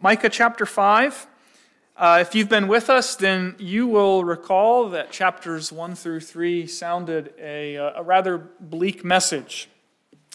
Micah 0.00 0.28
chapter 0.28 0.64
5. 0.64 1.26
Uh, 1.96 2.18
if 2.20 2.32
you've 2.32 2.48
been 2.48 2.68
with 2.68 2.88
us, 2.88 3.16
then 3.16 3.56
you 3.58 3.88
will 3.88 4.22
recall 4.22 4.90
that 4.90 5.10
chapters 5.10 5.72
1 5.72 5.96
through 5.96 6.20
3 6.20 6.68
sounded 6.68 7.34
a, 7.36 7.74
a 7.74 8.02
rather 8.04 8.38
bleak 8.60 9.04
message. 9.04 9.68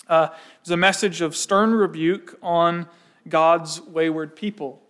Uh, 0.05 0.27
it 0.31 0.63
was 0.63 0.71
a 0.71 0.75
message 0.75 1.21
of 1.21 1.33
stern 1.33 1.73
rebuke 1.73 2.37
on 2.43 2.87
God's 3.29 3.79
wayward 3.79 4.35
people. 4.35 4.81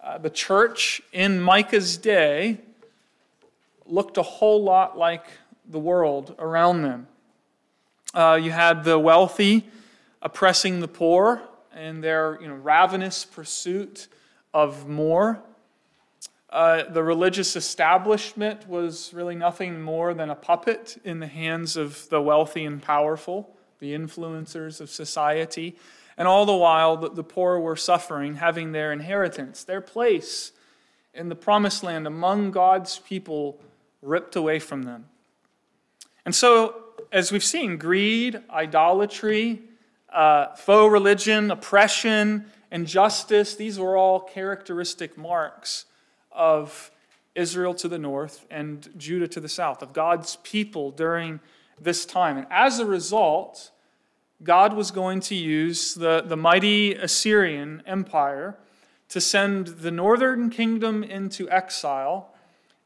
Uh, 0.00 0.18
the 0.18 0.30
church 0.30 1.02
in 1.12 1.40
Micah's 1.40 1.96
day 1.96 2.58
looked 3.84 4.16
a 4.16 4.22
whole 4.22 4.62
lot 4.62 4.96
like 4.96 5.26
the 5.68 5.80
world 5.80 6.36
around 6.38 6.82
them. 6.82 7.08
Uh, 8.14 8.38
you 8.40 8.52
had 8.52 8.84
the 8.84 8.96
wealthy 8.96 9.66
oppressing 10.22 10.78
the 10.78 10.86
poor 10.86 11.42
in 11.76 12.00
their 12.00 12.38
you 12.40 12.48
know, 12.48 12.54
ravenous 12.54 13.24
pursuit 13.24 14.08
of 14.52 14.88
more. 14.88 15.42
Uh, 16.50 16.84
the 16.84 17.02
religious 17.02 17.56
establishment 17.56 18.68
was 18.68 19.12
really 19.12 19.34
nothing 19.34 19.82
more 19.82 20.14
than 20.14 20.30
a 20.30 20.34
puppet 20.34 20.96
in 21.04 21.18
the 21.18 21.26
hands 21.26 21.76
of 21.76 22.08
the 22.10 22.22
wealthy 22.22 22.64
and 22.64 22.80
powerful, 22.80 23.56
the 23.80 23.92
influencers 23.92 24.80
of 24.80 24.88
society. 24.88 25.76
And 26.16 26.28
all 26.28 26.46
the 26.46 26.54
while, 26.54 26.96
the, 26.96 27.10
the 27.10 27.24
poor 27.24 27.58
were 27.58 27.74
suffering, 27.74 28.36
having 28.36 28.70
their 28.70 28.92
inheritance, 28.92 29.64
their 29.64 29.80
place 29.80 30.52
in 31.12 31.28
the 31.28 31.34
promised 31.34 31.82
land 31.82 32.06
among 32.06 32.52
God's 32.52 32.98
people 33.00 33.60
ripped 34.02 34.36
away 34.36 34.58
from 34.58 34.84
them. 34.84 35.06
And 36.24 36.34
so, 36.34 36.82
as 37.12 37.32
we've 37.32 37.44
seen, 37.44 37.76
greed, 37.76 38.40
idolatry, 38.50 39.62
uh, 40.14 40.54
faux 40.54 40.92
religion, 40.92 41.50
oppression, 41.50 42.46
injustice, 42.70 43.54
these 43.56 43.78
were 43.78 43.96
all 43.96 44.20
characteristic 44.20 45.18
marks 45.18 45.86
of 46.32 46.90
Israel 47.34 47.74
to 47.74 47.88
the 47.88 47.98
north 47.98 48.46
and 48.50 48.88
Judah 48.96 49.28
to 49.28 49.40
the 49.40 49.48
south, 49.48 49.82
of 49.82 49.92
God's 49.92 50.36
people 50.36 50.90
during 50.90 51.40
this 51.80 52.06
time. 52.06 52.38
And 52.38 52.46
as 52.50 52.78
a 52.78 52.86
result, 52.86 53.72
God 54.42 54.74
was 54.74 54.90
going 54.90 55.20
to 55.20 55.34
use 55.34 55.94
the, 55.94 56.22
the 56.24 56.36
mighty 56.36 56.94
Assyrian 56.94 57.82
Empire 57.86 58.56
to 59.08 59.20
send 59.20 59.66
the 59.68 59.90
northern 59.90 60.50
kingdom 60.50 61.02
into 61.02 61.50
exile 61.50 62.34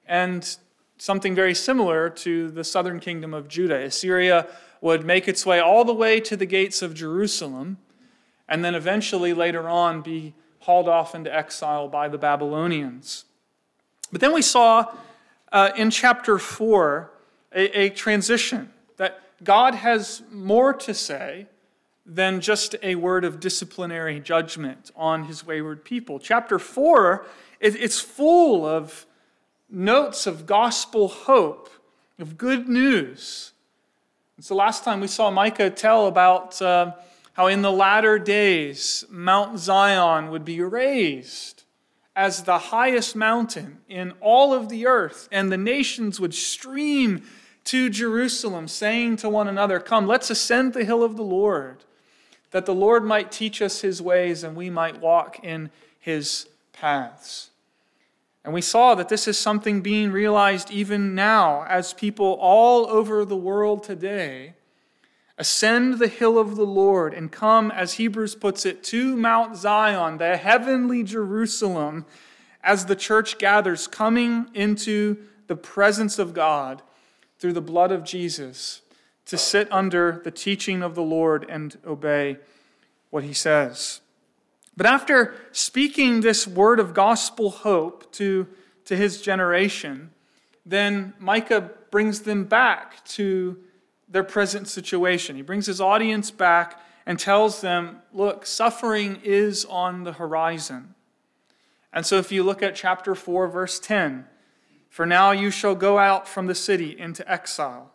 and 0.07 0.57
something 0.98 1.35
very 1.35 1.55
similar 1.55 2.11
to 2.11 2.51
the 2.51 2.65
southern 2.65 3.01
kingdom 3.01 3.35
of 3.35 3.48
Judah. 3.48 3.85
Assyria 3.85 4.47
would 4.81 5.05
make 5.05 5.29
its 5.29 5.45
way 5.45 5.61
all 5.61 5.84
the 5.84 5.95
way 5.95 6.21
to 6.21 6.37
the 6.37 6.47
gates 6.47 6.83
of 6.83 6.95
Jerusalem 6.95 7.79
and 8.48 8.65
then 8.65 8.75
eventually 8.75 9.35
later 9.35 9.69
on 9.69 10.01
be 10.01 10.35
hauled 10.61 10.89
off 10.89 11.15
into 11.15 11.35
exile 11.35 11.89
by 11.89 12.09
the 12.09 12.19
Babylonians. 12.19 13.25
But 14.11 14.20
then 14.20 14.33
we 14.33 14.43
saw 14.43 14.93
uh, 15.53 15.70
in 15.77 15.91
chapter 15.91 16.39
4 16.39 17.11
a, 17.53 17.81
a 17.81 17.91
transition 17.91 18.73
that 18.97 19.20
God 19.45 19.75
has 19.75 20.23
more 20.31 20.73
to 20.75 20.95
say 20.95 21.47
than 22.05 22.41
just 22.41 22.75
a 22.83 22.95
word 22.95 23.25
of 23.25 23.39
disciplinary 23.39 24.19
judgment 24.19 24.91
on 24.97 25.25
his 25.25 25.47
wayward 25.47 25.85
people. 25.85 26.19
Chapter 26.19 26.59
4, 26.59 27.27
it, 27.61 27.77
it's 27.77 28.01
full 28.01 28.65
of 28.65 29.07
notes 29.69 30.27
of 30.27 30.47
gospel 30.47 31.09
hope, 31.09 31.69
of 32.19 32.39
good 32.39 32.67
news. 32.67 33.53
So 34.41 34.55
last 34.55 34.84
time 34.84 35.00
we 35.00 35.08
saw 35.08 35.33
Micah 35.33 35.69
tell 35.69 36.06
about 36.06 36.62
uh, 36.62 36.92
how 37.33 37.48
in 37.48 37.62
the 37.62 37.72
latter 37.72 38.20
days 38.20 39.05
Mount 39.11 39.58
Zion 39.58 40.30
would 40.30 40.45
be 40.45 40.61
raised 40.61 41.64
as 42.14 42.45
the 42.45 42.58
highest 42.58 43.17
mountain 43.17 43.78
in 43.89 44.12
all 44.20 44.55
of 44.55 44.69
the 44.69 44.86
earth, 44.86 45.28
and 45.33 45.50
the 45.50 45.56
nations 45.56 46.20
would 46.20 46.34
stream 46.34 47.25
to 47.64 47.91
Jerusalem, 47.91 48.69
saying 48.69 49.17
to 49.17 49.29
one 49.29 49.48
another, 49.48 49.80
Come, 49.80 50.07
let's 50.07 50.30
ascend 50.30 50.73
the 50.73 50.84
hill 50.84 51.02
of 51.02 51.17
the 51.17 51.24
Lord, 51.24 51.84
that 52.52 52.64
the 52.64 52.74
Lord 52.74 53.05
might 53.05 53.33
teach 53.33 53.61
us 53.61 53.80
his 53.80 54.01
ways 54.01 54.45
and 54.45 54.57
we 54.57 54.70
might 54.70 55.01
walk 55.01 55.40
in 55.42 55.70
his 55.98 56.46
paths. 56.73 57.48
And 58.45 58.55
we 58.55 58.61
saw 58.63 58.95
that 58.95 59.09
this 59.09 59.29
is 59.29 59.39
something 59.39 59.81
being 59.81 60.11
realized 60.11 60.71
even 60.71 61.15
now 61.15 61.65
as 61.69 61.93
people 61.93 62.39
all 62.41 62.87
over 62.87 63.25
the 63.25 63.37
world 63.37 63.83
today 63.83 64.55
ascend 65.39 65.99
the 65.99 66.09
hill 66.09 66.39
of 66.39 66.57
the 66.57 66.67
Lord 66.67 67.15
and 67.15 67.31
come, 67.31 67.71
as 67.71 67.95
Hebrews 67.95 68.35
puts 68.35 68.67
it, 68.67 68.83
to 68.85 69.17
Mount 69.17 69.57
Zion, 69.57 70.19
the 70.19 70.37
heavenly 70.37 71.05
Jerusalem, 71.05 72.05
as 72.63 72.87
the 72.87 72.97
church 72.97 73.39
gathers, 73.39 73.87
coming 73.87 74.51
into 74.53 75.17
the 75.47 75.57
presence 75.57 76.19
of 76.19 76.35
God 76.35 76.83
through 77.39 77.53
the 77.53 77.61
blood 77.61 77.93
of 77.93 78.05
Jesus 78.05 78.83
to 79.27 79.39
sit 79.39 79.70
under 79.70 80.20
the 80.25 80.31
teaching 80.31 80.83
of 80.83 80.95
the 80.95 81.03
Lord 81.03 81.47
and 81.49 81.79
obey 81.87 82.39
what 83.11 83.25
he 83.25 83.33
says. 83.33 84.01
But 84.77 84.87
after 84.87 85.35
speaking 85.53 86.20
this 86.20 86.47
word 86.47 86.81
of 86.81 86.95
gospel 86.95 87.51
hope 87.51 87.98
to, 88.13 88.46
to 88.85 88.96
his 88.96 89.20
generation, 89.20 90.11
then 90.64 91.14
Micah 91.19 91.70
brings 91.91 92.20
them 92.20 92.45
back 92.45 93.05
to 93.05 93.58
their 94.08 94.24
present 94.24 94.69
situation. 94.69 95.36
He 95.36 95.42
brings 95.42 95.67
his 95.67 95.80
audience 95.80 96.30
back 96.30 96.80
and 97.07 97.19
tells 97.19 97.61
them, 97.61 98.02
look, 98.13 98.45
suffering 98.46 99.20
is 99.23 99.64
on 99.64 100.05
the 100.05 100.13
horizon. 100.13 100.95
And 101.92 102.05
so 102.05 102.17
if 102.19 102.30
you 102.30 102.42
look 102.42 102.63
at 102.63 102.74
chapter 102.74 103.14
4, 103.14 103.48
verse 103.48 103.79
10, 103.79 104.27
for 104.89 105.07
now 105.07 105.30
you 105.30 105.51
shall 105.51 105.75
go 105.75 105.98
out 105.98 106.29
from 106.29 106.46
the 106.46 106.55
city 106.55 106.98
into 106.98 107.29
exile. 107.30 107.90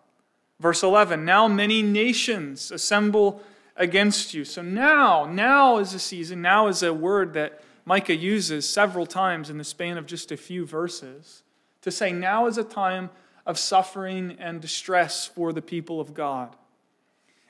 Verse 0.60 0.84
11, 0.84 1.26
now 1.26 1.48
many 1.48 1.82
nations 1.82 2.72
assemble 2.72 3.42
against 3.76 4.34
you. 4.34 4.46
So 4.46 4.62
now, 4.62 5.26
now 5.26 5.78
is 5.78 5.94
a 5.94 6.00
season, 6.00 6.42
now 6.42 6.68
is 6.68 6.84
a 6.84 6.94
word 6.94 7.34
that 7.34 7.62
Micah 7.86 8.16
uses 8.16 8.68
several 8.68 9.06
times 9.06 9.50
in 9.50 9.58
the 9.58 9.64
span 9.64 9.98
of 9.98 10.06
just 10.06 10.32
a 10.32 10.38
few 10.38 10.66
verses 10.66 11.44
to 11.82 11.92
say 11.92 12.12
now 12.12 12.48
is 12.48 12.58
a 12.58 12.64
time 12.64 13.10
of 13.46 13.60
suffering 13.60 14.38
and 14.40 14.62
distress 14.62 15.26
for 15.26 15.52
the 15.52 15.62
people 15.62 16.00
of 16.00 16.14
God. 16.14 16.56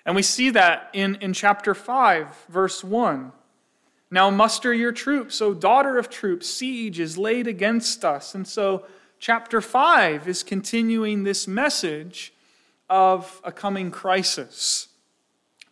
And 0.06 0.16
we 0.16 0.24
see 0.24 0.50
that 0.50 0.90
in, 0.94 1.16
in 1.16 1.34
chapter 1.34 1.76
5, 1.76 2.46
verse 2.50 2.84
1. 2.84 3.32
Now 4.10 4.30
muster 4.30 4.74
your 4.74 4.92
troops, 4.92 5.42
O 5.42 5.54
daughter 5.54 5.98
of 5.98 6.10
troops, 6.10 6.48
siege 6.48 7.00
is 7.00 7.18
laid 7.18 7.48
against 7.48 8.04
us. 8.04 8.36
And 8.36 8.48
so, 8.48 8.86
chapter 9.20 9.62
5 9.62 10.28
is 10.28 10.44
continuing 10.44 11.24
this 11.24 11.48
message 11.48 12.34
of 12.90 13.40
a 13.44 13.52
coming 13.52 13.90
crisis 13.90 14.90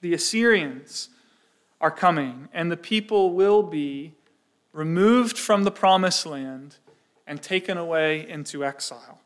the 0.02 0.14
Assyrians 0.16 1.10
are 1.80 1.92
coming, 1.92 2.50
and 2.54 2.72
the 2.72 2.78
people 2.78 3.34
will 3.34 3.62
be 3.62 4.16
removed 4.74 5.38
from 5.38 5.64
the 5.64 5.72
promised 5.72 6.26
land 6.26 6.78
and 7.28 7.42
taken 7.42 7.78
away 7.78 8.28
into 8.28 8.64
exile. 8.64 9.20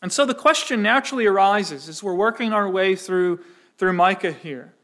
And 0.00 0.12
so 0.12 0.24
the 0.24 0.34
question 0.34 0.82
naturally 0.82 1.26
arises 1.26 1.88
as 1.88 2.02
we're 2.02 2.14
working 2.14 2.52
our 2.52 2.68
way 2.68 2.94
through, 2.94 3.40
through 3.76 3.94
Micah 3.94 4.32
here. 4.32 4.74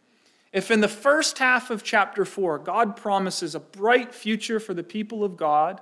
If 0.53 0.71
in 0.71 0.81
the 0.81 0.89
first 0.89 1.39
half 1.39 1.71
of 1.71 1.83
chapter 1.83 2.25
4, 2.25 2.61
God 2.61 2.97
promises 2.97 3.55
a 3.55 3.61
bright 3.61 4.15
future 4.15 4.61
for 4.61 4.75
the 4.75 4.85
people 4.85 5.25
of 5.25 5.37
God, 5.37 5.81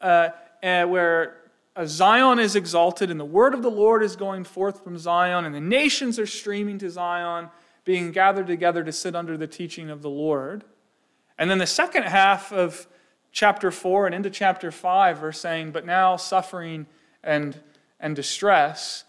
uh, 0.00 0.30
where 0.60 1.36
Zion 1.84 2.38
is 2.38 2.56
exalted 2.56 3.10
and 3.10 3.18
the 3.18 3.24
word 3.24 3.54
of 3.54 3.62
the 3.62 3.70
Lord 3.70 4.02
is 4.02 4.16
going 4.16 4.44
forth 4.44 4.82
from 4.82 4.98
Zion, 4.98 5.44
and 5.44 5.54
the 5.54 5.60
nations 5.60 6.18
are 6.18 6.26
streaming 6.26 6.78
to 6.78 6.90
Zion, 6.90 7.48
being 7.84 8.12
gathered 8.12 8.46
together 8.46 8.84
to 8.84 8.92
sit 8.92 9.14
under 9.14 9.36
the 9.36 9.46
teaching 9.46 9.90
of 9.90 10.02
the 10.02 10.10
Lord. 10.10 10.64
And 11.38 11.50
then 11.50 11.58
the 11.58 11.66
second 11.66 12.04
half 12.04 12.52
of 12.52 12.86
chapter 13.32 13.70
4 13.70 14.06
and 14.06 14.14
into 14.14 14.30
chapter 14.30 14.70
5 14.70 15.24
are 15.24 15.32
saying, 15.32 15.72
but 15.72 15.86
now 15.86 16.16
suffering 16.16 16.86
and, 17.24 17.58
and 17.98 18.14
distress. 18.14 19.04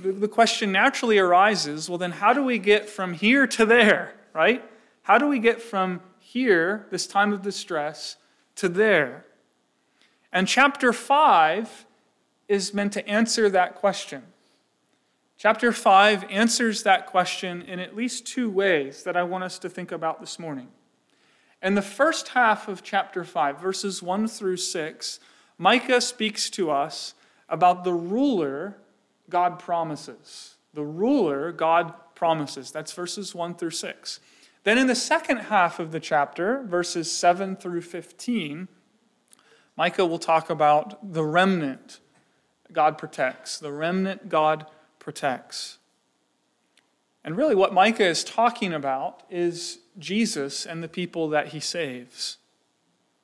The 0.00 0.28
question 0.28 0.72
naturally 0.72 1.18
arises 1.18 1.88
well, 1.88 1.98
then 1.98 2.12
how 2.12 2.32
do 2.32 2.42
we 2.42 2.58
get 2.58 2.88
from 2.88 3.12
here 3.12 3.46
to 3.48 3.66
there, 3.66 4.14
right? 4.32 4.64
How 5.02 5.18
do 5.18 5.28
we 5.28 5.38
get 5.38 5.62
from 5.62 6.00
here, 6.18 6.86
this 6.90 7.06
time 7.06 7.32
of 7.32 7.42
distress, 7.42 8.16
to 8.56 8.68
there? 8.68 9.24
And 10.32 10.46
chapter 10.46 10.92
5 10.92 11.86
is 12.48 12.74
meant 12.74 12.92
to 12.92 13.08
answer 13.08 13.48
that 13.50 13.74
question. 13.76 14.22
Chapter 15.38 15.72
5 15.72 16.24
answers 16.30 16.82
that 16.84 17.06
question 17.06 17.62
in 17.62 17.78
at 17.78 17.94
least 17.94 18.26
two 18.26 18.50
ways 18.50 19.02
that 19.04 19.16
I 19.16 19.22
want 19.22 19.44
us 19.44 19.58
to 19.60 19.68
think 19.68 19.92
about 19.92 20.20
this 20.20 20.38
morning. 20.38 20.68
In 21.62 21.74
the 21.74 21.82
first 21.82 22.28
half 22.28 22.68
of 22.68 22.82
chapter 22.82 23.24
5, 23.24 23.60
verses 23.60 24.02
1 24.02 24.28
through 24.28 24.58
6, 24.58 25.20
Micah 25.58 26.00
speaks 26.00 26.50
to 26.50 26.70
us 26.70 27.14
about 27.48 27.84
the 27.84 27.94
ruler 27.94 28.76
God 29.30 29.58
promises. 29.58 30.56
The 30.74 30.84
ruler 30.84 31.52
God 31.52 31.94
promises. 32.14 32.70
That's 32.70 32.92
verses 32.92 33.34
1 33.34 33.54
through 33.54 33.70
6. 33.70 34.20
Then 34.64 34.78
in 34.78 34.86
the 34.86 34.94
second 34.94 35.38
half 35.38 35.78
of 35.78 35.92
the 35.92 36.00
chapter, 36.00 36.62
verses 36.64 37.10
7 37.10 37.56
through 37.56 37.82
15, 37.82 38.68
Micah 39.76 40.06
will 40.06 40.18
talk 40.18 40.50
about 40.50 41.12
the 41.12 41.24
remnant 41.24 42.00
God 42.72 42.98
protects, 42.98 43.58
the 43.58 43.72
remnant 43.72 44.28
God 44.28 44.66
protects. 44.98 45.78
And 47.24 47.36
really, 47.36 47.54
what 47.54 47.72
Micah 47.72 48.06
is 48.06 48.24
talking 48.24 48.72
about 48.72 49.22
is 49.30 49.78
Jesus 49.98 50.66
and 50.66 50.82
the 50.82 50.88
people 50.88 51.28
that 51.30 51.48
he 51.48 51.60
saves. 51.60 52.38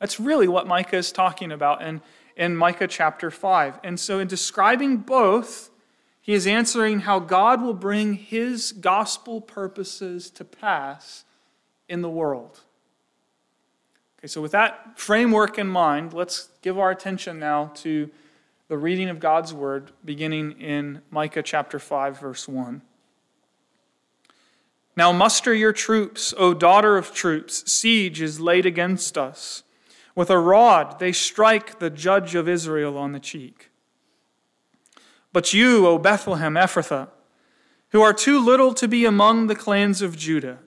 That's 0.00 0.19
really 0.19 0.48
what 0.48 0.66
Micah 0.66 0.96
is 0.96 1.12
talking 1.12 1.52
about 1.52 1.82
in, 1.82 2.00
in 2.36 2.56
Micah 2.56 2.88
chapter 2.88 3.30
5. 3.30 3.80
And 3.84 4.00
so, 4.00 4.19
in 4.19 4.26
describing 4.26 4.98
both, 4.98 5.70
he 6.20 6.34
is 6.34 6.46
answering 6.46 7.00
how 7.00 7.19
God 7.19 7.62
will 7.62 7.74
bring 7.74 8.14
his 8.14 8.72
gospel 8.72 9.40
purposes 9.40 10.30
to 10.30 10.44
pass 10.44 11.24
in 11.88 12.00
the 12.00 12.10
world. 12.10 12.60
Okay, 14.19 14.28
so 14.28 14.40
with 14.40 14.52
that 14.52 14.98
framework 14.98 15.58
in 15.58 15.66
mind, 15.66 16.12
let's 16.12 16.48
give 16.62 16.78
our 16.78 16.90
attention 16.90 17.40
now 17.40 17.72
to 17.74 18.08
the 18.69 18.78
reading 18.78 19.08
of 19.08 19.19
God's 19.20 19.52
word 19.52 19.90
beginning 20.04 20.52
in 20.52 21.02
Micah 21.10 21.42
chapter 21.42 21.78
5, 21.78 22.20
verse 22.20 22.48
1. 22.48 22.82
Now 24.96 25.12
muster 25.12 25.54
your 25.54 25.72
troops, 25.72 26.34
O 26.36 26.52
daughter 26.52 26.96
of 26.96 27.14
troops. 27.14 27.70
Siege 27.70 28.20
is 28.20 28.40
laid 28.40 28.66
against 28.66 29.16
us. 29.16 29.62
With 30.14 30.30
a 30.30 30.38
rod 30.38 30.98
they 30.98 31.12
strike 31.12 31.78
the 31.78 31.90
judge 31.90 32.34
of 32.34 32.48
Israel 32.48 32.98
on 32.98 33.12
the 33.12 33.20
cheek. 33.20 33.70
But 35.32 35.54
you, 35.54 35.86
O 35.86 35.98
Bethlehem 35.98 36.54
Ephrathah, 36.54 37.08
who 37.90 38.02
are 38.02 38.12
too 38.12 38.38
little 38.38 38.74
to 38.74 38.86
be 38.86 39.04
among 39.04 39.46
the 39.46 39.54
clans 39.54 40.02
of 40.02 40.16
Judah, 40.16 40.58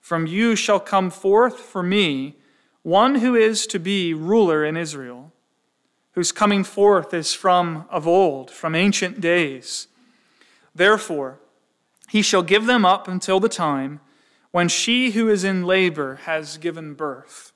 from 0.00 0.26
you 0.26 0.54
shall 0.54 0.80
come 0.80 1.10
forth 1.10 1.58
for 1.58 1.82
me 1.82 2.36
one 2.82 3.16
who 3.16 3.34
is 3.34 3.66
to 3.68 3.78
be 3.78 4.12
ruler 4.14 4.64
in 4.64 4.76
Israel, 4.76 5.32
whose 6.12 6.32
coming 6.32 6.64
forth 6.64 7.14
is 7.14 7.32
from 7.32 7.86
of 7.90 8.06
old, 8.06 8.50
from 8.50 8.74
ancient 8.74 9.20
days. 9.20 9.88
Therefore, 10.74 11.38
he 12.12 12.20
shall 12.20 12.42
give 12.42 12.66
them 12.66 12.84
up 12.84 13.08
until 13.08 13.40
the 13.40 13.48
time 13.48 13.98
when 14.50 14.68
she 14.68 15.12
who 15.12 15.30
is 15.30 15.44
in 15.44 15.64
labor 15.64 16.16
has 16.24 16.58
given 16.58 16.92
birth. 16.92 17.52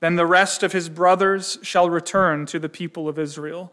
Then 0.00 0.16
the 0.16 0.24
rest 0.24 0.62
of 0.62 0.72
his 0.72 0.88
brothers 0.88 1.58
shall 1.60 1.90
return 1.90 2.46
to 2.46 2.58
the 2.58 2.70
people 2.70 3.06
of 3.06 3.18
Israel. 3.18 3.70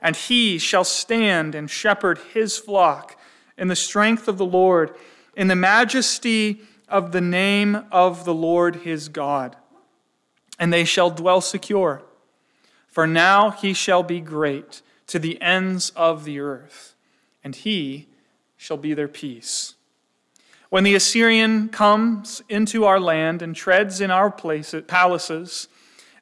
And 0.00 0.16
he 0.16 0.56
shall 0.56 0.84
stand 0.84 1.54
and 1.54 1.70
shepherd 1.70 2.18
his 2.32 2.56
flock 2.56 3.20
in 3.58 3.68
the 3.68 3.76
strength 3.76 4.26
of 4.26 4.38
the 4.38 4.46
Lord, 4.46 4.94
in 5.36 5.48
the 5.48 5.54
majesty 5.54 6.62
of 6.88 7.12
the 7.12 7.20
name 7.20 7.84
of 7.92 8.24
the 8.24 8.32
Lord 8.32 8.76
his 8.76 9.10
God, 9.10 9.54
and 10.58 10.72
they 10.72 10.86
shall 10.86 11.10
dwell 11.10 11.42
secure. 11.42 12.00
For 12.88 13.06
now 13.06 13.50
he 13.50 13.74
shall 13.74 14.02
be 14.02 14.22
great 14.22 14.80
to 15.08 15.18
the 15.18 15.38
ends 15.42 15.90
of 15.90 16.24
the 16.24 16.40
earth, 16.40 16.94
and 17.44 17.54
he 17.54 18.06
shall 18.60 18.76
be 18.76 18.92
their 18.92 19.08
peace. 19.08 19.74
When 20.68 20.84
the 20.84 20.94
Assyrian 20.94 21.70
comes 21.70 22.42
into 22.46 22.84
our 22.84 23.00
land 23.00 23.40
and 23.40 23.56
treads 23.56 24.02
in 24.02 24.10
our 24.10 24.30
places, 24.30 24.84
palaces, 24.86 25.66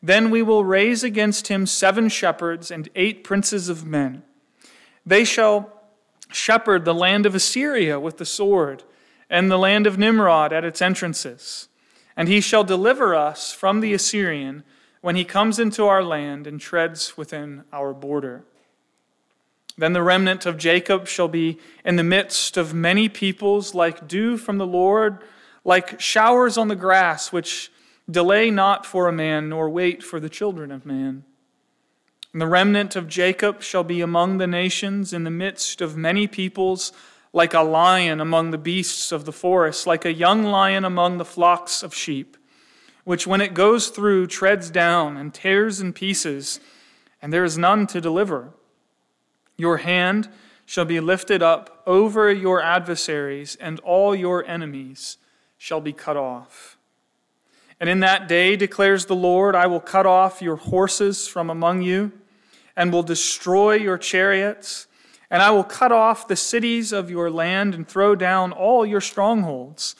then 0.00 0.30
we 0.30 0.40
will 0.40 0.64
raise 0.64 1.02
against 1.02 1.48
him 1.48 1.66
seven 1.66 2.08
shepherds 2.08 2.70
and 2.70 2.88
eight 2.94 3.24
princes 3.24 3.68
of 3.68 3.84
men. 3.84 4.22
They 5.04 5.24
shall 5.24 5.82
shepherd 6.30 6.84
the 6.84 6.94
land 6.94 7.26
of 7.26 7.34
Assyria 7.34 7.98
with 7.98 8.18
the 8.18 8.24
sword 8.24 8.84
and 9.28 9.50
the 9.50 9.58
land 9.58 9.88
of 9.88 9.98
Nimrod 9.98 10.52
at 10.52 10.64
its 10.64 10.80
entrances. 10.80 11.66
And 12.16 12.28
he 12.28 12.40
shall 12.40 12.62
deliver 12.62 13.16
us 13.16 13.52
from 13.52 13.80
the 13.80 13.92
Assyrian 13.94 14.62
when 15.00 15.16
he 15.16 15.24
comes 15.24 15.58
into 15.58 15.86
our 15.86 16.04
land 16.04 16.46
and 16.46 16.60
treads 16.60 17.16
within 17.16 17.64
our 17.72 17.92
border. 17.92 18.44
Then 19.78 19.92
the 19.92 20.02
remnant 20.02 20.44
of 20.44 20.58
Jacob 20.58 21.06
shall 21.06 21.28
be 21.28 21.56
in 21.84 21.94
the 21.94 22.02
midst 22.02 22.56
of 22.56 22.74
many 22.74 23.08
peoples, 23.08 23.76
like 23.76 24.08
dew 24.08 24.36
from 24.36 24.58
the 24.58 24.66
Lord, 24.66 25.22
like 25.64 26.00
showers 26.00 26.58
on 26.58 26.66
the 26.66 26.74
grass, 26.74 27.32
which 27.32 27.70
delay 28.10 28.50
not 28.50 28.84
for 28.84 29.06
a 29.06 29.12
man, 29.12 29.48
nor 29.48 29.70
wait 29.70 30.02
for 30.02 30.18
the 30.18 30.28
children 30.28 30.72
of 30.72 30.84
man. 30.84 31.22
And 32.32 32.42
the 32.42 32.48
remnant 32.48 32.96
of 32.96 33.06
Jacob 33.06 33.62
shall 33.62 33.84
be 33.84 34.00
among 34.00 34.38
the 34.38 34.48
nations, 34.48 35.12
in 35.12 35.22
the 35.22 35.30
midst 35.30 35.80
of 35.80 35.96
many 35.96 36.26
peoples 36.26 36.92
like 37.32 37.54
a 37.54 37.60
lion 37.60 38.20
among 38.20 38.50
the 38.50 38.58
beasts 38.58 39.12
of 39.12 39.26
the 39.26 39.32
forest, 39.32 39.86
like 39.86 40.04
a 40.04 40.12
young 40.12 40.42
lion 40.42 40.84
among 40.84 41.18
the 41.18 41.24
flocks 41.24 41.84
of 41.84 41.94
sheep, 41.94 42.36
which 43.04 43.28
when 43.28 43.40
it 43.40 43.54
goes 43.54 43.88
through 43.88 44.26
treads 44.26 44.70
down 44.70 45.16
and 45.16 45.32
tears 45.32 45.80
in 45.80 45.92
pieces, 45.92 46.58
and 47.22 47.32
there 47.32 47.44
is 47.44 47.56
none 47.56 47.86
to 47.86 48.00
deliver. 48.00 48.54
Your 49.58 49.76
hand 49.78 50.30
shall 50.64 50.86
be 50.86 51.00
lifted 51.00 51.42
up 51.42 51.82
over 51.86 52.32
your 52.32 52.62
adversaries, 52.62 53.56
and 53.60 53.78
all 53.80 54.14
your 54.14 54.46
enemies 54.46 55.18
shall 55.58 55.82
be 55.82 55.92
cut 55.92 56.16
off. 56.16 56.78
And 57.78 57.90
in 57.90 58.00
that 58.00 58.28
day, 58.28 58.56
declares 58.56 59.04
the 59.04 59.14
Lord, 59.14 59.54
I 59.54 59.66
will 59.66 59.80
cut 59.80 60.06
off 60.06 60.40
your 60.40 60.56
horses 60.56 61.28
from 61.28 61.50
among 61.50 61.82
you, 61.82 62.12
and 62.74 62.90
will 62.90 63.02
destroy 63.02 63.74
your 63.74 63.98
chariots 63.98 64.88
and 65.30 65.42
I 65.42 65.50
will 65.50 65.64
cut 65.64 65.92
off 65.92 66.26
the 66.26 66.36
cities 66.36 66.92
of 66.92 67.10
your 67.10 67.30
land 67.30 67.74
and 67.74 67.86
throw 67.86 68.14
down 68.14 68.52
all 68.52 68.86
your 68.86 69.00
strongholds. 69.00 69.94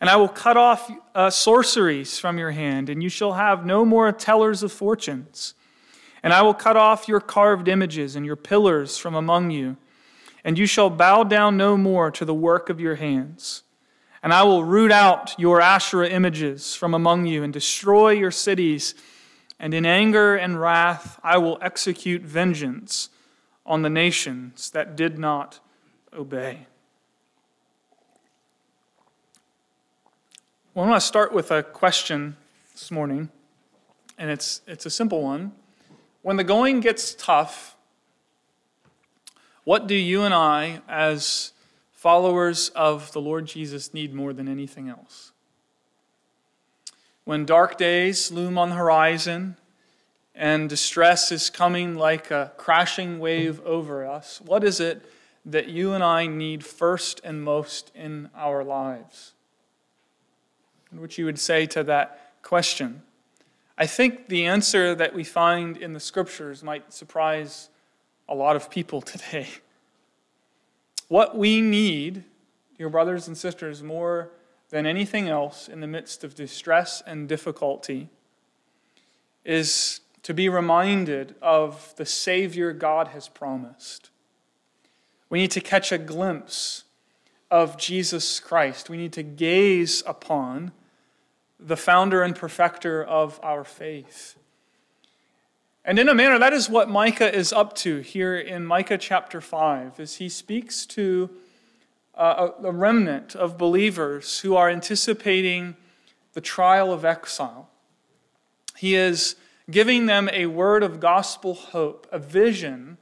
And 0.00 0.08
I 0.08 0.16
will 0.16 0.28
cut 0.28 0.56
off 0.56 0.90
uh, 1.14 1.28
sorceries 1.28 2.18
from 2.18 2.38
your 2.38 2.52
hand, 2.52 2.88
and 2.88 3.02
you 3.02 3.10
shall 3.10 3.34
have 3.34 3.66
no 3.66 3.84
more 3.84 4.10
tellers 4.12 4.62
of 4.62 4.72
fortunes. 4.72 5.54
And 6.22 6.32
I 6.32 6.42
will 6.42 6.54
cut 6.54 6.76
off 6.76 7.08
your 7.08 7.20
carved 7.20 7.68
images 7.68 8.16
and 8.16 8.26
your 8.26 8.36
pillars 8.36 8.98
from 8.98 9.14
among 9.14 9.50
you, 9.50 9.76
and 10.44 10.58
you 10.58 10.66
shall 10.66 10.90
bow 10.90 11.24
down 11.24 11.56
no 11.56 11.76
more 11.76 12.10
to 12.10 12.24
the 12.24 12.34
work 12.34 12.68
of 12.70 12.80
your 12.80 12.96
hands. 12.96 13.62
And 14.22 14.32
I 14.32 14.42
will 14.42 14.64
root 14.64 14.92
out 14.92 15.34
your 15.38 15.60
Asherah 15.60 16.08
images 16.08 16.74
from 16.74 16.92
among 16.92 17.26
you 17.26 17.42
and 17.42 17.52
destroy 17.52 18.10
your 18.10 18.30
cities. 18.30 18.94
And 19.58 19.72
in 19.72 19.86
anger 19.86 20.36
and 20.36 20.60
wrath 20.60 21.18
I 21.22 21.38
will 21.38 21.58
execute 21.62 22.22
vengeance 22.22 23.08
on 23.64 23.82
the 23.82 23.90
nations 23.90 24.70
that 24.70 24.96
did 24.96 25.18
not 25.18 25.60
obey. 26.12 26.66
Well, 30.74 30.84
I 30.84 30.88
want 30.88 31.00
to 31.00 31.06
start 31.06 31.32
with 31.32 31.50
a 31.50 31.62
question 31.62 32.36
this 32.72 32.90
morning, 32.90 33.28
and 34.18 34.30
it's, 34.30 34.60
it's 34.66 34.86
a 34.86 34.90
simple 34.90 35.22
one. 35.22 35.52
When 36.22 36.36
the 36.36 36.44
going 36.44 36.80
gets 36.80 37.14
tough, 37.14 37.76
what 39.64 39.86
do 39.86 39.94
you 39.94 40.22
and 40.22 40.34
I, 40.34 40.82
as 40.88 41.52
followers 41.92 42.68
of 42.70 43.12
the 43.12 43.20
Lord 43.20 43.46
Jesus, 43.46 43.94
need 43.94 44.12
more 44.12 44.32
than 44.32 44.48
anything 44.48 44.88
else? 44.88 45.32
When 47.24 47.46
dark 47.46 47.78
days 47.78 48.30
loom 48.30 48.58
on 48.58 48.70
the 48.70 48.76
horizon 48.76 49.56
and 50.34 50.68
distress 50.68 51.32
is 51.32 51.48
coming 51.48 51.94
like 51.94 52.30
a 52.30 52.52
crashing 52.56 53.18
wave 53.18 53.60
over 53.64 54.06
us, 54.06 54.40
what 54.42 54.62
is 54.62 54.80
it 54.80 55.02
that 55.46 55.68
you 55.68 55.92
and 55.92 56.04
I 56.04 56.26
need 56.26 56.64
first 56.64 57.20
and 57.24 57.42
most 57.42 57.92
in 57.94 58.28
our 58.36 58.62
lives? 58.62 59.32
What 60.90 61.16
you 61.16 61.24
would 61.24 61.38
say 61.38 61.66
to 61.66 61.84
that 61.84 62.32
question? 62.42 63.02
I 63.80 63.86
think 63.86 64.28
the 64.28 64.44
answer 64.44 64.94
that 64.94 65.14
we 65.14 65.24
find 65.24 65.78
in 65.78 65.94
the 65.94 66.00
scriptures 66.00 66.62
might 66.62 66.92
surprise 66.92 67.70
a 68.28 68.34
lot 68.34 68.54
of 68.54 68.70
people 68.70 69.00
today. 69.00 69.48
What 71.08 71.36
we 71.36 71.62
need, 71.62 72.24
dear 72.76 72.90
brothers 72.90 73.26
and 73.26 73.38
sisters, 73.38 73.82
more 73.82 74.32
than 74.68 74.84
anything 74.84 75.30
else 75.30 75.66
in 75.66 75.80
the 75.80 75.86
midst 75.86 76.22
of 76.22 76.34
distress 76.34 77.02
and 77.06 77.26
difficulty, 77.26 78.10
is 79.46 80.00
to 80.24 80.34
be 80.34 80.50
reminded 80.50 81.34
of 81.40 81.94
the 81.96 82.04
Savior 82.04 82.74
God 82.74 83.08
has 83.08 83.28
promised. 83.28 84.10
We 85.30 85.38
need 85.38 85.52
to 85.52 85.60
catch 85.62 85.90
a 85.90 85.96
glimpse 85.96 86.84
of 87.50 87.78
Jesus 87.78 88.40
Christ. 88.40 88.90
We 88.90 88.98
need 88.98 89.14
to 89.14 89.22
gaze 89.22 90.02
upon 90.06 90.72
the 91.60 91.76
founder 91.76 92.22
and 92.22 92.34
perfecter 92.34 93.04
of 93.04 93.38
our 93.42 93.64
faith. 93.64 94.36
And 95.84 95.98
in 95.98 96.08
a 96.08 96.14
manner, 96.14 96.38
that 96.38 96.52
is 96.52 96.68
what 96.68 96.88
Micah 96.88 97.34
is 97.34 97.52
up 97.52 97.74
to 97.76 98.00
here 98.00 98.36
in 98.36 98.66
Micah 98.66 98.98
chapter 98.98 99.40
5, 99.40 99.98
as 99.98 100.16
he 100.16 100.28
speaks 100.28 100.86
to 100.86 101.30
uh, 102.14 102.50
a 102.62 102.70
remnant 102.70 103.34
of 103.34 103.56
believers 103.56 104.40
who 104.40 104.54
are 104.54 104.68
anticipating 104.68 105.76
the 106.34 106.40
trial 106.40 106.92
of 106.92 107.04
exile. 107.04 107.70
He 108.76 108.94
is 108.94 109.36
giving 109.70 110.06
them 110.06 110.28
a 110.32 110.46
word 110.46 110.82
of 110.82 111.00
gospel 111.00 111.54
hope, 111.54 112.06
a 112.12 112.18
vision 112.18 112.98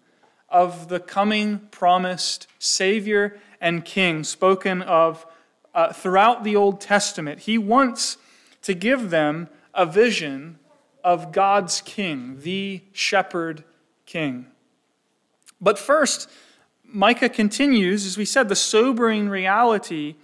of 0.49 0.89
the 0.89 1.01
coming 1.01 1.69
promised 1.71 2.47
Savior 2.59 3.39
and 3.61 3.85
King 3.85 4.25
spoken 4.25 4.83
of 4.83 5.27
uh, 5.75 5.93
throughout 5.93 6.45
the 6.45 6.57
Old 6.57 6.81
Testament. 6.81 7.41
He 7.41 7.59
wants 7.59 8.17
to 8.69 8.75
give 8.75 9.09
them 9.09 9.49
a 9.73 9.87
vision 9.87 10.59
of 11.03 11.33
God's 11.33 11.81
king, 11.81 12.37
the 12.41 12.83
shepherd 12.93 13.65
king. 14.05 14.45
But 15.59 15.79
first, 15.79 16.29
Micah 16.85 17.31
continues, 17.31 18.05
as 18.05 18.19
we 18.19 18.27
said, 18.27 18.51
the 18.51 18.55
sobering 18.55 19.31
reality 19.31 20.17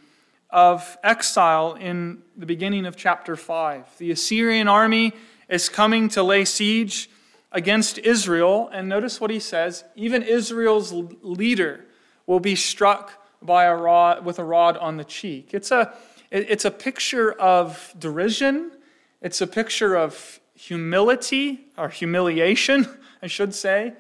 of 0.51 0.99
exile 1.03 1.73
in 1.73 2.21
the 2.37 2.45
beginning 2.45 2.85
of 2.85 2.97
chapter 2.97 3.35
5. 3.35 3.97
The 3.97 4.11
Assyrian 4.11 4.69
army 4.69 5.15
is 5.49 5.71
coming 5.71 6.11
to 6.11 6.23
lay 6.23 6.45
siege 6.45 7.09
against 7.51 7.97
Israel, 7.97 8.69
and 8.75 8.91
notice 8.91 9.23
what 9.23 9.31
he 9.31 9.41
says 9.41 9.85
even 9.97 10.23
Israel's 10.23 10.93
leader 10.93 11.87
will 12.27 12.41
be 12.41 12.57
struck 12.57 13.25
by 13.41 13.65
a 13.65 13.75
rod, 13.75 14.23
with 14.23 14.39
a 14.39 14.45
rod 14.45 14.77
on 14.77 14.99
the 14.99 15.05
cheek. 15.05 15.55
It's 15.55 15.71
a, 15.71 15.97
it's 16.35 16.65
a 16.65 16.71
picture 16.71 17.33
of 17.33 17.95
derision, 17.99 18.73
it's 19.21 19.41
a 19.41 19.47
picture 19.47 19.95
of 19.95 20.41
humility, 20.55 21.67
or 21.79 21.89
humiliation, 21.89 22.89
I 23.23 23.29
should 23.29 23.55
say. 23.55 23.93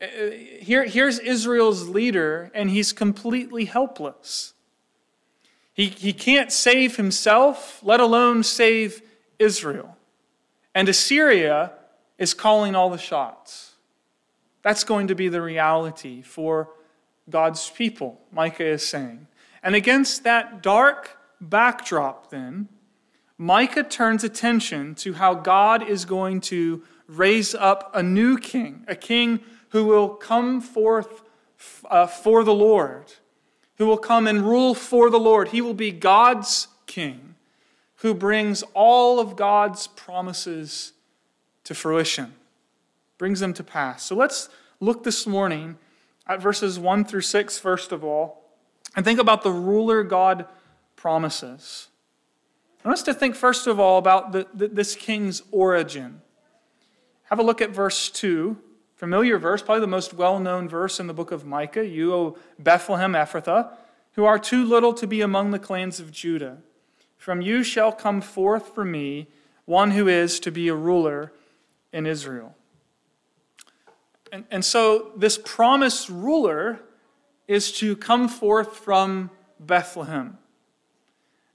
Uh, 0.00 0.06
here, 0.60 0.84
here's 0.84 1.18
Israel's 1.18 1.88
leader, 1.88 2.50
and 2.54 2.70
he's 2.70 2.92
completely 2.92 3.66
helpless. 3.66 4.54
He, 5.72 5.88
he 5.88 6.14
can't 6.14 6.50
save 6.50 6.96
himself, 6.96 7.80
let 7.82 8.00
alone 8.00 8.42
save 8.42 9.02
Israel. 9.38 9.96
And 10.74 10.88
Assyria 10.88 11.72
is 12.16 12.32
calling 12.32 12.74
all 12.74 12.88
the 12.88 12.98
shots. 12.98 13.74
That's 14.62 14.84
going 14.84 15.08
to 15.08 15.14
be 15.14 15.28
the 15.28 15.42
reality 15.42 16.22
for 16.22 16.70
God's 17.28 17.68
people, 17.68 18.20
Micah 18.32 18.66
is 18.66 18.86
saying. 18.86 19.26
And 19.62 19.74
against 19.74 20.24
that 20.24 20.62
dark 20.62 21.15
backdrop, 21.40 22.30
then, 22.30 22.68
Micah 23.38 23.82
turns 23.82 24.24
attention 24.24 24.94
to 24.96 25.14
how 25.14 25.34
God 25.34 25.86
is 25.86 26.04
going 26.04 26.40
to 26.42 26.82
raise 27.06 27.54
up 27.54 27.90
a 27.94 28.02
new 28.02 28.38
king, 28.38 28.84
a 28.88 28.96
king 28.96 29.40
who 29.70 29.84
will 29.84 30.08
come 30.08 30.60
forth 30.60 31.22
uh, 31.90 32.06
for 32.06 32.44
the 32.44 32.54
Lord, 32.54 33.12
who 33.76 33.86
will 33.86 33.98
come 33.98 34.26
and 34.26 34.42
rule 34.42 34.74
for 34.74 35.10
the 35.10 35.18
Lord. 35.18 35.48
He 35.48 35.60
will 35.60 35.74
be 35.74 35.90
God's 35.90 36.68
king, 36.86 37.34
who 37.96 38.14
brings 38.14 38.62
all 38.74 39.20
of 39.20 39.36
God's 39.36 39.86
promises 39.86 40.92
to 41.64 41.74
fruition, 41.74 42.34
brings 43.18 43.40
them 43.40 43.52
to 43.54 43.64
pass. 43.64 44.02
So 44.04 44.14
let's 44.14 44.48
look 44.80 45.04
this 45.04 45.26
morning 45.26 45.76
at 46.26 46.40
verses 46.40 46.78
1 46.78 47.04
through 47.04 47.20
6, 47.20 47.58
first 47.58 47.92
of 47.92 48.02
all, 48.04 48.44
and 48.94 49.04
think 49.04 49.20
about 49.20 49.42
the 49.42 49.52
ruler 49.52 50.02
God 50.02 50.46
promises. 50.96 51.88
I 52.84 52.88
want 52.88 52.98
us 52.98 53.04
to 53.04 53.14
think, 53.14 53.34
first 53.34 53.66
of 53.66 53.78
all, 53.78 53.98
about 53.98 54.32
the, 54.32 54.46
the, 54.54 54.68
this 54.68 54.94
king's 54.94 55.42
origin. 55.50 56.20
Have 57.24 57.38
a 57.38 57.42
look 57.42 57.60
at 57.60 57.70
verse 57.70 58.10
2. 58.10 58.56
Familiar 58.94 59.38
verse, 59.38 59.60
probably 59.62 59.80
the 59.80 59.86
most 59.86 60.14
well 60.14 60.40
known 60.40 60.68
verse 60.68 60.98
in 60.98 61.06
the 61.06 61.12
book 61.12 61.30
of 61.30 61.44
Micah. 61.44 61.86
You, 61.86 62.14
O 62.14 62.38
Bethlehem 62.58 63.12
Ephrathah, 63.12 63.72
who 64.12 64.24
are 64.24 64.38
too 64.38 64.64
little 64.64 64.94
to 64.94 65.06
be 65.06 65.20
among 65.20 65.50
the 65.50 65.58
clans 65.58 66.00
of 66.00 66.10
Judah. 66.10 66.58
From 67.18 67.42
you 67.42 67.62
shall 67.62 67.92
come 67.92 68.20
forth 68.20 68.74
for 68.74 68.84
me 68.84 69.26
one 69.64 69.90
who 69.90 70.08
is 70.08 70.40
to 70.40 70.50
be 70.50 70.68
a 70.68 70.74
ruler 70.74 71.32
in 71.92 72.06
Israel. 72.06 72.54
And, 74.32 74.44
and 74.50 74.64
so 74.64 75.12
this 75.16 75.38
promised 75.44 76.08
ruler 76.08 76.80
is 77.48 77.72
to 77.78 77.96
come 77.96 78.28
forth 78.28 78.76
from 78.76 79.30
Bethlehem. 79.58 80.38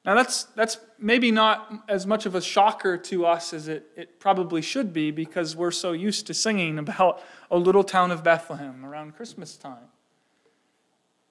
Now, 0.03 0.15
that's, 0.15 0.46
that's 0.55 0.79
maybe 0.98 1.31
not 1.31 1.72
as 1.88 2.08
much 2.08 2.25
of 2.25 2.34
a 2.34 2.41
shocker 2.41 2.98
to 2.98 3.25
us 3.25 3.53
as 3.53 3.67
it, 3.67 3.86
it 3.96 4.20
probably 4.20 4.62
should 4.62 4.93
be 4.93 5.12
because 5.12 5.55
we're 5.55 5.70
so 5.72 5.91
used 5.91 6.25
to 6.27 6.34
singing 6.34 6.79
about 6.79 7.22
a 7.51 7.58
little 7.58 7.84
town 7.84 8.10
of 8.10 8.24
Bethlehem 8.24 8.84
around 8.84 9.15
Christmas 9.15 9.58
time. 9.58 9.89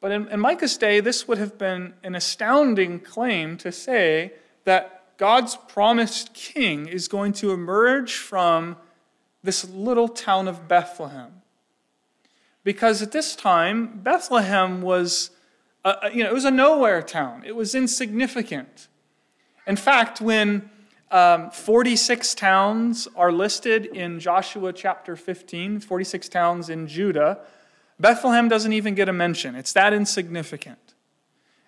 But 0.00 0.12
in, 0.12 0.28
in 0.28 0.40
Micah's 0.40 0.76
day, 0.76 1.00
this 1.00 1.26
would 1.26 1.38
have 1.38 1.58
been 1.58 1.94
an 2.02 2.14
astounding 2.14 3.00
claim 3.00 3.56
to 3.58 3.72
say 3.72 4.32
that 4.64 5.16
God's 5.18 5.56
promised 5.56 6.32
king 6.32 6.86
is 6.86 7.08
going 7.08 7.34
to 7.34 7.50
emerge 7.50 8.14
from 8.14 8.76
this 9.42 9.68
little 9.68 10.08
town 10.08 10.48
of 10.48 10.68
Bethlehem. 10.68 11.42
Because 12.64 13.02
at 13.02 13.12
this 13.12 13.34
time, 13.36 14.00
Bethlehem 14.02 14.80
was, 14.80 15.30
a, 15.84 16.10
you 16.12 16.22
know, 16.22 16.30
it 16.30 16.34
was 16.34 16.44
a 16.44 16.50
nowhere 16.50 17.02
town. 17.02 17.42
It 17.46 17.56
was 17.56 17.74
insignificant. 17.74 18.88
In 19.66 19.76
fact, 19.76 20.20
when 20.20 20.70
um, 21.10 21.50
46 21.50 22.34
towns 22.34 23.08
are 23.16 23.32
listed 23.32 23.86
in 23.86 24.20
Joshua 24.20 24.72
chapter 24.72 25.16
15, 25.16 25.80
46 25.80 26.28
towns 26.28 26.70
in 26.70 26.86
Judah, 26.86 27.40
Bethlehem 27.98 28.48
doesn't 28.48 28.72
even 28.72 28.94
get 28.94 29.08
a 29.08 29.12
mention. 29.12 29.54
It's 29.54 29.72
that 29.74 29.92
insignificant. 29.92 30.78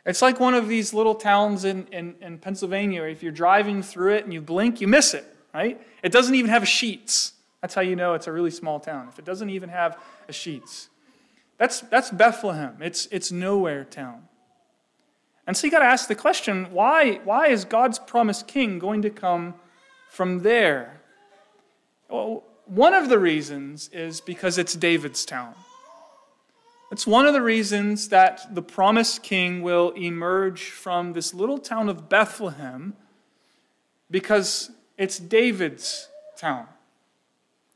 It's 0.04 0.22
like 0.22 0.40
one 0.40 0.54
of 0.54 0.68
these 0.68 0.92
little 0.92 1.14
towns 1.14 1.64
in, 1.64 1.86
in, 1.92 2.16
in 2.20 2.38
Pennsylvania. 2.38 3.02
If 3.04 3.22
you're 3.22 3.32
driving 3.32 3.82
through 3.82 4.14
it 4.14 4.24
and 4.24 4.32
you 4.32 4.40
blink, 4.40 4.80
you 4.80 4.88
miss 4.88 5.14
it, 5.14 5.24
right? 5.54 5.80
It 6.02 6.10
doesn't 6.10 6.34
even 6.34 6.50
have 6.50 6.62
Sheetz. 6.64 7.32
That's 7.60 7.74
how 7.74 7.82
you 7.82 7.94
know 7.94 8.14
it's 8.14 8.26
a 8.26 8.32
really 8.32 8.50
small 8.50 8.80
town, 8.80 9.08
if 9.08 9.18
it 9.18 9.24
doesn't 9.24 9.50
even 9.50 9.68
have 9.68 9.96
a 10.28 10.32
Sheetz. 10.32 10.88
That's, 11.62 11.80
that's 11.82 12.10
Bethlehem. 12.10 12.78
It's, 12.80 13.06
it's 13.12 13.30
nowhere 13.30 13.84
town. 13.84 14.24
And 15.46 15.56
so 15.56 15.64
you 15.64 15.70
got 15.70 15.78
to 15.78 15.84
ask 15.84 16.08
the 16.08 16.16
question 16.16 16.72
why, 16.72 17.20
why 17.22 17.50
is 17.50 17.64
God's 17.64 18.00
promised 18.00 18.48
king 18.48 18.80
going 18.80 19.00
to 19.02 19.10
come 19.10 19.54
from 20.10 20.40
there? 20.40 21.02
Well, 22.08 22.42
one 22.64 22.94
of 22.94 23.08
the 23.08 23.18
reasons 23.20 23.88
is 23.92 24.20
because 24.20 24.58
it's 24.58 24.74
David's 24.74 25.24
town. 25.24 25.54
It's 26.90 27.06
one 27.06 27.26
of 27.26 27.32
the 27.32 27.42
reasons 27.42 28.08
that 28.08 28.52
the 28.52 28.62
promised 28.62 29.22
king 29.22 29.62
will 29.62 29.90
emerge 29.90 30.64
from 30.64 31.12
this 31.12 31.32
little 31.32 31.58
town 31.58 31.88
of 31.88 32.08
Bethlehem 32.08 32.94
because 34.10 34.72
it's 34.98 35.20
David's 35.20 36.08
town. 36.36 36.66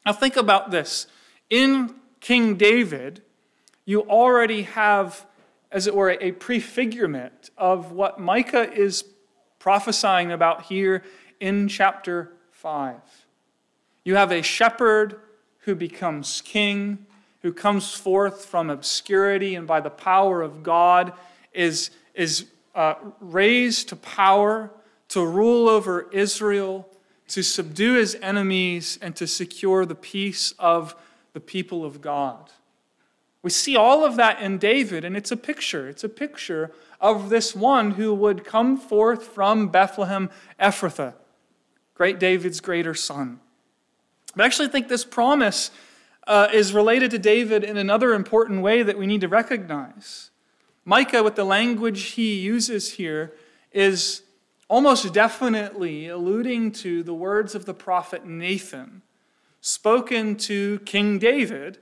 Now, 0.05 0.13
think 0.13 0.35
about 0.35 0.73
this. 0.73 1.07
In 1.51 1.95
King 2.19 2.57
David, 2.57 3.23
you 3.87 4.03
already 4.03 4.63
have, 4.63 5.25
as 5.73 5.87
it 5.87 5.95
were, 5.95 6.11
a 6.11 6.33
prefigurement 6.33 7.51
of 7.57 7.93
what 7.93 8.21
Micah 8.21 8.71
is 8.71 9.05
prophesying 9.59 10.31
about 10.31 10.65
here 10.65 11.03
in 11.41 11.69
chapter 11.69 12.33
5. 12.51 12.97
You 14.05 14.17
have 14.17 14.31
a 14.31 14.43
shepherd 14.43 15.19
who 15.61 15.75
becomes 15.75 16.43
king, 16.43 17.07
who 17.41 17.53
comes 17.53 17.95
forth 17.95 18.45
from 18.45 18.69
obscurity 18.69 19.55
and 19.55 19.67
by 19.67 19.81
the 19.81 19.91
power 19.91 20.43
of 20.43 20.63
God 20.63 21.15
is, 21.55 21.91
is 22.15 22.45
uh, 22.75 22.97
raised 23.21 23.89
to 23.89 23.97
power 23.97 24.71
to 25.09 25.25
rule 25.25 25.69
over 25.69 26.09
Israel 26.13 26.87
to 27.29 27.43
subdue 27.43 27.95
his 27.95 28.17
enemies, 28.23 28.99
and 29.03 29.17
to 29.17 29.27
secure 29.27 29.85
the 29.85 29.95
peace 29.95 30.55
of 30.59 30.95
the 31.33 31.41
people 31.41 31.85
of 31.85 32.01
God. 32.01 32.53
We 33.47 33.51
see 33.51 33.77
all 33.77 34.05
of 34.05 34.17
that 34.17 34.41
in 34.41 34.59
David, 34.59 35.05
and 35.05 35.17
it's 35.17 35.31
a 35.31 35.37
picture. 35.37 35.89
It's 35.89 36.03
a 36.03 36.09
picture 36.09 36.73
of 37.01 37.29
this 37.29 37.55
one 37.55 37.93
who 37.93 38.13
would 38.13 38.45
come 38.45 38.77
forth 38.77 39.23
from 39.23 39.69
Bethlehem 39.69 40.31
Ephrathah, 40.59 41.15
great 41.95 42.19
David's 42.19 42.59
greater 42.59 42.93
son. 42.93 43.39
I 44.37 44.45
actually 44.45 44.67
think 44.67 44.89
this 44.89 45.05
promise 45.05 45.71
uh, 46.27 46.49
is 46.53 46.73
related 46.73 47.13
to 47.13 47.21
David 47.21 47.63
in 47.63 47.77
another 47.77 48.15
important 48.15 48.63
way 48.63 48.83
that 48.83 48.99
we 48.99 49.07
need 49.07 49.21
to 49.21 49.29
recognize. 49.29 50.33
Micah, 50.85 51.23
with 51.23 51.37
the 51.37 51.45
language 51.45 52.03
he 52.15 52.41
uses 52.41 52.95
here, 52.95 53.33
is 53.71 54.23
almost 54.67 55.15
definitely 55.15 56.09
alluding 56.09 56.73
to 56.73 57.05
the 57.05 57.15
words 57.15 57.55
of 57.55 57.65
the 57.65 57.75
prophet 57.75 58.27
Nathan, 58.27 59.03
spoken 59.61 60.35
to 60.35 60.81
King 60.81 61.21
David 61.21 61.79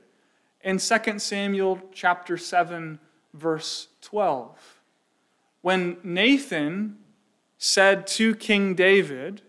in 0.64 0.78
2 0.78 1.18
Samuel 1.18 1.78
chapter 1.92 2.36
7 2.36 2.98
verse 3.34 3.88
12. 4.00 4.80
When 5.60 5.98
Nathan 6.02 6.96
said 7.58 8.06
to 8.08 8.34
King 8.34 8.74
David 8.74 9.42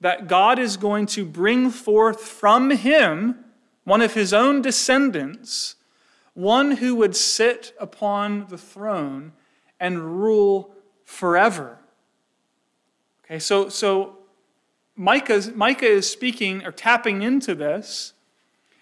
that 0.00 0.26
God 0.26 0.58
is 0.58 0.76
going 0.76 1.06
to 1.06 1.24
bring 1.24 1.70
forth 1.70 2.22
from 2.22 2.70
him 2.70 3.44
one 3.84 4.02
of 4.02 4.14
his 4.14 4.32
own 4.32 4.62
descendants, 4.62 5.76
one 6.34 6.72
who 6.72 6.94
would 6.96 7.16
sit 7.16 7.72
upon 7.78 8.46
the 8.48 8.58
throne 8.58 9.32
and 9.78 10.20
rule 10.20 10.74
forever. 11.04 11.78
Okay, 13.24 13.38
so, 13.38 13.68
so 13.68 14.18
Micah's, 14.96 15.52
Micah 15.52 15.86
is 15.86 16.10
speaking 16.10 16.64
or 16.64 16.72
tapping 16.72 17.22
into 17.22 17.54
this. 17.54 18.14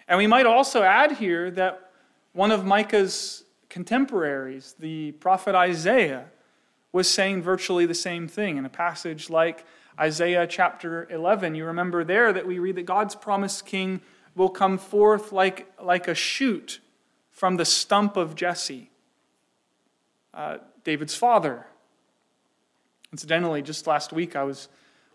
And 0.09 0.17
we 0.17 0.27
might 0.27 0.47
also 0.47 0.83
add 0.83 1.13
here 1.13 1.51
that 1.53 1.91
one 2.33 2.51
of 2.51 2.65
Micah's 2.65 3.45
contemporaries, 3.69 4.75
the 4.79 5.13
prophet 5.13 5.55
Isaiah, 5.55 6.25
was 6.93 7.09
saying 7.09 7.43
virtually 7.43 7.85
the 7.85 7.95
same 7.95 8.27
thing. 8.27 8.57
In 8.57 8.65
a 8.65 8.71
passage 8.71 9.29
like 9.29 9.67
Isaiah 10.01 10.47
chapter 10.47 11.07
11, 11.11 11.55
you 11.55 11.67
remember 11.67 12.05
there 12.05 12.33
that 12.33 12.47
we 12.47 12.59
read 12.59 12.77
that 12.77 12.87
God's 12.87 13.15
promised 13.15 13.67
king 13.67 14.01
will 14.35 14.49
come 14.49 14.79
forth 14.79 15.31
like, 15.31 15.71
like 15.83 16.09
a 16.09 16.15
shoot 16.15 16.81
from 17.31 17.57
the 17.57 17.65
stump 17.65 18.17
of 18.17 18.35
Jesse, 18.35 18.91
uh, 20.33 20.59
David's 20.85 21.15
father. 21.15 21.67
Incidentally, 23.13 23.61
just 23.61 23.87
last 23.87 24.13
week 24.13 24.37
I 24.37 24.45
was 24.45 24.69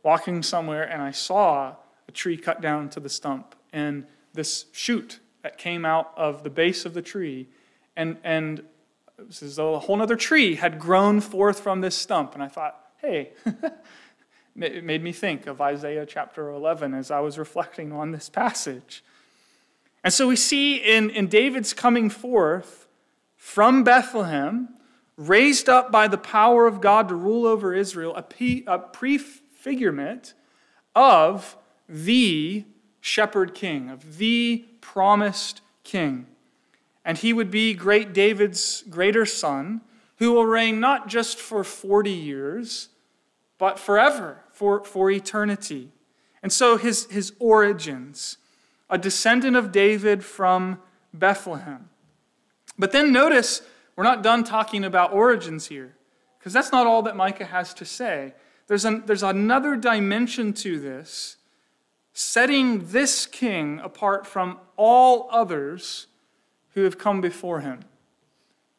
walking 0.03 0.43
somewhere 0.43 0.83
and 0.83 1.01
I 1.01 1.11
saw 1.11 1.75
a 2.07 2.11
tree 2.11 2.37
cut 2.37 2.61
down 2.61 2.89
to 2.89 2.99
the 2.99 3.09
stump 3.09 3.55
and 3.71 4.05
this 4.33 4.65
shoot 4.71 5.19
that 5.41 5.57
came 5.57 5.85
out 5.85 6.11
of 6.15 6.43
the 6.43 6.49
base 6.49 6.85
of 6.85 6.93
the 6.93 7.01
tree 7.01 7.47
and, 7.95 8.17
and 8.23 8.63
as 9.29 9.55
though 9.55 9.75
a 9.75 9.79
whole 9.79 10.01
other 10.01 10.15
tree 10.15 10.55
had 10.55 10.79
grown 10.79 11.21
forth 11.21 11.59
from 11.59 11.81
this 11.81 11.95
stump. 11.95 12.33
And 12.33 12.43
I 12.43 12.47
thought, 12.47 12.79
hey, 12.97 13.33
it 14.55 14.83
made 14.83 15.03
me 15.03 15.11
think 15.11 15.47
of 15.47 15.61
Isaiah 15.61 16.05
chapter 16.05 16.49
11 16.49 16.93
as 16.93 17.11
I 17.11 17.19
was 17.19 17.37
reflecting 17.37 17.91
on 17.91 18.11
this 18.11 18.29
passage. 18.29 19.03
And 20.03 20.13
so 20.13 20.27
we 20.27 20.35
see 20.35 20.77
in, 20.77 21.09
in 21.09 21.27
David's 21.27 21.73
coming 21.73 22.09
forth 22.09 22.87
from 23.37 23.83
Bethlehem, 23.83 24.69
raised 25.17 25.69
up 25.69 25.91
by 25.91 26.07
the 26.07 26.17
power 26.17 26.65
of 26.65 26.81
God 26.81 27.09
to 27.09 27.15
rule 27.15 27.45
over 27.45 27.73
Israel, 27.73 28.15
a, 28.15 28.23
a 28.67 28.79
prefigurement 28.79 30.33
of 30.95 31.55
the 31.87 32.65
shepherd 33.03 33.53
king, 33.53 33.89
of 33.89 34.17
the 34.17 34.63
promised 34.79 35.59
king. 35.83 36.25
And 37.03 37.17
he 37.17 37.33
would 37.33 37.51
be 37.51 37.73
great 37.73 38.13
David's 38.13 38.81
greater 38.89 39.25
son, 39.25 39.81
who 40.19 40.31
will 40.31 40.45
reign 40.45 40.79
not 40.79 41.09
just 41.09 41.37
for 41.37 41.65
40 41.65 42.09
years, 42.09 42.87
but 43.57 43.77
forever, 43.77 44.45
for, 44.53 44.85
for 44.85 45.11
eternity. 45.11 45.91
And 46.41 46.53
so 46.53 46.77
his, 46.77 47.05
his 47.11 47.33
origins, 47.39 48.37
a 48.89 48.97
descendant 48.97 49.57
of 49.57 49.73
David 49.73 50.23
from 50.23 50.79
Bethlehem. 51.13 51.89
But 52.79 52.93
then 52.93 53.11
notice, 53.11 53.63
we're 53.97 54.05
not 54.05 54.23
done 54.23 54.45
talking 54.45 54.85
about 54.85 55.11
origins 55.11 55.67
here, 55.67 55.93
because 56.39 56.53
that's 56.53 56.71
not 56.71 56.87
all 56.87 57.01
that 57.01 57.17
Micah 57.17 57.43
has 57.43 57.73
to 57.73 57.83
say. 57.83 58.33
There's, 58.67 58.85
an, 58.85 59.03
there's 59.05 59.23
another 59.23 59.75
dimension 59.75 60.53
to 60.53 60.79
this, 60.79 61.35
setting 62.13 62.87
this 62.91 63.25
king 63.25 63.79
apart 63.79 64.25
from 64.25 64.59
all 64.77 65.27
others 65.31 66.07
who 66.75 66.83
have 66.83 66.97
come 66.97 67.21
before 67.21 67.61
him. 67.61 67.81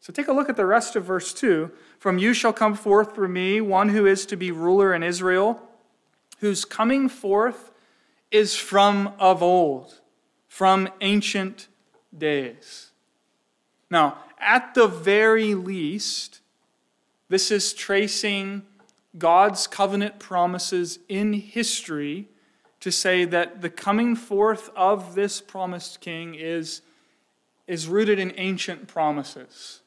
So 0.01 0.13
take 0.13 0.29
a 0.29 0.33
look 0.33 0.49
at 0.49 0.57
the 0.57 0.67
rest 0.67 0.97
of 0.97 1.05
verse 1.05 1.35
2. 1.35 1.71
From 1.99 2.19
you 2.19 2.35
shall 2.35 2.53
come 2.53 2.75
forth 2.75 3.15
for 3.15 3.27
me 3.27 3.61
one 3.61 3.89
who 3.89 4.07
is 4.07 4.27
to 4.27 4.37
be 4.37 4.51
ruler 4.51 4.95
in 4.95 5.03
Israel, 5.03 5.61
whose 6.39 6.65
coming 6.65 7.09
forth 7.09 7.73
is 8.31 8.55
from 8.57 9.13
of 9.19 9.43
old, 9.43 10.01
from 10.47 10.89
ancient 11.01 11.69
days. 12.17 12.91
Now, 13.91 14.19
at 14.39 14.75
the 14.75 14.87
very 14.87 15.55
least, 15.55 16.41
this 17.29 17.51
is 17.51 17.73
tracing 17.73 18.63
God's 19.17 19.67
covenant 19.67 20.19
promises 20.19 20.99
in 21.09 21.33
history 21.33 22.29
to 22.85 22.93
say 22.93 23.25
that 23.25 23.63
the 23.63 23.71
coming 23.71 24.15
forth 24.15 24.69
of 24.77 25.15
this 25.15 25.41
promised 25.41 26.03
king 26.03 26.35
is 26.35 26.83
is 27.67 27.89
rooted 27.89 28.19
in 28.19 28.31
ancient 28.37 28.87
promises. 28.87 29.81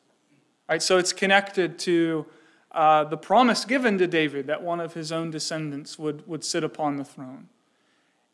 Right, 0.67 0.81
so 0.81 0.97
it's 0.97 1.13
connected 1.13 1.77
to 1.79 2.25
uh, 2.71 3.03
the 3.03 3.15
promise 3.15 3.65
given 3.65 3.99
to 3.99 4.07
David 4.07 4.47
that 4.47 4.63
one 4.63 4.79
of 4.79 4.95
his 4.95 5.11
own 5.11 5.29
descendants 5.29 5.99
would, 5.99 6.27
would 6.27 6.43
sit 6.43 6.63
upon 6.63 6.97
the 6.97 7.05
throne. 7.05 7.49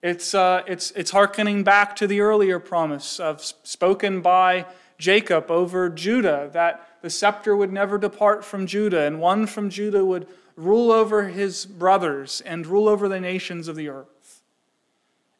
It's, 0.02 0.34
uh, 0.34 0.64
it's, 0.66 0.92
it's 0.92 1.12
hearkening 1.12 1.66
back 1.66 1.94
to 1.98 2.08
the 2.08 2.22
earlier 2.22 2.58
promise 2.58 3.20
of, 3.20 3.44
spoken 3.44 4.22
by 4.22 4.66
Jacob 4.98 5.52
over 5.52 5.90
Judah 5.90 6.50
that 6.54 6.88
the 7.02 7.10
scepter 7.10 7.54
would 7.54 7.74
never 7.74 7.98
depart 7.98 8.46
from 8.46 8.66
Judah, 8.66 9.02
and 9.02 9.20
one 9.20 9.46
from 9.46 9.70
Judah 9.70 10.06
would 10.06 10.26
rule 10.56 10.90
over 10.90 11.28
his 11.28 11.66
brothers 11.66 12.42
and 12.46 12.66
rule 12.66 12.88
over 12.88 13.10
the 13.10 13.20
nations 13.20 13.68
of 13.68 13.76
the 13.76 13.90
earth. 13.90 14.08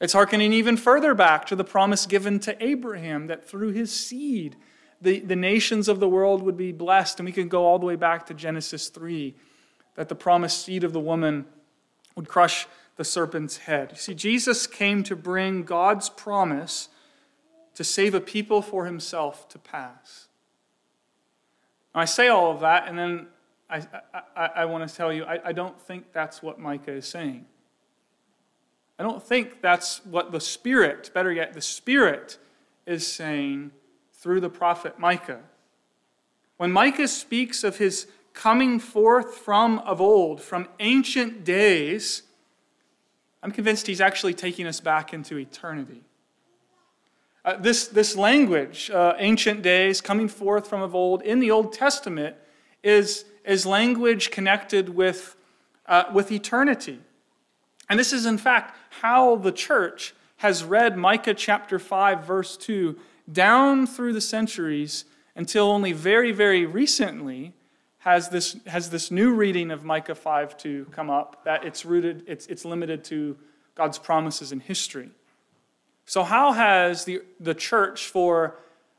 It's 0.04 0.12
hearkening 0.12 0.52
even 0.52 0.76
further 0.76 1.14
back 1.14 1.46
to 1.46 1.56
the 1.56 1.64
promise 1.64 2.06
given 2.06 2.38
to 2.40 2.62
Abraham 2.62 3.28
that 3.28 3.48
through 3.48 3.72
his 3.72 3.90
seed, 3.90 4.58
the, 5.02 5.22
the 5.22 5.38
nations 5.38 5.88
of 5.88 6.02
the 6.02 6.10
world 6.10 6.42
would 6.42 6.58
be 6.58 6.74
blessed. 6.74 7.22
And 7.22 7.26
we 7.26 7.32
can 7.32 7.48
go 7.48 7.66
all 7.66 7.80
the 7.80 7.86
way 7.86 7.96
back 7.96 8.26
to 8.26 8.34
Genesis 8.34 8.90
3, 8.90 9.34
that 9.96 10.10
the 10.10 10.16
promised 10.16 10.66
seed 10.66 10.84
of 10.84 10.92
the 10.92 11.00
woman 11.00 11.46
would 12.18 12.28
crush 12.28 12.68
the 12.98 13.06
serpent's 13.06 13.56
head. 13.60 13.92
You 13.92 13.98
see, 13.98 14.14
Jesus 14.14 14.68
came 14.68 15.04
to 15.04 15.16
bring 15.16 15.64
God's 15.64 16.10
promise 16.10 16.90
to 17.76 17.86
save 17.86 18.14
a 18.14 18.20
people 18.20 18.62
for 18.62 18.86
himself 18.86 19.48
to 19.48 19.58
pass. 19.58 20.28
Now, 21.96 22.02
I 22.02 22.06
say 22.06 22.28
all 22.28 22.52
of 22.52 22.60
that, 22.60 22.90
and 22.90 23.00
then 23.00 23.28
I, 23.70 23.88
I, 24.36 24.48
I 24.48 24.66
want 24.66 24.86
to 24.86 24.94
tell 24.94 25.14
you, 25.14 25.24
I, 25.24 25.40
I 25.46 25.52
don't 25.54 25.80
think 25.80 26.12
that's 26.12 26.44
what 26.44 26.60
Micah 26.60 26.92
is 26.92 27.08
saying. 27.08 27.46
I 29.00 29.04
don't 29.04 29.24
think 29.24 29.62
that's 29.62 30.06
what 30.06 30.32
the 30.32 30.40
Spirit, 30.40 31.12
better 31.14 31.32
yet, 31.32 31.54
the 31.54 31.62
Spirit 31.62 32.38
is 32.86 33.06
saying 33.06 33.72
through 34.14 34.40
the 34.40 34.50
prophet 34.50 35.00
Micah. 35.00 35.42
When 36.58 36.72
Micah 36.72 37.08
speaks 37.08 37.64
of 37.64 37.78
his 37.78 38.08
coming 38.34 38.80
forth 38.80 39.36
from 39.38 39.80
of 39.80 40.00
old, 40.00 40.42
from 40.42 40.68
ancient 40.80 41.44
days, 41.44 42.24
I'm 43.42 43.52
convinced 43.52 43.88
he's 43.88 44.02
actually 44.02 44.34
taking 44.34 44.68
us 44.68 44.80
back 44.80 45.14
into 45.14 45.38
eternity. 45.38 46.04
Uh, 47.46 47.58
this, 47.58 47.88
this 47.88 48.16
language, 48.16 48.90
uh, 48.90 49.16
ancient 49.18 49.62
days, 49.62 50.00
coming 50.00 50.30
forth 50.30 50.68
from 50.68 50.82
of 50.82 50.96
old, 50.96 51.22
in 51.24 51.40
the 51.40 51.52
Old 51.52 51.74
Testament, 51.74 52.38
is, 52.84 53.26
is 53.44 53.66
language 53.66 54.32
connected 54.32 54.90
with, 54.90 55.36
uh, 55.88 56.06
with 56.14 56.32
eternity. 56.32 57.02
And 57.94 58.00
this 58.00 58.12
is, 58.12 58.26
in 58.26 58.40
fact, 58.40 58.76
how 59.02 59.36
the 59.36 59.52
church 59.52 60.16
has 60.38 60.64
read 60.64 60.98
Micah 60.98 61.36
chapter 61.36 61.78
5, 61.78 62.26
verse 62.26 62.58
2, 62.58 62.98
down 63.32 63.86
through 63.86 64.14
the 64.14 64.20
centuries 64.20 65.06
until 65.36 65.70
only 65.70 65.94
very, 65.94 66.32
very 66.32 66.66
recently 66.66 67.54
has 68.00 68.30
this, 68.30 68.58
has 68.66 68.90
this 68.90 69.12
new 69.12 69.36
reading 69.36 69.70
of 69.70 69.84
Micah 69.84 70.16
5 70.16 70.58
2 70.58 70.88
come 70.90 71.12
up, 71.12 71.44
that 71.46 71.66
it's 71.66 71.86
rooted, 71.86 72.24
it's, 72.26 72.48
it's 72.48 72.66
limited 72.66 73.04
to 73.04 73.38
God's 73.76 74.00
promises 74.00 74.52
in 74.52 74.60
history. 74.60 75.12
So, 76.08 76.24
how 76.24 76.54
has 76.54 77.06
the, 77.06 77.22
the 77.40 77.54
church 77.54 78.08
for, 78.08 78.56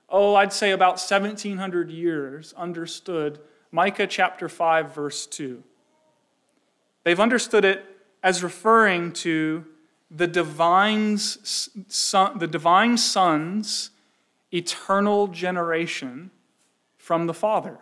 oh, 0.09 0.37
I'd 0.37 0.52
say 0.52 0.70
about 0.70 1.00
1700 1.00 1.90
years 1.90 2.54
understood 2.57 3.40
Micah 3.72 4.07
chapter 4.07 4.48
5, 4.48 4.94
verse 4.94 5.26
2? 5.26 5.64
They've 7.02 7.18
understood 7.18 7.64
it 7.64 7.90
as 8.24 8.42
referring 8.42 9.12
to 9.12 9.66
the 10.10 10.26
divine, 10.26 11.18
son, 11.18 12.38
the 12.38 12.46
divine 12.46 12.96
Son's 12.96 13.90
eternal 14.50 15.28
generation 15.28 16.30
from 16.96 17.26
the 17.26 17.34
Father. 17.34 17.78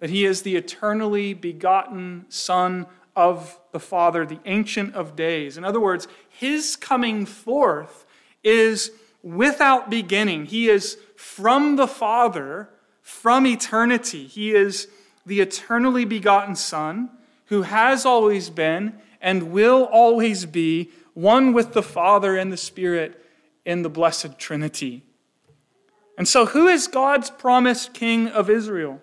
That 0.00 0.10
he 0.10 0.24
is 0.24 0.42
the 0.42 0.56
eternally 0.56 1.32
begotten 1.32 2.26
Son 2.28 2.86
of 3.14 3.60
the 3.70 3.80
Father, 3.80 4.26
the 4.26 4.40
Ancient 4.44 4.94
of 4.94 5.14
Days. 5.14 5.56
In 5.56 5.64
other 5.64 5.80
words, 5.80 6.08
his 6.28 6.74
coming 6.74 7.24
forth 7.24 8.04
is 8.42 8.90
without 9.22 9.90
beginning. 9.90 10.46
He 10.46 10.68
is 10.68 10.98
from 11.14 11.76
the 11.76 11.88
Father, 11.88 12.68
from 13.02 13.46
eternity. 13.46 14.26
He 14.26 14.52
is 14.52 14.88
the 15.24 15.40
eternally 15.40 16.04
begotten 16.04 16.56
Son 16.56 17.10
who 17.48 17.62
has 17.62 18.06
always 18.06 18.50
been 18.50 18.94
and 19.20 19.50
will 19.50 19.84
always 19.84 20.46
be 20.46 20.90
one 21.14 21.52
with 21.52 21.72
the 21.72 21.82
Father 21.82 22.36
and 22.36 22.52
the 22.52 22.56
Spirit 22.56 23.24
in 23.64 23.82
the 23.82 23.90
blessed 23.90 24.38
Trinity. 24.38 25.02
And 26.16 26.26
so, 26.26 26.46
who 26.46 26.68
is 26.68 26.86
God's 26.86 27.30
promised 27.30 27.94
King 27.94 28.28
of 28.28 28.48
Israel? 28.48 29.00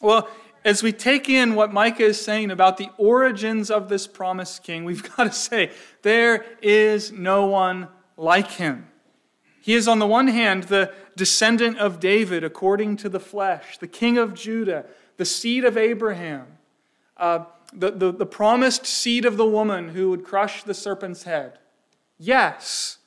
Well, 0.00 0.28
as 0.64 0.82
we 0.82 0.92
take 0.92 1.28
in 1.28 1.54
what 1.54 1.72
Micah 1.72 2.04
is 2.04 2.20
saying 2.20 2.50
about 2.50 2.78
the 2.78 2.88
origins 2.96 3.70
of 3.70 3.88
this 3.88 4.06
promised 4.06 4.62
king, 4.62 4.84
we've 4.84 5.02
got 5.16 5.24
to 5.24 5.32
say 5.32 5.70
there 6.02 6.44
is 6.62 7.12
no 7.12 7.46
one 7.46 7.88
like 8.16 8.52
him. 8.52 8.88
He 9.60 9.74
is, 9.74 9.88
on 9.88 9.98
the 9.98 10.06
one 10.06 10.28
hand, 10.28 10.64
the 10.64 10.92
descendant 11.16 11.78
of 11.78 12.00
David 12.00 12.44
according 12.44 12.96
to 12.98 13.08
the 13.08 13.20
flesh, 13.20 13.78
the 13.78 13.86
king 13.86 14.18
of 14.18 14.34
Judah, 14.34 14.84
the 15.16 15.24
seed 15.24 15.64
of 15.64 15.78
Abraham, 15.78 16.46
uh, 17.16 17.44
the, 17.72 17.90
the, 17.90 18.12
the 18.12 18.26
promised 18.26 18.86
seed 18.86 19.24
of 19.24 19.36
the 19.36 19.46
woman 19.46 19.90
who 19.90 20.10
would 20.10 20.24
crush 20.24 20.62
the 20.62 20.74
serpent's 20.74 21.24
head. 21.24 21.58
Yes, 22.18 22.98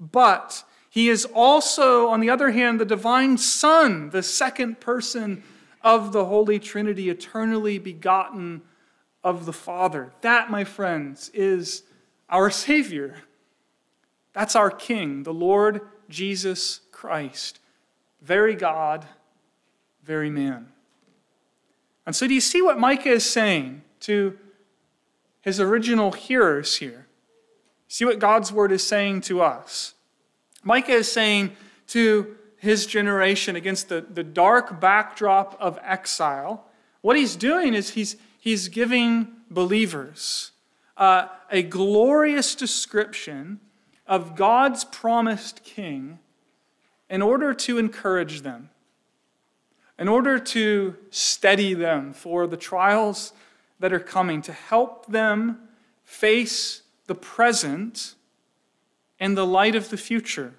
but 0.00 0.64
he 0.88 1.08
is 1.08 1.24
also, 1.24 2.08
on 2.08 2.20
the 2.20 2.30
other 2.30 2.50
hand, 2.52 2.80
the 2.80 2.84
divine 2.84 3.36
Son, 3.36 4.10
the 4.10 4.22
second 4.22 4.80
person 4.80 5.42
of 5.82 6.12
the 6.12 6.26
Holy 6.26 6.58
Trinity, 6.58 7.10
eternally 7.10 7.78
begotten 7.78 8.62
of 9.22 9.44
the 9.44 9.52
Father. 9.52 10.12
That, 10.20 10.50
my 10.50 10.64
friends, 10.64 11.30
is 11.34 11.82
our 12.28 12.50
Savior. 12.50 13.16
That's 14.32 14.56
our 14.56 14.70
King, 14.70 15.24
the 15.24 15.34
Lord 15.34 15.80
Jesus 16.08 16.80
Christ. 16.92 17.60
Very 18.22 18.54
God, 18.54 19.04
very 20.02 20.30
man. 20.30 20.68
And 22.06 22.14
so, 22.14 22.26
do 22.26 22.34
you 22.34 22.40
see 22.40 22.60
what 22.60 22.78
Micah 22.78 23.10
is 23.10 23.28
saying 23.28 23.82
to 24.00 24.38
his 25.40 25.60
original 25.60 26.12
hearers 26.12 26.76
here? 26.76 27.06
See 27.88 28.04
what 28.04 28.18
God's 28.18 28.52
word 28.52 28.72
is 28.72 28.86
saying 28.86 29.22
to 29.22 29.40
us. 29.40 29.94
Micah 30.62 30.92
is 30.92 31.10
saying 31.10 31.52
to 31.88 32.36
his 32.58 32.86
generation 32.86 33.56
against 33.56 33.88
the, 33.88 34.00
the 34.00 34.24
dark 34.24 34.80
backdrop 34.80 35.56
of 35.60 35.78
exile, 35.82 36.64
what 37.02 37.16
he's 37.16 37.36
doing 37.36 37.74
is 37.74 37.90
he's, 37.90 38.16
he's 38.38 38.68
giving 38.68 39.28
believers 39.50 40.52
uh, 40.96 41.28
a 41.50 41.62
glorious 41.62 42.54
description 42.54 43.60
of 44.06 44.36
God's 44.36 44.84
promised 44.84 45.62
king 45.64 46.18
in 47.10 47.22
order 47.22 47.52
to 47.54 47.78
encourage 47.78 48.42
them, 48.42 48.70
in 49.98 50.08
order 50.08 50.38
to 50.38 50.96
steady 51.10 51.74
them 51.74 52.12
for 52.12 52.46
the 52.46 52.56
trials 52.56 53.32
that 53.80 53.92
are 53.92 54.00
coming, 54.00 54.42
to 54.42 54.52
help 54.52 55.06
them 55.06 55.58
face 56.04 56.82
the 57.06 57.14
present 57.14 58.14
and 59.20 59.36
the 59.36 59.46
light 59.46 59.74
of 59.74 59.90
the 59.90 59.96
future. 59.96 60.54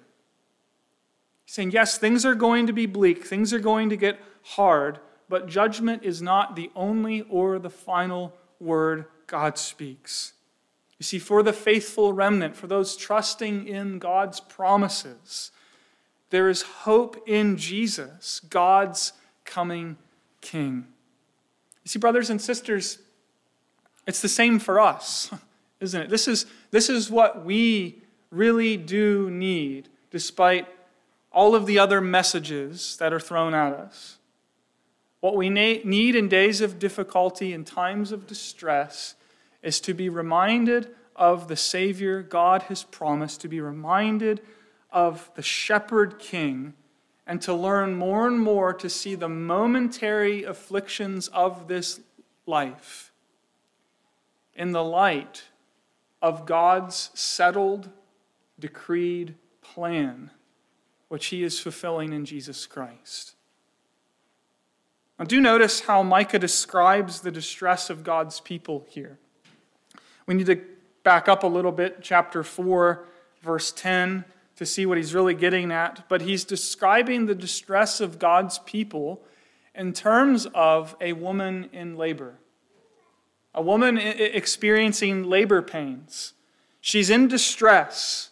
He's 1.44 1.54
saying, 1.54 1.70
yes, 1.70 1.98
things 1.98 2.24
are 2.24 2.34
going 2.34 2.66
to 2.66 2.72
be 2.72 2.86
bleak, 2.86 3.24
things 3.24 3.52
are 3.52 3.58
going 3.58 3.90
to 3.90 3.96
get 3.96 4.20
hard, 4.42 4.98
but 5.28 5.48
judgment 5.48 6.02
is 6.02 6.22
not 6.22 6.56
the 6.56 6.70
only 6.74 7.22
or 7.22 7.58
the 7.58 7.70
final 7.70 8.32
word 8.58 9.06
God 9.26 9.58
speaks. 9.58 10.32
You 10.98 11.04
see, 11.04 11.18
for 11.18 11.42
the 11.42 11.52
faithful 11.52 12.12
remnant, 12.12 12.56
for 12.56 12.66
those 12.68 12.96
trusting 12.96 13.66
in 13.66 13.98
God's 13.98 14.40
promises, 14.40 15.50
there 16.30 16.48
is 16.48 16.62
hope 16.62 17.22
in 17.28 17.56
Jesus, 17.56 18.40
God's 18.40 19.12
coming 19.46 19.96
King. 20.40 20.86
You 21.84 21.88
see, 21.88 21.98
brothers 21.98 22.30
and 22.30 22.40
sisters, 22.40 22.98
it's 24.06 24.20
the 24.20 24.28
same 24.28 24.58
for 24.58 24.80
us, 24.80 25.30
isn't 25.80 26.02
it? 26.02 26.10
This 26.10 26.28
is, 26.28 26.46
this 26.70 26.88
is 26.88 27.10
what 27.10 27.44
we 27.44 28.02
really 28.30 28.76
do 28.76 29.30
need, 29.30 29.88
despite 30.10 30.66
all 31.32 31.54
of 31.54 31.66
the 31.66 31.78
other 31.78 32.00
messages 32.00 32.96
that 32.98 33.12
are 33.12 33.20
thrown 33.20 33.54
at 33.54 33.72
us. 33.72 34.18
What 35.20 35.36
we 35.36 35.50
need 35.50 36.14
in 36.14 36.28
days 36.28 36.60
of 36.60 36.78
difficulty 36.78 37.52
and 37.52 37.66
times 37.66 38.12
of 38.12 38.26
distress 38.26 39.14
is 39.62 39.80
to 39.80 39.94
be 39.94 40.08
reminded 40.08 40.94
of 41.16 41.48
the 41.48 41.56
Savior 41.56 42.22
God 42.22 42.62
has 42.62 42.84
promised, 42.84 43.40
to 43.40 43.48
be 43.48 43.60
reminded 43.60 44.40
of 44.90 45.30
the 45.34 45.42
shepherd 45.42 46.18
king, 46.18 46.74
and 47.26 47.42
to 47.42 47.52
learn 47.52 47.94
more 47.94 48.26
and 48.26 48.40
more 48.40 48.72
to 48.72 48.88
see 48.88 49.14
the 49.14 49.28
momentary 49.28 50.44
afflictions 50.44 51.28
of 51.28 51.68
this 51.68 52.00
life 52.46 53.12
in 54.54 54.72
the 54.72 54.84
light 54.84 55.44
of 56.22 56.46
God's 56.46 57.10
settled, 57.14 57.90
decreed 58.58 59.34
plan 59.60 60.30
which 61.08 61.26
he 61.26 61.42
is 61.42 61.60
fulfilling 61.60 62.12
in 62.12 62.24
Jesus 62.24 62.66
Christ. 62.66 63.34
Now, 65.18 65.24
do 65.24 65.40
notice 65.40 65.80
how 65.80 66.02
Micah 66.02 66.38
describes 66.38 67.20
the 67.20 67.30
distress 67.30 67.90
of 67.90 68.04
God's 68.04 68.40
people 68.40 68.84
here. 68.88 69.18
We 70.26 70.34
need 70.34 70.46
to 70.46 70.60
back 71.04 71.28
up 71.28 71.42
a 71.42 71.46
little 71.46 71.72
bit, 71.72 71.98
chapter 72.02 72.42
4, 72.42 73.04
verse 73.42 73.72
10, 73.72 74.24
to 74.56 74.66
see 74.66 74.86
what 74.86 74.96
he's 74.96 75.14
really 75.14 75.34
getting 75.34 75.70
at. 75.70 76.08
But 76.08 76.22
he's 76.22 76.44
describing 76.44 77.26
the 77.26 77.34
distress 77.34 78.00
of 78.00 78.18
God's 78.18 78.58
people 78.60 79.22
in 79.74 79.92
terms 79.92 80.46
of 80.54 80.96
a 81.00 81.12
woman 81.12 81.68
in 81.72 81.96
labor, 81.96 82.34
a 83.54 83.62
woman 83.62 83.98
experiencing 83.98 85.24
labor 85.24 85.62
pains. 85.62 86.32
She's 86.80 87.10
in 87.10 87.28
distress. 87.28 88.30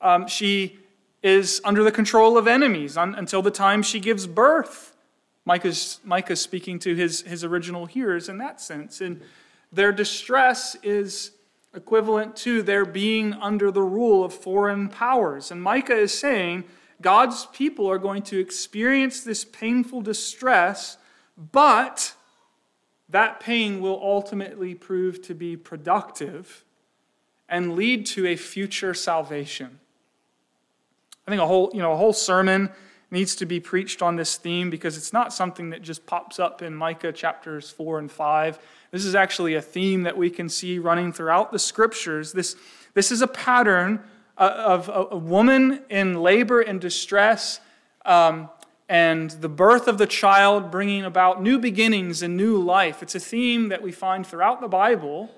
Um, 0.00 0.26
she 0.26 0.78
is 1.22 1.60
under 1.64 1.82
the 1.82 1.92
control 1.92 2.36
of 2.36 2.46
enemies 2.46 2.96
until 2.96 3.42
the 3.42 3.50
time 3.50 3.82
she 3.82 3.98
gives 3.98 4.26
birth. 4.26 4.94
Micah's, 5.44 6.00
Micah's 6.04 6.40
speaking 6.40 6.78
to 6.80 6.94
his, 6.94 7.22
his 7.22 7.44
original 7.44 7.86
hearers 7.86 8.28
in 8.28 8.38
that 8.38 8.60
sense. 8.60 9.00
And 9.00 9.22
their 9.72 9.92
distress 9.92 10.76
is 10.82 11.30
equivalent 11.76 12.34
to 12.36 12.62
their 12.62 12.84
being 12.84 13.34
under 13.34 13.70
the 13.70 13.82
rule 13.82 14.24
of 14.24 14.32
foreign 14.32 14.88
powers. 14.88 15.50
And 15.50 15.62
Micah 15.62 15.96
is 15.96 16.18
saying 16.18 16.64
God's 17.00 17.46
people 17.46 17.88
are 17.90 17.98
going 17.98 18.22
to 18.22 18.40
experience 18.40 19.22
this 19.22 19.44
painful 19.44 20.00
distress, 20.00 20.96
but 21.36 22.14
that 23.08 23.38
pain 23.38 23.80
will 23.80 24.00
ultimately 24.02 24.74
prove 24.74 25.22
to 25.22 25.34
be 25.34 25.56
productive 25.56 26.64
and 27.48 27.76
lead 27.76 28.06
to 28.06 28.26
a 28.26 28.36
future 28.36 28.94
salvation. 28.94 29.78
I 31.26 31.30
think 31.30 31.42
a 31.42 31.46
whole, 31.46 31.70
you 31.74 31.80
know, 31.80 31.92
a 31.92 31.96
whole 31.96 32.12
sermon 32.12 32.70
needs 33.10 33.36
to 33.36 33.46
be 33.46 33.60
preached 33.60 34.02
on 34.02 34.16
this 34.16 34.36
theme 34.36 34.70
because 34.70 34.96
it's 34.96 35.12
not 35.12 35.32
something 35.32 35.70
that 35.70 35.82
just 35.82 36.06
pops 36.06 36.38
up 36.38 36.62
in 36.62 36.74
Micah 36.74 37.12
chapters 37.12 37.70
4 37.70 38.00
and 38.00 38.10
5. 38.10 38.58
This 38.90 39.04
is 39.04 39.14
actually 39.14 39.54
a 39.54 39.62
theme 39.62 40.02
that 40.04 40.16
we 40.16 40.30
can 40.30 40.48
see 40.48 40.78
running 40.78 41.12
throughout 41.12 41.52
the 41.52 41.58
scriptures. 41.58 42.32
This, 42.32 42.56
this 42.94 43.10
is 43.10 43.22
a 43.22 43.26
pattern 43.26 44.02
uh, 44.38 44.52
of 44.56 44.90
a, 45.12 45.16
woman 45.16 45.82
in 45.88 46.20
labor 46.20 46.60
and 46.60 46.80
distress 46.80 47.60
um, 48.04 48.50
and 48.88 49.30
the 49.30 49.48
birth 49.48 49.88
of 49.88 49.98
the 49.98 50.06
child 50.06 50.70
bringing 50.70 51.04
about 51.04 51.42
new 51.42 51.58
beginnings 51.58 52.22
and 52.22 52.36
new 52.36 52.58
life. 52.58 53.02
It's 53.02 53.14
a 53.14 53.20
theme 53.20 53.68
that 53.70 53.82
we 53.82 53.92
find 53.92 54.26
throughout 54.26 54.60
the 54.60 54.68
Bible, 54.68 55.30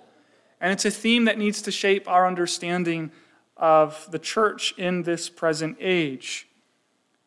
and 0.61 0.73
it's 0.73 0.85
a 0.85 0.91
theme 0.91 1.25
that 1.25 1.39
needs 1.39 1.63
to 1.63 1.71
shape 1.71 2.09
our 2.09 2.27
understanding 2.27 3.11
of 3.57 4.09
the 4.11 4.19
church 4.19 4.75
in 4.77 5.03
this 5.03 5.29
present 5.29 5.77
age. 5.81 6.49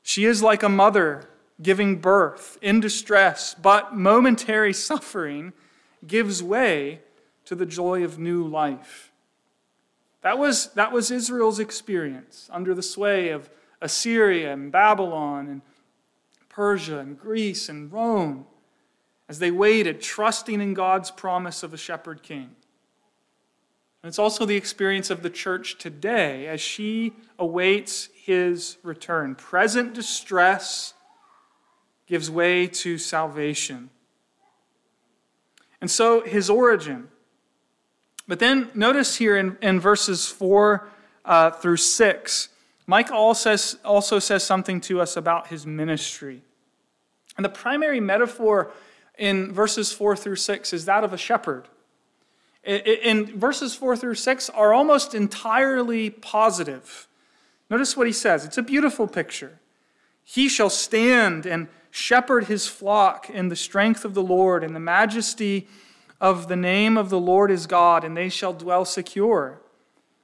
She 0.03 0.25
is 0.25 0.43
like 0.43 0.63
a 0.63 0.69
mother 0.69 1.29
giving 1.62 1.97
birth 1.97 2.57
in 2.62 2.79
distress, 2.79 3.53
but 3.53 3.95
momentary 3.95 4.73
suffering 4.73 5.53
gives 6.06 6.42
way 6.42 7.00
to 7.46 7.56
the 7.56 7.66
joy 7.66 8.04
of 8.04 8.20
new 8.20 8.46
life. 8.46 9.12
That 10.22 10.38
was, 10.38 10.68
that 10.74 10.92
was 10.92 11.12
Israel's 11.12 11.60
experience 11.60 12.50
under 12.52 12.74
the 12.74 12.84
sway 12.84 13.30
of 13.30 13.50
Assyria 13.82 14.54
and 14.54 14.72
Babylon 14.72 15.48
and 15.48 15.62
Persia 16.50 17.00
and 17.00 17.20
Greece 17.20 17.70
and 17.70 17.92
Rome 17.92 18.46
as 19.28 19.40
they 19.40 19.52
waited, 19.52 20.02
trusting 20.02 20.60
in 20.62 20.74
God's 20.74 21.10
promise 21.10 21.64
of 21.64 21.74
a 21.74 21.78
shepherd 21.78 22.22
king. 22.22 22.52
And 24.04 24.10
it's 24.10 24.20
also 24.20 24.46
the 24.46 24.56
experience 24.56 25.10
of 25.10 25.24
the 25.24 25.30
church 25.30 25.78
today 25.78 26.48
as 26.48 26.60
she 26.60 27.14
awaits 27.40 28.10
his 28.14 28.78
return. 28.84 29.36
Present 29.36 29.94
distress 29.94 30.94
gives 32.08 32.30
way 32.30 32.68
to 32.68 32.98
salvation. 32.98 33.90
And 35.82 35.89
so 35.89 36.22
his 36.22 36.50
origin. 36.50 37.10
But 38.28 38.39
then 38.39 38.70
notice 38.74 39.17
here 39.17 39.36
in, 39.36 39.58
in 39.62 39.80
verses 39.80 40.28
4 40.28 40.88
uh, 41.26 41.52
through 41.52 41.78
6, 41.78 42.50
Mike 42.88 43.12
also 43.12 44.20
says, 44.20 44.44
something 44.44 44.80
to 44.82 45.02
us 45.02 45.17
about 45.17 45.48
his 45.48 45.65
ministry. 45.65 46.41
And 47.36 47.44
the 47.44 47.50
primary 47.50 48.00
metaphor 48.00 48.72
in 49.17 49.52
verses 49.52 49.91
4 49.91 50.15
through 50.15 50.36
6 50.36 50.74
is 50.74 50.86
that 50.86 51.04
of 51.04 51.13
a 51.13 51.17
shepherd 51.17 51.67
in 52.63 53.39
verses 53.39 53.76
4 53.76 53.98
through 53.98 54.15
6 54.15 54.50
are 54.52 54.74
almost 54.74 55.15
entirely 55.15 56.10
positive. 56.10 57.08
Notice 57.70 57.98
what 57.98 58.08
he 58.08 58.13
says. 58.13 58.46
It's 58.46 58.58
a 58.58 58.63
beautiful 58.63 59.08
picture. 59.08 59.60
He 60.24 60.48
shall 60.48 60.70
stand 60.70 61.46
and 61.46 61.67
shepherd 61.91 62.45
his 62.45 62.67
flock 62.67 63.30
in 63.30 63.49
the 63.49 63.56
strength 63.56 64.04
of 64.04 64.13
the 64.13 64.23
Lord, 64.23 64.63
in 64.63 64.73
the 64.73 64.80
majesty 64.80 65.67
of 66.19 66.47
the 66.47 66.56
name 66.56 66.97
of 66.97 67.10
the 67.10 67.19
Lord 67.19 67.51
is 67.51 67.67
God, 67.67 68.04
and 68.04 68.15
they 68.15 68.30
shall 68.30 68.54
dwell 68.54 68.86
secure. 68.86 69.62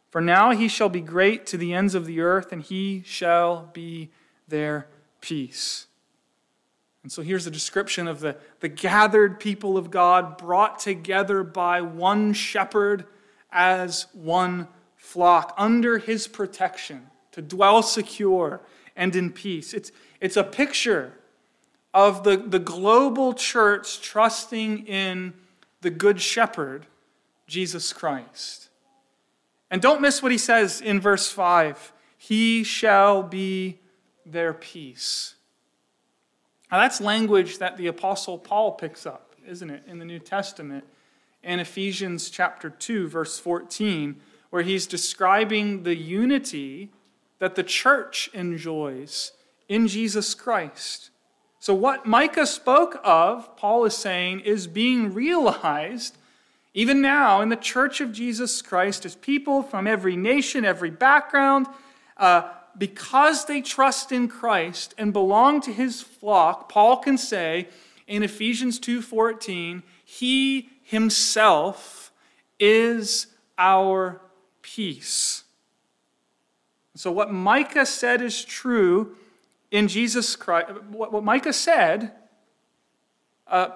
For 0.10 0.22
now 0.22 0.52
he 0.52 0.68
shall 0.68 0.90
be 0.90 1.02
great 1.02 1.46
to 1.48 1.58
the 1.58 1.74
ends 1.74 1.94
of 1.94 2.06
the 2.06 2.22
earth, 2.22 2.52
and 2.52 2.62
he 2.62 3.04
shall 3.06 3.70
be 3.74 4.10
their 4.48 4.88
peace. 5.22 5.88
And 7.04 7.12
so 7.12 7.22
here's 7.22 7.48
a 7.48 7.52
description 7.52 8.08
of 8.08 8.20
the, 8.20 8.38
the 8.60 8.70
gathered 8.70 9.40
people 9.40 9.78
of 9.78 9.92
God 9.92 10.38
brought 10.38 10.80
together 10.80 11.44
by 11.44 11.82
one 11.82 12.34
shepherd 12.34 13.06
as 13.52 14.08
one 14.14 14.68
flock 14.96 15.54
under 15.58 16.00
his 16.00 16.28
protection 16.28 17.08
to 17.32 17.42
dwell 17.42 17.82
secure 17.82 18.62
and 18.96 19.16
in 19.16 19.32
peace. 19.32 19.74
It's, 19.74 19.92
it's 20.20 20.38
a 20.38 20.44
picture 20.44 21.14
of 21.94 22.24
the, 22.24 22.38
the 22.38 22.60
global 22.60 23.34
church 23.34 24.02
trusting 24.02 24.86
in 24.88 25.34
the 25.82 25.90
Good 25.90 26.22
Shepherd, 26.22 26.86
Jesus 27.48 27.94
Christ. 27.94 28.70
And 29.70 29.82
don't 29.82 30.02
miss 30.02 30.22
what 30.22 30.32
he 30.32 30.38
says 30.38 30.82
in 30.82 31.00
verse 31.00 31.30
5 31.30 31.92
He 32.18 32.64
shall 32.64 33.24
be 33.24 33.80
their 34.26 34.54
peace. 34.54 35.36
Now, 36.72 36.80
that's 36.80 37.00
language 37.00 37.60
that 37.60 37.78
the 37.78 37.88
Apostle 37.88 38.38
Paul 38.38 38.74
picks 38.74 39.06
up, 39.06 39.36
isn't 39.48 39.70
it, 39.70 39.84
in 39.88 40.00
the 40.00 40.06
New 40.06 40.20
Testament, 40.20 40.84
in 41.44 41.60
Ephesians 41.60 42.30
chapter 42.30 42.70
2, 42.70 43.08
verse 43.08 43.40
14, 43.40 44.18
where 44.50 44.64
he's 44.64 44.86
describing 44.86 45.84
the 45.84 45.96
unity 45.96 46.92
that 47.40 47.56
the 47.56 47.64
church 47.64 48.30
enjoys 48.34 49.32
in 49.70 49.88
Jesus 49.88 50.34
Christ. 50.34 51.10
So, 51.60 51.74
what 51.74 52.06
Micah 52.06 52.46
spoke 52.46 53.00
of, 53.04 53.56
Paul 53.58 53.86
is 53.86 53.96
saying, 53.96 54.42
is 54.42 54.68
being 54.68 55.14
realized 55.14 56.18
even 56.74 57.02
now 57.02 57.42
in 57.42 57.50
the 57.50 57.56
church 57.56 58.02
of 58.02 58.12
Jesus 58.12 58.62
Christ 58.62 59.04
as 59.04 59.16
people 59.16 59.64
from 59.64 59.88
every 59.88 60.16
nation, 60.16 60.64
every 60.64 60.92
background, 60.92 61.66
uh, 62.18 62.52
because 62.78 63.46
they 63.46 63.62
trust 63.62 64.12
in 64.12 64.28
Christ 64.28 64.94
and 64.96 65.12
belong 65.12 65.60
to 65.62 65.74
his 65.74 66.04
flock, 66.04 66.70
Paul 66.70 66.98
can 66.98 67.18
say 67.18 67.68
in 68.06 68.22
Ephesians 68.22 68.80
2:14, 68.80 69.82
he 70.06 70.70
himself 70.84 72.12
is 72.60 73.28
our 73.58 74.22
peace. 74.62 75.46
So 76.96 77.12
what 77.12 77.34
Micah 77.34 77.88
said 77.88 78.22
is 78.22 78.46
true 78.46 79.18
in 79.72 79.88
Jesus 79.88 80.36
Christ. 80.36 80.70
What, 80.90 81.24
Micah 81.24 81.54
said 81.54 82.14
uh, 83.48 83.70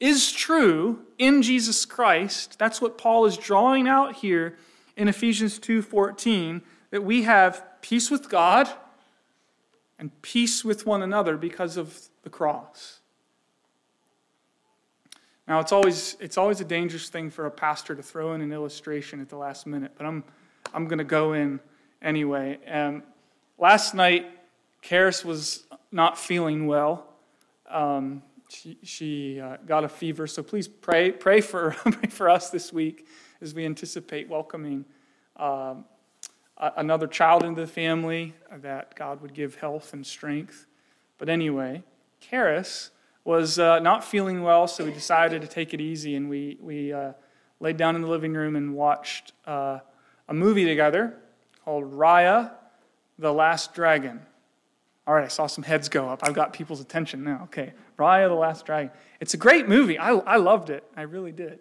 is 0.00 0.32
true 0.32 1.04
in 1.18 1.42
Jesus 1.42 1.84
Christ. 1.84 2.58
That's 2.58 2.80
what 2.80 2.98
Paul 2.98 3.26
is 3.26 3.36
drawing 3.36 3.88
out 3.88 4.16
here 4.16 4.56
in 4.96 5.08
Ephesians 5.08 5.58
2:14 5.58 6.62
that 6.90 7.02
we 7.02 7.22
have 7.22 7.64
peace 7.80 8.10
with 8.10 8.28
God 8.28 8.68
and 9.98 10.10
peace 10.22 10.64
with 10.64 10.86
one 10.86 11.02
another 11.02 11.36
because 11.36 11.76
of 11.76 12.08
the 12.22 12.30
cross. 12.30 13.00
Now, 15.48 15.60
it's 15.60 15.72
always, 15.72 16.16
it's 16.18 16.36
always 16.36 16.60
a 16.60 16.64
dangerous 16.64 17.08
thing 17.08 17.30
for 17.30 17.46
a 17.46 17.50
pastor 17.50 17.94
to 17.94 18.02
throw 18.02 18.34
in 18.34 18.40
an 18.40 18.52
illustration 18.52 19.20
at 19.20 19.28
the 19.28 19.36
last 19.36 19.66
minute, 19.66 19.92
but 19.96 20.04
I'm, 20.04 20.24
I'm 20.74 20.86
going 20.86 20.98
to 20.98 21.04
go 21.04 21.34
in 21.34 21.60
anyway. 22.02 22.58
Um, 22.68 23.04
last 23.56 23.94
night, 23.94 24.26
Karis 24.82 25.24
was 25.24 25.64
not 25.90 26.18
feeling 26.18 26.66
well. 26.66 27.06
Um, 27.68 28.22
she, 28.48 28.78
she 28.82 29.40
uh, 29.40 29.56
got 29.66 29.84
a 29.84 29.88
fever, 29.88 30.26
so 30.26 30.42
please 30.42 30.68
pray, 30.68 31.10
pray, 31.10 31.40
for, 31.40 31.70
pray 31.90 32.08
for 32.08 32.30
us 32.30 32.50
this 32.50 32.72
week 32.72 33.06
as 33.40 33.54
we 33.54 33.64
anticipate 33.64 34.28
welcoming 34.28 34.84
um, 35.36 35.84
another 36.58 37.06
child 37.06 37.44
into 37.44 37.60
the 37.60 37.66
family, 37.66 38.34
that 38.50 38.94
God 38.94 39.20
would 39.20 39.34
give 39.34 39.56
health 39.56 39.92
and 39.92 40.06
strength. 40.06 40.66
But 41.18 41.28
anyway, 41.28 41.82
Karis 42.22 42.90
was 43.24 43.58
uh, 43.58 43.78
not 43.80 44.04
feeling 44.04 44.42
well, 44.42 44.66
so 44.66 44.84
we 44.84 44.92
decided 44.92 45.42
to 45.42 45.48
take 45.48 45.74
it 45.74 45.80
easy, 45.80 46.14
and 46.14 46.30
we, 46.30 46.56
we 46.60 46.92
uh, 46.92 47.12
laid 47.60 47.76
down 47.76 47.96
in 47.96 48.02
the 48.02 48.08
living 48.08 48.34
room 48.34 48.56
and 48.56 48.74
watched 48.74 49.32
uh, 49.46 49.80
a 50.28 50.34
movie 50.34 50.64
together 50.64 51.18
called 51.64 51.92
Raya, 51.92 52.52
the 53.18 53.32
Last 53.32 53.74
Dragon. 53.74 54.20
All 55.06 55.14
right, 55.14 55.24
I 55.24 55.28
saw 55.28 55.46
some 55.46 55.62
heads 55.62 55.88
go 55.88 56.08
up. 56.08 56.20
I've 56.24 56.34
got 56.34 56.52
people's 56.52 56.80
attention 56.80 57.22
now. 57.22 57.42
Okay, 57.44 57.72
Raya, 57.96 58.28
the 58.28 58.34
Last 58.34 58.66
Dragon. 58.66 58.90
It's 59.20 59.34
a 59.34 59.36
great 59.36 59.68
movie. 59.68 59.98
I, 59.98 60.10
I 60.10 60.36
loved 60.36 60.68
it. 60.68 60.84
I 60.96 61.02
really 61.02 61.32
did. 61.32 61.60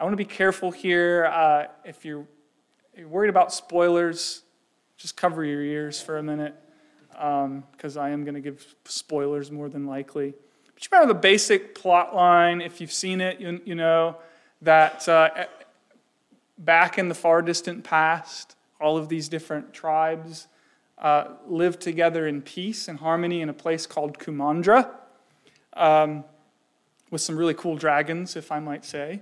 I 0.00 0.04
want 0.04 0.14
to 0.14 0.16
be 0.16 0.24
careful 0.24 0.70
here. 0.70 1.26
Uh, 1.26 1.66
if 1.84 2.04
you're 2.04 2.26
you're 2.96 3.08
worried 3.08 3.30
about 3.30 3.52
spoilers, 3.52 4.42
just 4.96 5.16
cover 5.16 5.44
your 5.44 5.62
ears 5.62 6.00
for 6.00 6.18
a 6.18 6.22
minute 6.22 6.54
because 7.10 7.96
um, 7.96 8.02
I 8.02 8.10
am 8.10 8.24
going 8.24 8.34
to 8.34 8.40
give 8.40 8.74
spoilers 8.84 9.50
more 9.50 9.68
than 9.68 9.86
likely. 9.86 10.34
But 10.74 10.84
you 10.84 10.88
remember 10.92 11.14
the 11.14 11.20
basic 11.20 11.74
plot 11.74 12.14
line. 12.14 12.60
If 12.60 12.80
you've 12.80 12.92
seen 12.92 13.20
it, 13.20 13.40
you, 13.40 13.60
you 13.64 13.74
know 13.74 14.16
that 14.62 15.08
uh, 15.08 15.46
back 16.58 16.98
in 16.98 17.08
the 17.08 17.14
far 17.14 17.42
distant 17.42 17.84
past, 17.84 18.56
all 18.80 18.96
of 18.96 19.08
these 19.08 19.28
different 19.28 19.72
tribes 19.72 20.48
uh, 21.02 21.24
lived 21.46 21.80
together 21.80 22.26
in 22.26 22.40
peace 22.40 22.88
and 22.88 23.00
harmony 23.00 23.42
in 23.42 23.48
a 23.48 23.52
place 23.52 23.86
called 23.86 24.18
Kumandra 24.18 24.88
um, 25.74 26.24
with 27.10 27.20
some 27.20 27.36
really 27.36 27.54
cool 27.54 27.76
dragons, 27.76 28.36
if 28.36 28.50
I 28.50 28.60
might 28.60 28.84
say. 28.84 29.20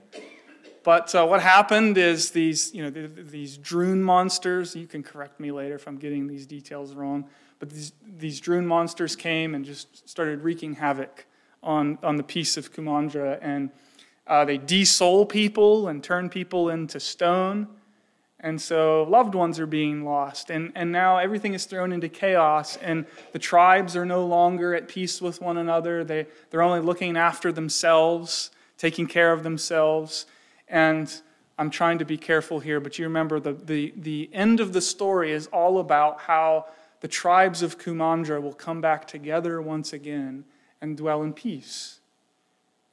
But 0.83 1.15
uh, 1.15 1.27
what 1.27 1.43
happened 1.43 1.99
is 1.99 2.31
these, 2.31 2.75
you 2.75 2.83
know, 2.83 2.91
these 2.91 3.59
Druun 3.59 4.01
monsters, 4.01 4.77
you 4.77 4.87
can 4.87 5.03
correct 5.03 5.41
me 5.41 5.51
later 5.51 5.75
if 5.75 5.89
I'm 5.89 5.97
getting 5.97 6.27
these 6.27 6.47
details 6.47 6.95
wrong, 6.95 7.27
but 7.59 7.71
these, 7.71 7.93
these 8.19 8.47
monsters 8.47 9.17
came 9.17 9.55
and 9.55 9.65
just 9.65 10.09
started 10.09 10.43
wreaking 10.43 10.75
havoc 10.75 11.27
on, 11.63 11.99
on 12.03 12.17
the 12.17 12.23
peace 12.23 12.57
of 12.57 12.73
Kumandra. 12.73 13.39
And 13.43 13.71
uh, 14.27 14.45
they 14.45 14.59
de-soul 14.59 15.27
people 15.27 15.89
and 15.89 16.03
turn 16.03 16.29
people 16.31 16.71
into 16.71 17.01
stone. 17.01 17.69
And 18.43 18.61
so 18.61 19.03
loved 19.03 19.35
ones 19.35 19.61
are 19.61 19.67
being 19.67 20.05
lost. 20.05 20.51
And, 20.51 20.73
and 20.75 20.91
now 20.91 21.19
everything 21.19 21.53
is 21.53 21.67
thrown 21.67 21.93
into 21.93 22.09
chaos, 22.09 22.77
and 22.79 23.05
the 23.33 23.39
tribes 23.39 23.97
are 23.97 24.07
no 24.07 24.25
longer 24.25 24.75
at 24.75 24.89
peace 24.89 25.21
with 25.21 25.43
one 25.43 25.59
another. 25.59 26.05
They, 26.05 26.27
they're 26.49 26.63
only 26.63 26.81
looking 26.81 27.19
after 27.19 27.53
themselves, 27.53 28.51
taking 28.79 29.07
care 29.07 29.33
of 29.33 29.43
themselves. 29.43 30.25
And 30.69 31.13
I'm 31.59 31.69
trying 31.69 31.99
to 31.99 32.07
be 32.07 32.17
careful 32.17 32.61
here, 32.61 32.81
but 32.81 32.99
you 32.99 33.05
remember 33.05 33.41
the, 33.41 33.53
the, 33.53 33.93
the 33.95 34.31
end 34.33 34.61
of 34.61 34.73
the 34.73 34.81
story 34.81 35.33
is 35.33 35.47
all 35.49 35.79
about 35.79 36.23
how 36.23 36.65
the 37.01 37.09
tribes 37.09 37.61
of 37.61 37.79
Kumandra 37.79 38.41
will 38.41 38.55
come 38.55 38.81
back 38.81 39.07
together 39.07 39.61
once 39.61 39.93
again 39.93 40.45
and 40.81 40.97
dwell 40.97 41.23
in 41.23 41.35
peace. 41.35 42.01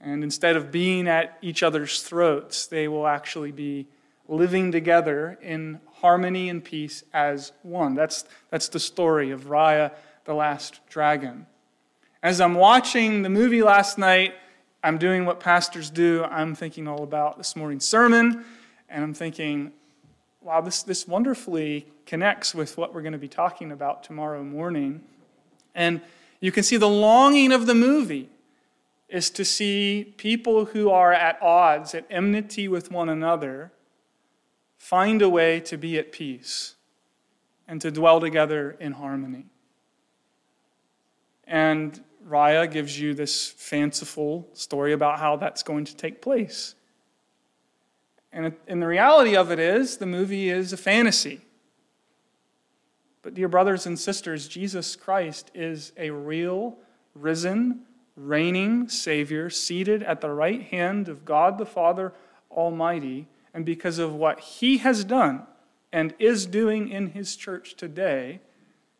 And 0.02 0.24
instead 0.24 0.58
of 0.58 0.72
being 0.72 1.08
at 1.08 1.38
each 1.42 1.64
other's 1.64 2.02
throats, 2.02 2.68
they 2.68 2.90
will 2.90 3.08
actually 3.08 3.54
be 3.54 3.88
living 4.28 4.72
together 4.72 5.38
in 5.42 5.80
harmony 5.96 6.50
and 6.50 6.64
peace 6.64 7.04
as 7.14 7.52
one. 7.64 7.96
That's, 7.96 8.26
that's 8.50 8.70
the 8.70 8.80
story 8.80 9.32
of 9.32 9.46
Raya, 9.46 9.94
the 10.26 10.34
last 10.34 10.80
dragon. 10.90 11.48
As 12.22 12.42
I'm 12.42 12.56
watching 12.56 13.22
the 13.22 13.30
movie 13.30 13.64
last 13.64 13.98
night, 13.98 14.34
I'm 14.84 14.98
doing 14.98 15.26
what 15.26 15.40
pastors 15.40 15.90
do. 15.90 16.24
I'm 16.24 16.56
thinking 16.56 16.88
all 16.88 17.04
about 17.04 17.38
this 17.38 17.56
morning's 17.56 17.88
sermon, 17.88 18.46
and 18.90 19.04
I'm 19.04 19.14
thinking, 19.14 19.72
wow, 20.42 20.62
this, 20.62 20.84
this 20.84 21.08
wonderfully 21.08 21.88
connects 22.06 22.56
with 22.56 22.78
what 22.78 22.94
we're 22.94 23.02
going 23.02 23.14
to 23.14 23.18
be 23.18 23.28
talking 23.28 23.72
about 23.72 24.04
tomorrow 24.04 24.44
morning. 24.44 25.02
And 25.76 26.02
you 26.40 26.52
can 26.52 26.64
see 26.64 26.78
the 26.78 26.88
longing 26.90 27.52
of 27.52 27.66
the 27.66 27.76
movie 27.76 28.30
is 29.10 29.30
to 29.32 29.46
see 29.46 30.14
people 30.18 30.66
who 30.66 30.90
are 30.90 31.14
at 31.14 31.42
odds, 31.42 31.96
at 31.96 32.06
enmity 32.10 32.68
with 32.68 32.92
one 32.92 33.10
another, 33.10 33.72
find 34.78 35.22
a 35.22 35.30
way 35.30 35.60
to 35.62 35.78
be 35.78 35.98
at 35.98 36.12
peace 36.12 36.76
and 37.68 37.82
to 37.82 37.92
dwell 37.92 38.20
together 38.20 38.78
in 38.80 38.94
harmony. 38.94 39.46
And 41.46 42.02
Raya 42.28 42.70
gives 42.72 43.00
you 43.00 43.14
this 43.14 43.48
fanciful 43.48 44.48
story 44.54 44.94
about 44.94 45.20
how 45.20 45.38
that's 45.38 45.64
going 45.64 45.86
to 45.86 45.96
take 45.96 46.22
place. 46.22 46.76
And, 48.32 48.54
and 48.68 48.82
the 48.82 48.88
reality 48.88 49.36
of 49.36 49.52
it 49.52 49.60
is, 49.60 49.98
the 49.98 50.06
movie 50.06 50.50
is 50.50 50.74
a 50.74 50.78
fantasy. 50.78 51.42
But, 53.22 53.34
dear 53.34 53.48
brothers 53.48 53.86
and 53.86 53.98
sisters, 53.98 54.48
Jesus 54.48 54.96
Christ 54.96 55.52
is 55.54 55.92
a 55.98 56.10
real, 56.12 56.78
risen, 57.16 57.82
reigning 58.16 58.90
Savior 58.90 59.50
seated 59.50 60.04
at 60.04 60.22
the 60.22 60.30
right 60.30 60.62
hand 60.64 61.08
of 61.08 61.26
God 61.26 61.58
the 61.58 61.66
Father 61.66 62.14
Almighty. 62.52 63.28
And 63.58 63.66
because 63.66 63.98
of 63.98 64.14
what 64.14 64.40
He 64.40 64.78
has 64.78 65.04
done 65.04 65.42
and 65.92 66.14
is 66.20 66.46
doing 66.46 66.90
in 66.90 67.08
His 67.08 67.36
church 67.36 67.74
today, 67.74 68.40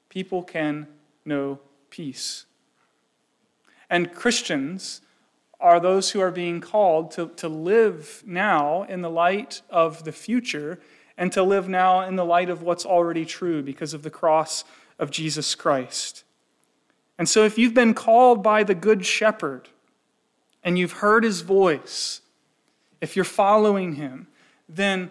people 0.10 0.42
can 0.42 0.88
know 1.24 1.60
peace. 1.92 2.48
And 3.88 4.12
Christians 4.12 5.02
are 5.60 5.80
those 5.80 6.10
who 6.10 6.22
are 6.22 6.32
being 6.32 6.60
called 6.60 7.12
to, 7.12 7.28
to 7.36 7.48
live 7.48 8.24
now 8.26 8.82
in 8.82 9.04
the 9.04 9.12
light 9.12 9.62
of 9.70 10.06
the 10.06 10.12
future 10.12 10.80
and 11.20 11.32
to 11.34 11.44
live 11.44 11.70
now 11.70 12.02
in 12.02 12.16
the 12.16 12.26
light 12.26 12.50
of 12.50 12.64
what's 12.64 12.84
already 12.84 13.26
true 13.26 13.62
because 13.62 13.94
of 13.94 14.02
the 14.02 14.10
cross 14.10 14.64
of 14.98 15.12
Jesus 15.12 15.54
Christ. 15.54 16.24
And 17.20 17.30
so, 17.30 17.44
if 17.44 17.60
you've 17.60 17.76
been 17.76 17.94
called 17.94 18.42
by 18.42 18.64
the 18.64 18.74
Good 18.74 19.06
Shepherd 19.06 19.70
and 20.64 20.80
you've 20.80 20.94
heard 20.94 21.24
his 21.24 21.42
voice, 21.42 22.22
if 23.00 23.16
you're 23.16 23.24
following 23.24 23.94
him, 23.94 24.26
then 24.70 25.10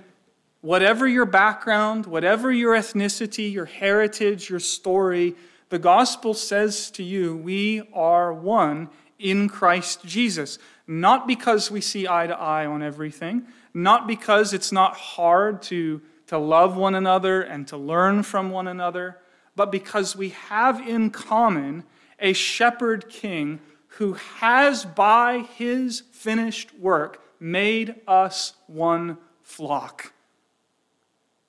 whatever 0.60 1.06
your 1.06 1.26
background, 1.26 2.06
whatever 2.06 2.50
your 2.50 2.74
ethnicity, 2.74 3.52
your 3.52 3.66
heritage, 3.66 4.50
your 4.50 4.60
story, 4.60 5.34
the 5.68 5.78
gospel 5.78 6.34
says 6.34 6.90
to 6.92 7.02
you, 7.02 7.36
we 7.36 7.82
are 7.92 8.32
one 8.32 8.88
in 9.18 9.48
Christ 9.48 10.04
Jesus. 10.04 10.58
Not 10.86 11.26
because 11.26 11.70
we 11.70 11.80
see 11.80 12.06
eye 12.06 12.26
to 12.26 12.36
eye 12.36 12.66
on 12.66 12.82
everything, 12.82 13.46
not 13.74 14.06
because 14.06 14.52
it's 14.52 14.72
not 14.72 14.96
hard 14.96 15.62
to, 15.62 16.00
to 16.28 16.38
love 16.38 16.76
one 16.76 16.94
another 16.94 17.42
and 17.42 17.66
to 17.68 17.76
learn 17.76 18.22
from 18.22 18.50
one 18.50 18.68
another, 18.68 19.18
but 19.56 19.72
because 19.72 20.14
we 20.14 20.30
have 20.30 20.80
in 20.80 21.10
common 21.10 21.84
a 22.18 22.32
shepherd 22.32 23.08
king 23.08 23.60
who 23.98 24.12
has, 24.12 24.84
by 24.84 25.46
his 25.56 26.02
finished 26.12 26.74
work, 26.78 27.22
made 27.40 27.94
us 28.06 28.54
one 28.66 29.18
flock. 29.46 30.12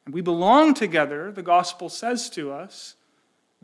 And 0.05 0.13
we 0.13 0.21
belong 0.21 0.73
together, 0.73 1.31
the 1.31 1.41
gospel 1.41 1.89
says 1.89 2.29
to 2.29 2.51
us, 2.51 2.95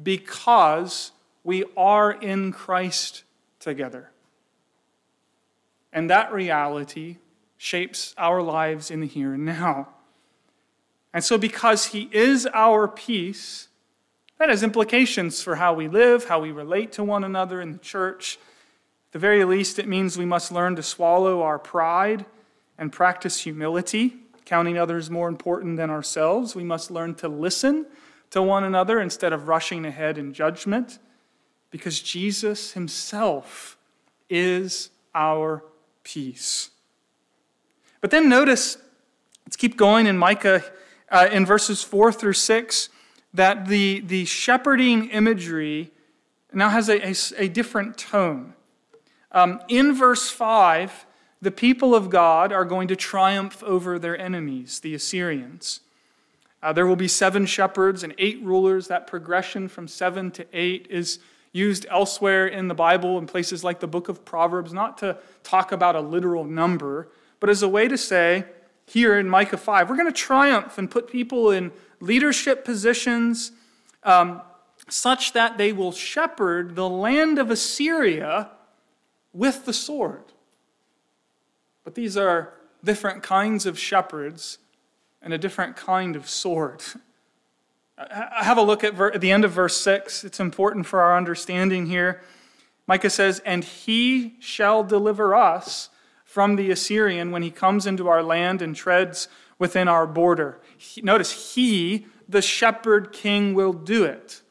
because 0.02 1.12
we 1.44 1.64
are 1.78 2.12
in 2.12 2.52
Christ 2.52 3.24
together. 3.60 4.10
And 5.94 6.10
that 6.10 6.34
reality 6.34 7.18
shapes 7.58 8.16
our 8.18 8.42
lives 8.42 8.90
in 8.90 9.02
the 9.02 9.08
here 9.08 9.36
and 9.36 9.46
now. 9.46 9.90
And 11.14 11.24
so, 11.24 11.38
because 11.38 11.86
He 11.86 12.10
is 12.12 12.48
our 12.54 12.88
peace, 12.88 13.70
that 14.40 14.50
has 14.50 14.64
implications 14.64 15.44
for 15.44 15.56
how 15.56 15.76
we 15.76 15.88
live, 15.88 16.26
how 16.26 16.40
we 16.40 16.52
relate 16.52 16.92
to 16.94 17.04
one 17.04 17.24
another 17.24 17.62
in 17.62 17.72
the 17.72 17.78
church. 17.78 18.40
At 19.10 19.14
the 19.14 19.20
very 19.20 19.46
least, 19.46 19.78
it 19.78 19.88
means 19.88 20.18
we 20.18 20.26
must 20.26 20.52
learn 20.52 20.76
to 20.76 20.84
swallow 20.84 21.44
our 21.44 21.60
pride 21.60 22.26
and 22.80 22.92
practice 22.92 23.42
humility, 23.42 24.16
counting 24.46 24.78
others 24.78 25.10
more 25.10 25.28
important 25.28 25.78
than 25.78 25.90
ourselves. 25.90 26.56
We 26.56 26.64
must 26.64 26.92
learn 26.92 27.16
to 27.16 27.28
listen 27.28 27.86
to 28.32 28.42
one 28.42 28.64
another 28.64 29.00
instead 29.00 29.34
of 29.34 29.48
rushing 29.48 29.86
ahead 29.86 30.18
in 30.18 30.34
judgment, 30.34 31.00
because 31.70 32.02
Jesus 32.02 32.72
Himself 32.74 33.78
is 34.30 34.90
our 35.14 35.64
peace. 36.04 36.72
But 38.02 38.12
then 38.12 38.28
notice, 38.28 38.78
let's 39.46 39.56
keep 39.56 39.78
going 39.78 40.08
in 40.08 40.18
Micah 40.18 40.64
uh, 41.10 41.30
in 41.32 41.46
verses 41.46 41.84
4 41.84 42.12
through 42.12 42.34
6, 42.34 42.90
that 43.34 43.68
the, 43.68 44.02
the 44.02 44.26
shepherding 44.26 45.10
imagery 45.10 45.92
now 46.52 46.70
has 46.70 46.90
a, 46.90 47.10
a, 47.10 47.16
a 47.38 47.48
different 47.48 47.98
tone. 47.98 48.54
Um, 49.32 49.62
in 49.68 49.96
verse 49.96 50.30
5, 50.30 51.06
the 51.44 51.52
people 51.52 51.94
of 51.94 52.10
God 52.10 52.54
are 52.54 52.64
going 52.64 52.88
to 52.88 52.96
triumph 52.96 53.62
over 53.64 54.00
their 54.00 54.18
enemies, 54.18 54.80
the 54.80 54.96
Assyrians. 54.96 55.82
Uh, 56.62 56.72
there 56.72 56.88
will 56.88 56.96
be 56.96 57.10
seven 57.10 57.46
shepherds 57.46 58.02
and 58.02 58.16
eight 58.18 58.42
rulers. 58.42 58.88
That 58.88 59.08
progression 59.08 59.68
from 59.68 59.90
seven 59.90 60.32
to 60.32 60.46
eight 60.54 60.88
is 60.90 61.20
used 61.52 61.86
elsewhere 61.90 62.48
in 62.48 62.70
the 62.70 62.74
Bible 62.74 63.18
in 63.18 63.28
places 63.28 63.62
like 63.62 63.82
the 63.82 63.88
book 63.88 64.08
of 64.08 64.24
Proverbs, 64.24 64.72
not 64.72 64.98
to 65.00 65.18
talk 65.44 65.74
about 65.74 65.98
a 65.98 66.00
literal 66.00 66.46
number, 66.46 67.10
but 67.42 67.50
as 67.50 67.62
a 67.62 67.68
way 67.68 67.90
to 67.90 67.98
say, 67.98 68.46
here 68.86 69.20
in 69.20 69.28
Micah 69.28 69.58
5, 69.58 69.90
we're 69.90 69.98
going 69.98 70.08
to 70.08 70.14
triumph 70.14 70.78
and 70.78 70.90
put 70.90 71.10
people 71.10 71.52
in 71.52 71.74
leadership 72.00 72.64
positions 72.64 73.52
um, 74.04 74.42
such 74.90 75.34
that 75.34 75.58
they 75.58 75.74
will 75.74 75.92
shepherd 75.92 76.76
the 76.76 76.88
land 76.88 77.38
of 77.38 77.52
Assyria 77.52 78.50
with 79.34 79.66
the 79.66 79.74
sword. 79.74 80.33
But 81.84 81.96
these 81.96 82.18
are 82.18 82.54
different 82.84 83.24
kinds 83.24 83.66
of 83.66 83.78
shepherds 83.80 84.60
and 85.22 85.34
a 85.34 85.38
different 85.38 85.76
kind 85.76 86.16
of 86.16 86.30
sword. 86.30 86.82
Have 88.10 88.58
a 88.58 88.62
look 88.62 88.84
at, 88.84 89.00
at 89.00 89.22
the 89.22 89.32
end 89.32 89.46
of 89.46 89.52
verse 89.52 89.78
6. 89.78 90.24
It's 90.24 90.40
important 90.40 90.86
for 90.86 91.02
our 91.02 91.16
understanding 91.16 91.86
here. 91.86 92.22
Micah 92.88 93.10
says, 93.10 93.40
And 93.46 93.64
he 93.64 94.36
shall 94.40 94.84
deliver 94.84 95.36
us 95.36 95.90
from 96.26 96.56
the 96.56 96.72
Assyrian 96.72 97.32
when 97.32 97.44
he 97.44 97.52
comes 97.52 97.86
into 97.86 98.08
our 98.08 98.24
land 98.24 98.62
and 98.62 98.76
treads 98.76 99.28
within 99.60 99.88
our 99.88 100.08
border. 100.08 100.60
He, 100.78 101.02
notice, 101.02 101.54
he, 101.54 102.08
the 102.28 102.42
shepherd 102.42 103.12
king, 103.12 103.54
will 103.54 103.74
do 103.74 104.04
it. 104.04 104.42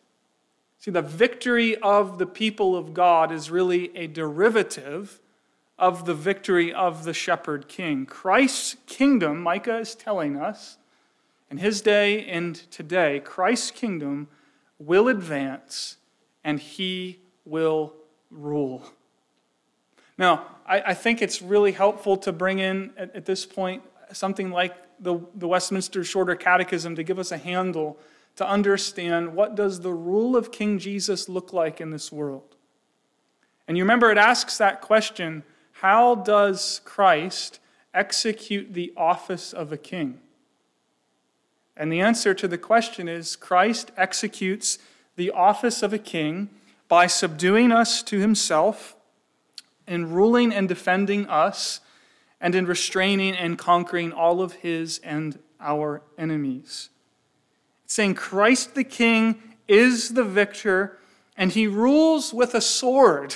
See, 0.79 0.91
the 0.91 1.03
victory 1.03 1.77
of 1.77 2.19
the 2.19 2.27
people 2.27 2.77
of 2.77 2.95
God 2.95 3.31
is 3.31 3.51
really 3.51 3.97
a 3.97 4.07
derivative 4.07 5.21
of 5.83 6.05
the 6.05 6.15
victory 6.15 6.73
of 6.73 7.03
the 7.03 7.13
shepherd 7.13 7.67
king. 7.67 8.07
Christ's 8.07 8.77
kingdom, 8.87 9.43
Micah 9.43 9.79
is 9.79 9.97
telling 9.97 10.37
us, 10.37 10.79
in 11.51 11.59
his 11.59 11.81
day 11.81 12.25
and 12.27 12.55
today, 12.71 13.19
Christ's 13.19 13.73
kingdom 13.73 14.29
will 14.79 15.09
advance 15.09 15.97
and 16.45 16.61
he 16.61 17.19
will 17.45 17.95
rule. 18.31 18.85
Now, 20.17 20.47
I, 20.65 20.81
I 20.83 20.95
think 20.95 21.21
it's 21.21 21.43
really 21.43 21.73
helpful 21.73 22.17
to 22.19 22.33
bring 22.33 22.61
in 22.61 22.93
at, 22.97 23.17
at 23.17 23.25
this 23.25 23.45
point 23.45 23.83
something 24.13 24.53
like 24.53 24.77
the, 25.01 25.19
the 25.35 25.49
Westminster 25.49 26.05
Shorter 26.05 26.37
Catechism 26.37 26.95
to 26.95 27.03
give 27.03 27.19
us 27.19 27.33
a 27.33 27.39
handle 27.39 27.99
to 28.37 28.47
understand 28.47 29.35
what 29.35 29.57
does 29.57 29.81
the 29.81 29.93
rule 29.93 30.37
of 30.37 30.53
King 30.53 30.79
Jesus 30.79 31.29
look 31.29 31.53
like 31.53 31.81
in 31.81 31.91
this 31.91 32.13
world. 32.13 32.55
And 33.67 33.77
you 33.77 33.83
remember 33.83 34.13
it 34.13 34.19
asks 34.19 34.59
that 34.59 34.81
question 34.81 35.43
how 35.83 36.15
does 36.15 36.81
Christ 36.85 37.59
execute 37.93 38.73
the 38.73 38.93
office 38.97 39.53
of 39.53 39.73
a 39.73 39.77
king? 39.77 40.21
And 41.77 41.93
the 41.93 41.99
answer 41.99 42.35
to 42.35 42.47
the 42.47 42.57
question 42.57 43.09
is 43.09 43.35
Christ 43.35 43.91
executes 43.97 44.79
the 45.17 45.33
office 45.33 45.83
of 45.83 45.93
a 45.93 45.99
king 45.99 46.51
by 46.87 47.09
subduing 47.09 47.73
us 47.73 48.01
to 48.05 48.21
himself, 48.21 48.95
in 49.89 50.13
ruling 50.13 50.53
and 50.53 50.69
defending 50.69 51.27
us, 51.29 51.81
and 52.41 52.55
in 52.55 52.65
restraining 52.65 53.35
and 53.35 53.59
conquering 53.59 54.13
all 54.13 54.41
of 54.41 54.53
his 54.53 55.01
and 55.01 55.41
our 55.61 56.01
enemies. 56.17 56.91
It's 57.87 57.95
saying 57.95 58.15
Christ 58.15 58.77
the 58.77 58.85
king 58.85 59.43
is 59.67 60.11
the 60.11 60.23
victor, 60.23 61.01
and 61.37 61.51
he 61.51 61.67
rules 61.67 62.33
with 62.33 62.55
a 62.55 62.61
sword. 62.61 63.35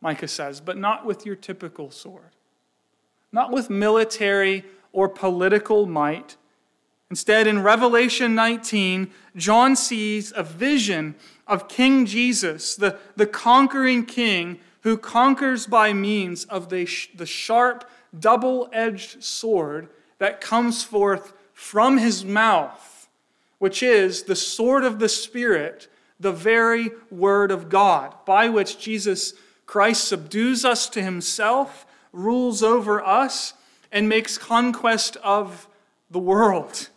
Micah 0.00 0.28
says, 0.28 0.60
but 0.60 0.76
not 0.76 1.04
with 1.04 1.26
your 1.26 1.36
typical 1.36 1.90
sword, 1.90 2.36
not 3.32 3.50
with 3.50 3.70
military 3.70 4.64
or 4.92 5.08
political 5.08 5.86
might. 5.86 6.36
Instead, 7.10 7.46
in 7.46 7.62
Revelation 7.62 8.34
19, 8.34 9.10
John 9.36 9.74
sees 9.74 10.32
a 10.36 10.42
vision 10.42 11.14
of 11.46 11.68
King 11.68 12.06
Jesus, 12.06 12.76
the, 12.76 12.98
the 13.16 13.26
conquering 13.26 14.04
king 14.04 14.60
who 14.82 14.96
conquers 14.96 15.66
by 15.66 15.92
means 15.92 16.44
of 16.44 16.68
the, 16.68 16.88
the 17.14 17.26
sharp, 17.26 17.88
double 18.18 18.68
edged 18.72 19.22
sword 19.22 19.88
that 20.18 20.40
comes 20.40 20.84
forth 20.84 21.32
from 21.52 21.98
his 21.98 22.24
mouth, 22.24 23.08
which 23.58 23.82
is 23.82 24.24
the 24.24 24.36
sword 24.36 24.84
of 24.84 24.98
the 24.98 25.08
Spirit, 25.08 25.88
the 26.20 26.32
very 26.32 26.90
word 27.10 27.50
of 27.50 27.68
God, 27.68 28.14
by 28.24 28.48
which 28.48 28.78
Jesus 28.78 29.34
Christ 29.68 30.04
subdues 30.04 30.64
us 30.64 30.88
to 30.88 31.02
himself, 31.02 31.84
rules 32.10 32.62
over 32.62 33.04
us, 33.04 33.52
and 33.92 34.08
makes 34.08 34.38
conquest 34.38 35.18
of 35.22 35.68
the 36.10 36.18
world. 36.18 36.88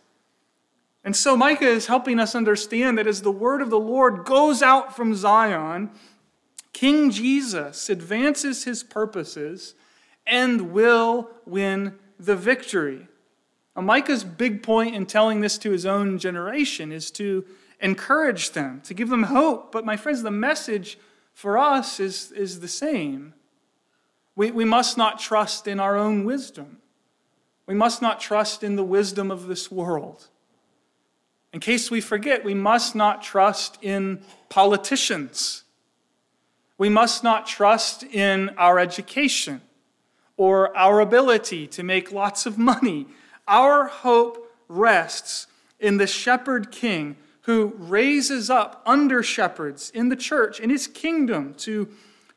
And 1.04 1.14
so 1.14 1.36
Micah 1.36 1.68
is 1.68 1.86
helping 1.86 2.18
us 2.18 2.34
understand 2.34 2.96
that 2.96 3.06
as 3.06 3.20
the 3.20 3.30
word 3.30 3.60
of 3.60 3.68
the 3.68 3.78
Lord 3.78 4.24
goes 4.24 4.62
out 4.62 4.96
from 4.96 5.14
Zion, 5.14 5.90
King 6.72 7.10
Jesus 7.10 7.90
advances 7.90 8.64
his 8.64 8.82
purposes 8.82 9.74
and 10.26 10.72
will 10.72 11.28
win 11.44 11.96
the 12.18 12.36
victory. 12.36 13.06
Now, 13.76 13.82
Micah's 13.82 14.24
big 14.24 14.62
point 14.62 14.94
in 14.94 15.04
telling 15.04 15.42
this 15.42 15.58
to 15.58 15.72
his 15.72 15.84
own 15.84 16.18
generation 16.18 16.90
is 16.90 17.10
to 17.12 17.44
encourage 17.80 18.52
them, 18.52 18.80
to 18.84 18.94
give 18.94 19.10
them 19.10 19.24
hope. 19.24 19.72
But, 19.72 19.84
my 19.84 19.98
friends, 19.98 20.22
the 20.22 20.30
message 20.30 20.96
for 21.34 21.58
us 21.58 22.00
is, 22.00 22.32
is 22.32 22.60
the 22.60 22.68
same. 22.68 23.34
We, 24.36 24.50
we 24.50 24.64
must 24.64 24.96
not 24.96 25.18
trust 25.18 25.66
in 25.66 25.80
our 25.80 25.96
own 25.96 26.24
wisdom. 26.24 26.78
We 27.66 27.74
must 27.74 28.02
not 28.02 28.20
trust 28.20 28.62
in 28.62 28.76
the 28.76 28.84
wisdom 28.84 29.30
of 29.30 29.46
this 29.46 29.70
world. 29.70 30.28
In 31.52 31.60
case 31.60 31.90
we 31.90 32.00
forget, 32.00 32.44
we 32.44 32.54
must 32.54 32.94
not 32.94 33.22
trust 33.22 33.78
in 33.82 34.22
politicians. 34.48 35.64
We 36.78 36.88
must 36.88 37.22
not 37.22 37.46
trust 37.46 38.02
in 38.02 38.50
our 38.56 38.78
education 38.78 39.60
or 40.36 40.76
our 40.76 41.00
ability 41.00 41.66
to 41.68 41.82
make 41.82 42.10
lots 42.10 42.46
of 42.46 42.58
money. 42.58 43.06
Our 43.46 43.86
hope 43.86 44.50
rests 44.68 45.46
in 45.78 45.98
the 45.98 46.06
shepherd 46.06 46.70
king 46.70 47.16
who 47.42 47.74
raises 47.76 48.50
up 48.50 48.82
under 48.86 49.22
shepherds 49.22 49.90
in 49.90 50.08
the 50.08 50.16
church, 50.16 50.60
in 50.60 50.70
his 50.70 50.86
kingdom, 50.86 51.54
to 51.54 51.88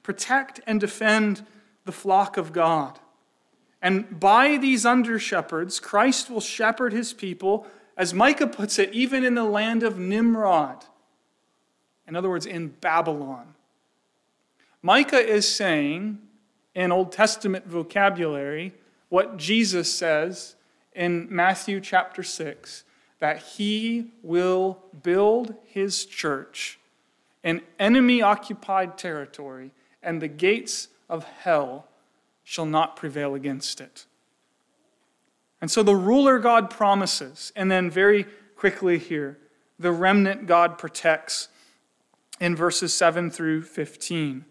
protect 0.04 0.60
and 0.66 0.80
defend 0.80 1.46
the 1.86 1.92
flock 1.92 2.38
of 2.38 2.52
God. 2.52 3.00
And 3.82 4.20
by 4.20 4.58
these 4.58 4.86
under 4.86 5.20
shepherds, 5.20 5.80
Christ 5.80 6.30
will 6.30 6.42
shepherd 6.42 6.92
his 6.92 7.14
people, 7.14 7.68
as 7.96 8.14
Micah 8.14 8.48
puts 8.48 8.80
it, 8.80 8.92
even 8.94 9.24
in 9.24 9.36
the 9.36 9.44
land 9.44 9.84
of 9.84 10.00
Nimrod. 10.00 10.86
In 12.08 12.16
other 12.16 12.30
words, 12.30 12.46
in 12.46 12.70
Babylon. 12.70 13.54
Micah 14.82 15.24
is 15.24 15.48
saying, 15.48 16.20
in 16.74 16.92
Old 16.92 17.12
Testament 17.12 17.68
vocabulary, 17.68 18.74
what 19.10 19.38
Jesus 19.38 19.94
says 19.94 20.56
in 20.94 21.28
Matthew 21.30 21.80
chapter 21.80 22.24
6 22.24 22.85
that 23.26 23.42
he 23.42 24.12
will 24.22 24.78
build 25.02 25.56
his 25.66 26.06
church 26.06 26.78
in 27.44 27.60
enemy 27.80 28.22
occupied 28.22 29.00
territory, 29.00 29.72
and 30.04 30.22
the 30.22 30.28
gates 30.28 30.90
of 31.10 31.24
hell 31.24 31.88
shall 32.44 32.68
not 32.68 32.96
prevail 32.96 33.34
against 33.34 33.82
it. 33.82 34.06
And 35.60 35.72
so 35.72 35.82
the 35.82 35.96
ruler 35.96 36.38
God 36.38 36.70
promises, 36.70 37.52
and 37.56 37.72
then 37.72 37.90
very 37.90 38.28
quickly 38.56 39.00
here, 39.00 39.40
the 39.80 39.92
remnant 39.92 40.46
God 40.46 40.78
protects 40.78 41.48
in 42.40 42.56
verses 42.56 42.94
7 42.94 43.32
through 43.32 43.64
15. 43.64 44.46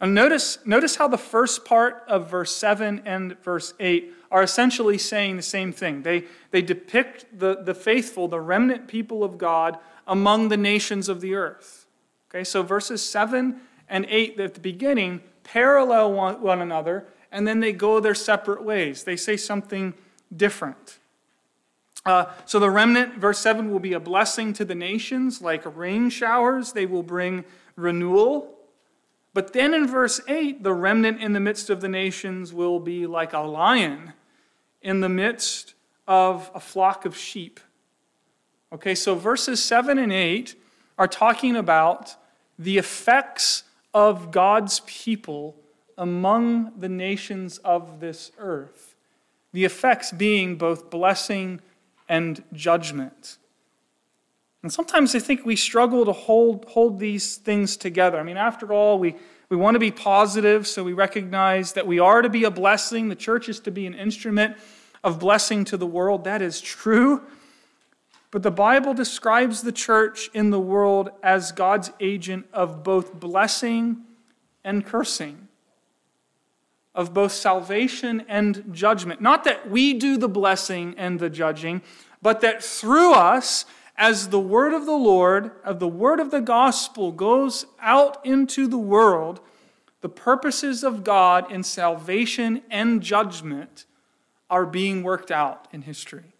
And 0.00 0.14
notice, 0.14 0.56
notice 0.64 0.96
how 0.96 1.08
the 1.08 1.18
first 1.18 1.66
part 1.66 2.04
of 2.08 2.30
verse 2.30 2.56
7 2.56 3.02
and 3.04 3.38
verse 3.42 3.74
8 3.78 4.14
are 4.30 4.42
essentially 4.42 4.98
saying 4.98 5.36
the 5.36 5.42
same 5.42 5.72
thing. 5.72 6.02
They, 6.02 6.24
they 6.50 6.62
depict 6.62 7.26
the, 7.36 7.62
the 7.62 7.74
faithful, 7.74 8.28
the 8.28 8.40
remnant 8.40 8.86
people 8.86 9.24
of 9.24 9.38
God, 9.38 9.78
among 10.06 10.48
the 10.48 10.56
nations 10.56 11.08
of 11.08 11.20
the 11.20 11.34
earth. 11.34 11.86
Okay, 12.30 12.44
so 12.44 12.62
verses 12.62 13.02
7 13.02 13.60
and 13.88 14.06
8 14.08 14.38
at 14.38 14.54
the 14.54 14.60
beginning 14.60 15.20
parallel 15.42 16.12
one, 16.12 16.40
one 16.40 16.60
another, 16.60 17.06
and 17.32 17.46
then 17.46 17.60
they 17.60 17.72
go 17.72 17.98
their 17.98 18.14
separate 18.14 18.62
ways. 18.62 19.02
They 19.02 19.16
say 19.16 19.36
something 19.36 19.94
different. 20.34 20.98
Uh, 22.06 22.26
so 22.46 22.58
the 22.58 22.70
remnant, 22.70 23.18
verse 23.18 23.40
7, 23.40 23.70
will 23.70 23.80
be 23.80 23.92
a 23.92 24.00
blessing 24.00 24.52
to 24.54 24.64
the 24.64 24.74
nations, 24.74 25.42
like 25.42 25.62
rain 25.76 26.08
showers. 26.08 26.72
They 26.72 26.86
will 26.86 27.02
bring 27.02 27.44
renewal. 27.76 28.54
But 29.34 29.52
then 29.52 29.74
in 29.74 29.86
verse 29.86 30.20
8, 30.28 30.62
the 30.62 30.72
remnant 30.72 31.20
in 31.20 31.32
the 31.32 31.40
midst 31.40 31.68
of 31.68 31.80
the 31.80 31.88
nations 31.88 32.52
will 32.52 32.80
be 32.80 33.06
like 33.06 33.32
a 33.32 33.40
lion 33.40 34.12
in 34.82 35.00
the 35.00 35.08
midst 35.08 35.74
of 36.06 36.50
a 36.54 36.60
flock 36.60 37.04
of 37.04 37.16
sheep. 37.16 37.60
Okay, 38.72 38.94
so 38.94 39.14
verses 39.14 39.62
7 39.62 39.98
and 39.98 40.12
8 40.12 40.54
are 40.98 41.08
talking 41.08 41.56
about 41.56 42.16
the 42.58 42.78
effects 42.78 43.64
of 43.92 44.30
God's 44.30 44.80
people 44.86 45.56
among 45.98 46.72
the 46.78 46.88
nations 46.88 47.58
of 47.58 48.00
this 48.00 48.32
earth. 48.38 48.94
The 49.52 49.64
effects 49.64 50.12
being 50.12 50.56
both 50.56 50.90
blessing 50.90 51.60
and 52.08 52.42
judgment. 52.52 53.38
And 54.62 54.72
sometimes 54.72 55.14
I 55.14 55.18
think 55.18 55.44
we 55.44 55.56
struggle 55.56 56.04
to 56.04 56.12
hold, 56.12 56.66
hold 56.66 56.98
these 56.98 57.36
things 57.36 57.76
together. 57.76 58.18
I 58.18 58.22
mean, 58.22 58.36
after 58.36 58.72
all, 58.72 58.98
we, 58.98 59.16
we 59.50 59.56
want 59.56 59.74
to 59.74 59.80
be 59.80 59.90
positive, 59.90 60.64
so 60.68 60.84
we 60.84 60.92
recognize 60.92 61.72
that 61.72 61.84
we 61.84 61.98
are 61.98 62.22
to 62.22 62.28
be 62.28 62.44
a 62.44 62.52
blessing. 62.52 63.08
The 63.08 63.16
church 63.16 63.48
is 63.48 63.58
to 63.60 63.72
be 63.72 63.84
an 63.84 63.94
instrument 63.94 64.56
of 65.02 65.18
blessing 65.18 65.64
to 65.66 65.76
the 65.76 65.86
world. 65.86 66.22
That 66.22 66.40
is 66.40 66.60
true. 66.60 67.22
But 68.30 68.44
the 68.44 68.52
Bible 68.52 68.94
describes 68.94 69.62
the 69.62 69.72
church 69.72 70.30
in 70.32 70.50
the 70.50 70.60
world 70.60 71.10
as 71.20 71.50
God's 71.50 71.90
agent 71.98 72.46
of 72.52 72.84
both 72.84 73.18
blessing 73.18 74.02
and 74.62 74.86
cursing, 74.86 75.48
of 76.94 77.12
both 77.12 77.32
salvation 77.32 78.24
and 78.28 78.72
judgment. 78.72 79.20
Not 79.20 79.42
that 79.44 79.68
we 79.68 79.94
do 79.94 80.16
the 80.16 80.28
blessing 80.28 80.94
and 80.96 81.18
the 81.18 81.28
judging, 81.28 81.82
but 82.22 82.40
that 82.42 82.62
through 82.62 83.14
us, 83.14 83.64
as 84.00 84.30
the 84.30 84.40
word 84.40 84.72
of 84.72 84.86
the 84.86 84.92
Lord, 84.92 85.50
of 85.62 85.78
the 85.78 85.86
word 85.86 86.20
of 86.20 86.30
the 86.30 86.40
gospel 86.40 87.12
goes 87.12 87.66
out 87.78 88.24
into 88.24 88.66
the 88.66 88.78
world, 88.78 89.40
the 90.00 90.08
purposes 90.08 90.82
of 90.82 91.04
God 91.04 91.52
in 91.52 91.62
salvation 91.62 92.62
and 92.70 93.02
judgment 93.02 93.84
are 94.48 94.64
being 94.64 95.02
worked 95.02 95.30
out 95.30 95.68
in 95.70 95.82
history. 95.82 96.32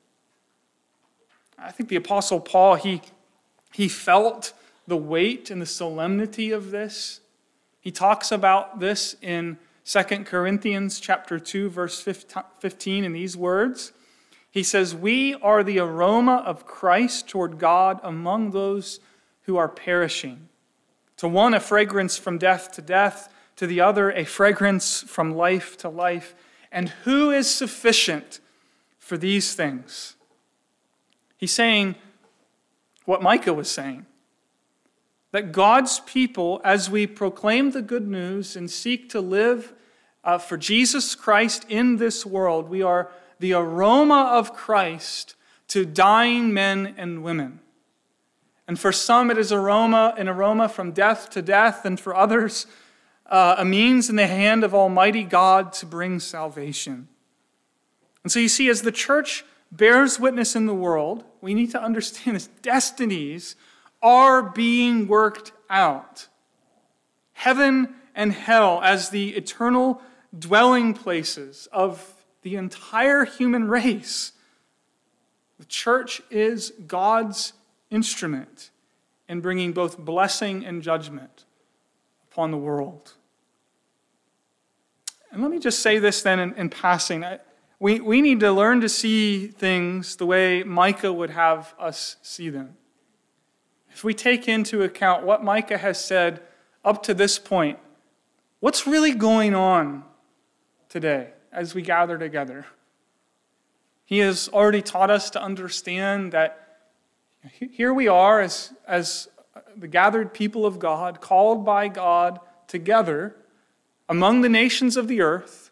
I 1.59 1.71
think 1.71 1.91
the 1.91 1.97
Apostle 1.97 2.41
Paul, 2.41 2.77
he, 2.77 3.03
he 3.75 3.89
felt 3.89 4.55
the 4.87 4.97
weight 4.97 5.51
and 5.51 5.61
the 5.61 5.67
solemnity 5.67 6.53
of 6.53 6.71
this. 6.71 7.21
He 7.79 7.91
talks 7.91 8.33
about 8.33 8.81
this 8.81 9.17
in 9.21 9.59
2 9.85 10.03
Corinthians 10.25 10.99
chapter 10.99 11.39
2, 11.39 11.69
verse 11.69 12.01
15, 12.01 13.05
in 13.05 13.13
these 13.13 13.37
words. 13.37 13.93
He 14.51 14.63
says, 14.63 14.95
We 14.95 15.35
are 15.35 15.63
the 15.63 15.79
aroma 15.79 16.43
of 16.45 16.67
Christ 16.67 17.29
toward 17.29 17.59
God 17.59 18.01
among 18.03 18.51
those 18.51 19.01
who 19.43 19.57
are 19.57 19.69
perishing. 19.69 20.49
To 21.19 21.29
one, 21.29 21.55
a 21.55 21.61
fragrance 21.61 22.17
from 22.17 22.39
death 22.39 22.73
to 22.73 22.83
death, 22.83 23.33
to 23.57 23.67
the 23.67 23.81
other, 23.81 24.11
a 24.11 24.25
fragrance 24.25 25.03
from 25.03 25.35
life 25.35 25.77
to 25.79 25.89
life. 25.89 26.35
And 26.73 26.89
who 27.05 27.31
is 27.31 27.49
sufficient 27.49 28.41
for 28.99 29.17
these 29.17 29.55
things? 29.55 30.17
He's 31.37 31.53
saying 31.53 31.95
what 33.05 33.23
Micah 33.23 33.55
was 33.55 33.71
saying 33.71 34.07
that 35.33 35.53
God's 35.53 36.01
people, 36.01 36.61
as 36.65 36.91
we 36.91 37.07
proclaim 37.07 37.71
the 37.71 37.83
good 37.83 38.09
news 38.09 38.57
and 38.57 38.71
seek 38.71 39.09
to 39.11 39.21
live 39.21 39.73
uh, 40.25 40.39
for 40.39 40.57
Jesus 40.57 41.15
Christ 41.15 41.65
in 41.69 41.97
this 41.97 42.27
world, 42.27 42.69
we 42.69 42.83
are 42.83 43.11
the 43.41 43.55
aroma 43.55 44.31
of 44.35 44.55
Christ 44.55 45.35
to 45.69 45.85
dying 45.85 46.55
men 46.55 46.95
and 46.97 47.25
women. 47.25 47.61
And 48.69 48.79
for 48.79 48.93
some, 48.93 49.31
it 49.31 49.39
is 49.39 49.51
aroma, 49.51 50.15
an 50.17 50.29
aroma 50.29 50.69
from 50.69 50.93
death 50.93 51.31
to 51.31 51.43
death, 51.43 51.85
and 51.85 51.99
for 51.99 52.15
others, 52.15 52.67
uh, 53.27 53.57
a 53.59 53.65
means 53.65 54.09
in 54.09 54.17
the 54.17 54.27
hand 54.27 54.63
of 54.63 54.75
Almighty 54.75 55.25
God 55.25 55.73
to 55.75 55.87
bring 55.87 56.21
salvation. 56.21 57.09
And 58.23 58.31
so 58.31 58.39
you 58.39 58.49
see, 58.49 58.69
as 58.69 58.83
the 58.83 58.93
church 58.93 59.45
bears 59.73 60.21
witness 60.21 60.55
in 60.55 60.67
the 60.67 60.75
world, 60.75 61.25
we 61.41 61.55
need 61.55 61.71
to 61.71 61.83
understand 61.83 62.37
its 62.37 62.49
destinies 62.63 63.57
are 64.03 64.43
being 64.43 65.09
worked 65.09 65.53
out. 65.69 66.29
Heaven 67.33 67.95
and 68.15 68.33
hell, 68.33 68.81
as 68.83 69.09
the 69.09 69.31
eternal 69.31 70.03
dwelling 70.39 70.93
places 70.95 71.69
of 71.73 72.20
the 72.43 72.57
entire 72.57 73.25
human 73.25 73.69
race, 73.69 74.33
the 75.59 75.67
church 75.67 76.23
is 76.31 76.73
God's 76.87 77.53
instrument 77.91 78.71
in 79.29 79.41
bringing 79.41 79.73
both 79.73 79.99
blessing 79.99 80.65
and 80.65 80.83
judgment 80.83 81.45
upon 82.31 82.51
the 82.51 82.57
world. 82.57 83.15
And 85.31 85.43
let 85.43 85.51
me 85.51 85.59
just 85.59 85.81
say 85.81 85.99
this 85.99 86.23
then 86.23 86.41
in, 86.41 86.55
in 86.55 86.71
passing. 86.71 87.25
I, 87.25 87.39
we, 87.79 88.01
we 88.01 88.21
need 88.21 88.41
to 88.41 88.53
learn 88.53 88.81
to 88.81 88.89
see 88.89 89.47
things 89.47 90.17
the 90.17 90.27
way 90.27 90.63
Micah 90.63 91.13
would 91.13 91.31
have 91.31 91.75
us 91.79 92.17
see 92.23 92.51
them. 92.51 92.77
If 93.93 94.03
we 94.03 94.15
take 94.15 94.49
into 94.49 94.83
account 94.83 95.25
what 95.25 95.45
Micah 95.45 95.79
has 95.79 96.03
said 96.03 96.41
up 96.85 97.03
to 97.05 97.15
this 97.15 97.39
point, 97.39 97.79
what's 98.61 98.87
really 98.87 99.13
going 99.13 99.55
on 99.55 100.05
today 100.89 101.31
as 101.53 101.75
we 101.75 101.83
gather 101.83 102.19
together? 102.19 102.67
He 104.05 104.19
has 104.19 104.49
already 104.49 104.83
taught 104.83 105.11
us 105.11 105.31
to 105.31 105.43
understand 105.43 106.33
that 106.33 106.81
here 107.49 107.95
we 107.95 108.09
are 108.09 108.41
as, 108.41 108.73
as 108.87 109.29
the 109.77 109.89
gathered 109.89 110.35
people 110.35 110.67
of 110.67 110.79
God, 110.79 111.21
called 111.21 111.65
by 111.65 111.89
God 111.89 112.41
together 112.67 113.37
among 114.09 114.43
the 114.43 114.49
nations 114.49 114.97
of 114.97 115.09
the 115.09 115.21
earth 115.21 115.71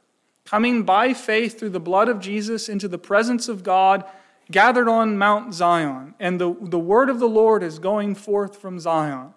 coming 0.49 0.83
by 0.83 1.12
faith 1.12 1.59
through 1.59 1.68
the 1.68 1.79
blood 1.79 2.09
of 2.09 2.20
Jesus 2.20 2.70
into 2.70 2.89
the 2.89 2.97
presence 2.97 3.51
of 3.51 3.62
God, 3.62 4.03
gathered 4.51 4.89
on 4.89 5.18
Mount 5.18 5.53
Zion. 5.53 6.14
And 6.18 6.41
the, 6.41 6.57
the 6.59 6.79
word 6.79 7.11
of 7.11 7.18
the 7.18 7.29
Lord 7.29 7.62
is 7.62 7.79
going 7.79 8.14
forth 8.14 8.57
from 8.57 8.81
Zion. 8.81 9.35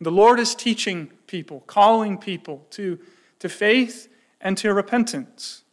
The 0.00 0.10
Lord 0.10 0.40
is 0.40 0.54
teaching 0.54 1.12
people, 1.26 1.60
calling 1.66 2.16
people 2.16 2.64
to, 2.70 2.98
to 3.40 3.50
faith 3.50 4.08
and 4.40 4.56
to 4.58 4.72
repentance. 4.72 5.64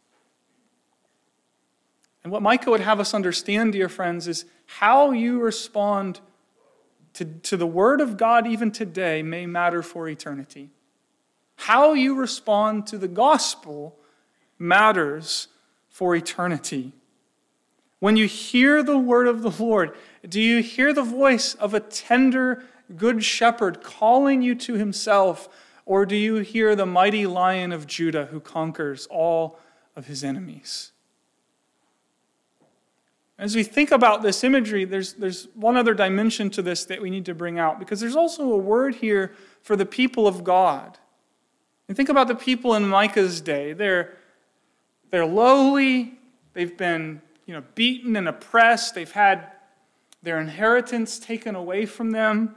And 2.22 2.32
what 2.32 2.42
Micah 2.42 2.70
would 2.70 2.80
have 2.80 2.98
us 2.98 3.14
understand, 3.14 3.72
dear 3.72 3.88
friends, 3.88 4.26
is 4.26 4.46
how 4.66 5.12
you 5.12 5.40
respond 5.40 6.20
to, 7.14 7.24
to 7.24 7.56
the 7.56 7.66
Word 7.66 8.00
of 8.00 8.16
God 8.16 8.46
even 8.46 8.72
today 8.72 9.22
may 9.22 9.46
matter 9.46 9.82
for 9.82 10.08
eternity. 10.08 10.70
How 11.56 11.94
you 11.94 12.14
respond 12.14 12.86
to 12.88 12.98
the 12.98 13.08
gospel 13.08 13.96
matters 14.58 15.48
for 15.88 16.14
eternity. 16.14 16.92
When 17.98 18.16
you 18.16 18.26
hear 18.26 18.82
the 18.82 18.98
word 18.98 19.26
of 19.26 19.42
the 19.42 19.62
Lord, 19.62 19.96
do 20.28 20.40
you 20.40 20.62
hear 20.62 20.92
the 20.92 21.02
voice 21.02 21.54
of 21.54 21.72
a 21.72 21.80
tender, 21.80 22.64
good 22.94 23.24
shepherd 23.24 23.82
calling 23.82 24.42
you 24.42 24.54
to 24.56 24.74
himself, 24.74 25.48
or 25.86 26.04
do 26.04 26.16
you 26.16 26.36
hear 26.36 26.74
the 26.76 26.84
mighty 26.84 27.26
lion 27.26 27.72
of 27.72 27.86
Judah 27.86 28.26
who 28.26 28.40
conquers 28.40 29.06
all 29.06 29.58
of 29.94 30.06
his 30.06 30.22
enemies? 30.24 30.92
As 33.38 33.54
we 33.54 33.62
think 33.62 33.90
about 33.90 34.22
this 34.22 34.42
imagery, 34.42 34.84
there's, 34.84 35.12
there's 35.14 35.46
one 35.54 35.76
other 35.76 35.94
dimension 35.94 36.50
to 36.50 36.62
this 36.62 36.84
that 36.86 37.00
we 37.00 37.08
need 37.08 37.26
to 37.26 37.34
bring 37.34 37.58
out 37.58 37.78
because 37.78 38.00
there's 38.00 38.16
also 38.16 38.52
a 38.52 38.58
word 38.58 38.96
here 38.96 39.32
for 39.62 39.76
the 39.76 39.86
people 39.86 40.26
of 40.26 40.42
God. 40.42 40.98
And 41.86 41.96
think 41.96 42.08
about 42.08 42.28
the 42.28 42.34
people 42.34 42.74
in 42.74 42.88
Micah's 42.88 43.40
day. 43.40 43.72
They're, 43.72 44.16
they're 45.10 45.26
lowly, 45.26 46.18
they've 46.54 46.76
been 46.76 47.20
you 47.44 47.54
know, 47.54 47.62
beaten 47.76 48.16
and 48.16 48.26
oppressed, 48.26 48.94
they've 48.94 49.12
had 49.12 49.52
their 50.22 50.40
inheritance 50.40 51.20
taken 51.20 51.54
away 51.54 51.86
from 51.86 52.10
them, 52.10 52.56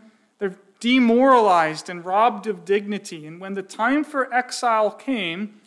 demoralized 0.80 1.90
and 1.90 2.06
robbed 2.06 2.48
of 2.48 2.66
dignity. 2.66 3.26
And 3.26 3.40
when 3.40 3.54
the 3.54 3.64
time 3.64 4.04
for 4.04 4.34
exile 4.34 4.92
came, 4.92 5.60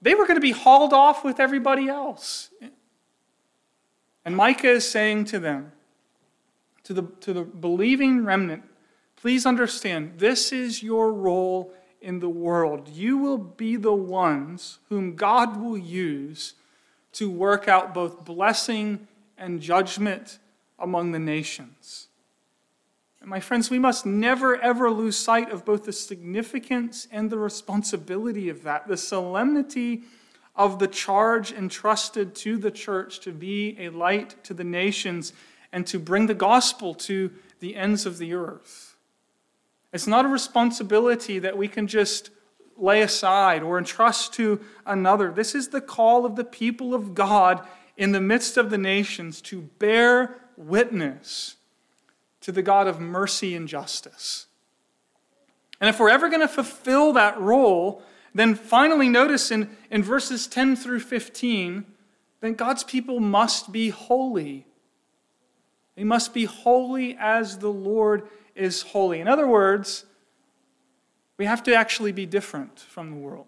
they 0.00 0.14
were 0.14 0.26
going 0.26 0.36
to 0.36 0.40
be 0.40 0.52
hauled 0.52 0.92
off 0.92 1.24
with 1.24 1.40
everybody 1.40 1.88
else. 1.88 2.50
And 4.24 4.36
Micah 4.36 4.70
is 4.70 4.88
saying 4.88 5.26
to 5.26 5.38
them, 5.38 5.72
to 6.84 6.92
the, 6.92 7.02
to 7.20 7.32
the 7.32 7.42
believing 7.42 8.24
remnant, 8.24 8.62
please 9.16 9.46
understand 9.46 10.18
this 10.18 10.52
is 10.52 10.82
your 10.82 11.12
role 11.12 11.72
in 12.00 12.20
the 12.20 12.28
world. 12.28 12.88
You 12.88 13.16
will 13.16 13.38
be 13.38 13.76
the 13.76 13.94
ones 13.94 14.78
whom 14.90 15.16
God 15.16 15.60
will 15.60 15.78
use 15.78 16.54
to 17.12 17.30
work 17.30 17.68
out 17.68 17.94
both 17.94 18.24
blessing 18.24 19.08
and 19.38 19.60
judgment 19.60 20.38
among 20.78 21.12
the 21.12 21.18
nations. 21.18 22.08
And 23.24 23.30
my 23.30 23.40
friends, 23.40 23.70
we 23.70 23.78
must 23.78 24.04
never, 24.04 24.60
ever 24.60 24.90
lose 24.90 25.16
sight 25.16 25.50
of 25.50 25.64
both 25.64 25.84
the 25.84 25.94
significance 25.94 27.08
and 27.10 27.30
the 27.30 27.38
responsibility 27.38 28.50
of 28.50 28.64
that, 28.64 28.86
the 28.86 28.98
solemnity 28.98 30.02
of 30.54 30.78
the 30.78 30.88
charge 30.88 31.50
entrusted 31.50 32.34
to 32.34 32.58
the 32.58 32.70
church 32.70 33.20
to 33.20 33.32
be 33.32 33.78
a 33.80 33.88
light 33.88 34.44
to 34.44 34.52
the 34.52 34.62
nations 34.62 35.32
and 35.72 35.86
to 35.86 35.98
bring 35.98 36.26
the 36.26 36.34
gospel 36.34 36.92
to 36.96 37.30
the 37.60 37.76
ends 37.76 38.04
of 38.04 38.18
the 38.18 38.34
earth. 38.34 38.94
It's 39.90 40.06
not 40.06 40.26
a 40.26 40.28
responsibility 40.28 41.38
that 41.38 41.56
we 41.56 41.66
can 41.66 41.86
just 41.86 42.28
lay 42.76 43.00
aside 43.00 43.62
or 43.62 43.78
entrust 43.78 44.34
to 44.34 44.60
another. 44.84 45.32
This 45.32 45.54
is 45.54 45.68
the 45.68 45.80
call 45.80 46.26
of 46.26 46.36
the 46.36 46.44
people 46.44 46.92
of 46.92 47.14
God 47.14 47.66
in 47.96 48.12
the 48.12 48.20
midst 48.20 48.58
of 48.58 48.68
the 48.68 48.76
nations 48.76 49.40
to 49.40 49.62
bear 49.78 50.42
witness 50.58 51.56
to 52.44 52.52
the 52.52 52.62
God 52.62 52.86
of 52.86 53.00
mercy 53.00 53.54
and 53.54 53.66
justice. 53.66 54.46
And 55.80 55.88
if 55.88 55.98
we're 55.98 56.10
ever 56.10 56.28
going 56.28 56.42
to 56.42 56.48
fulfill 56.48 57.14
that 57.14 57.40
role, 57.40 58.02
then 58.34 58.54
finally, 58.54 59.08
notice 59.08 59.50
in, 59.50 59.74
in 59.90 60.02
verses 60.02 60.46
10 60.46 60.76
through 60.76 61.00
15, 61.00 61.86
then 62.42 62.52
God's 62.52 62.84
people 62.84 63.18
must 63.18 63.72
be 63.72 63.88
holy. 63.88 64.66
They 65.96 66.04
must 66.04 66.34
be 66.34 66.44
holy 66.44 67.16
as 67.18 67.58
the 67.58 67.72
Lord 67.72 68.28
is 68.54 68.82
holy. 68.82 69.20
In 69.20 69.28
other 69.28 69.48
words, 69.48 70.04
we 71.38 71.46
have 71.46 71.62
to 71.62 71.74
actually 71.74 72.12
be 72.12 72.26
different 72.26 72.78
from 72.78 73.10
the 73.10 73.16
world. 73.16 73.46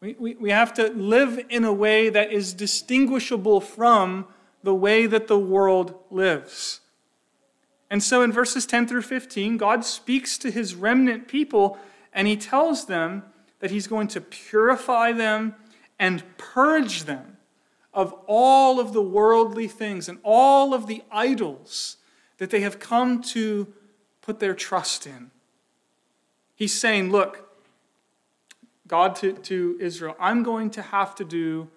We, 0.00 0.16
we, 0.18 0.34
we 0.34 0.50
have 0.50 0.74
to 0.74 0.88
live 0.88 1.40
in 1.48 1.64
a 1.64 1.72
way 1.72 2.08
that 2.08 2.32
is 2.32 2.52
distinguishable 2.52 3.60
from 3.60 4.26
the 4.64 4.74
way 4.74 5.06
that 5.06 5.28
the 5.28 5.38
world 5.38 5.94
lives. 6.10 6.80
And 7.90 8.02
so 8.02 8.22
in 8.22 8.32
verses 8.32 8.66
10 8.66 8.86
through 8.86 9.02
15, 9.02 9.56
God 9.56 9.84
speaks 9.84 10.36
to 10.38 10.50
his 10.50 10.74
remnant 10.74 11.28
people 11.28 11.78
and 12.12 12.28
he 12.28 12.36
tells 12.36 12.86
them 12.86 13.22
that 13.60 13.70
he's 13.70 13.86
going 13.86 14.08
to 14.08 14.20
purify 14.20 15.12
them 15.12 15.54
and 15.98 16.22
purge 16.36 17.04
them 17.04 17.38
of 17.92 18.14
all 18.26 18.78
of 18.78 18.92
the 18.92 19.02
worldly 19.02 19.68
things 19.68 20.08
and 20.08 20.18
all 20.22 20.74
of 20.74 20.86
the 20.86 21.02
idols 21.10 21.96
that 22.38 22.50
they 22.50 22.60
have 22.60 22.78
come 22.78 23.20
to 23.20 23.72
put 24.20 24.38
their 24.38 24.54
trust 24.54 25.06
in. 25.06 25.30
He's 26.54 26.78
saying, 26.78 27.10
Look, 27.10 27.48
God 28.86 29.16
to, 29.16 29.32
to 29.32 29.76
Israel, 29.80 30.16
I'm 30.18 30.42
going 30.42 30.70
to 30.70 30.82
have 30.82 31.14
to 31.16 31.24
do 31.24 31.68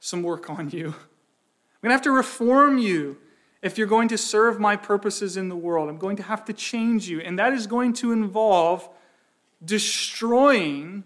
some 0.00 0.22
work 0.22 0.50
on 0.50 0.70
you. 0.70 0.88
I'm 0.88 1.88
going 1.88 1.90
to 1.90 1.90
have 1.90 2.02
to 2.02 2.12
reform 2.12 2.78
you 2.78 3.18
if 3.62 3.78
you're 3.78 3.86
going 3.86 4.08
to 4.08 4.18
serve 4.18 4.58
my 4.58 4.76
purposes 4.76 5.36
in 5.36 5.48
the 5.48 5.56
world. 5.56 5.88
I'm 5.88 5.98
going 5.98 6.16
to 6.16 6.22
have 6.24 6.44
to 6.46 6.52
change 6.52 7.08
you. 7.08 7.20
And 7.20 7.38
that 7.38 7.52
is 7.52 7.66
going 7.66 7.92
to 7.94 8.12
involve 8.12 8.88
destroying 9.64 11.04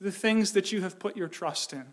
the 0.00 0.10
things 0.10 0.52
that 0.52 0.72
you 0.72 0.82
have 0.82 0.98
put 0.98 1.16
your 1.16 1.28
trust 1.28 1.72
in. 1.72 1.84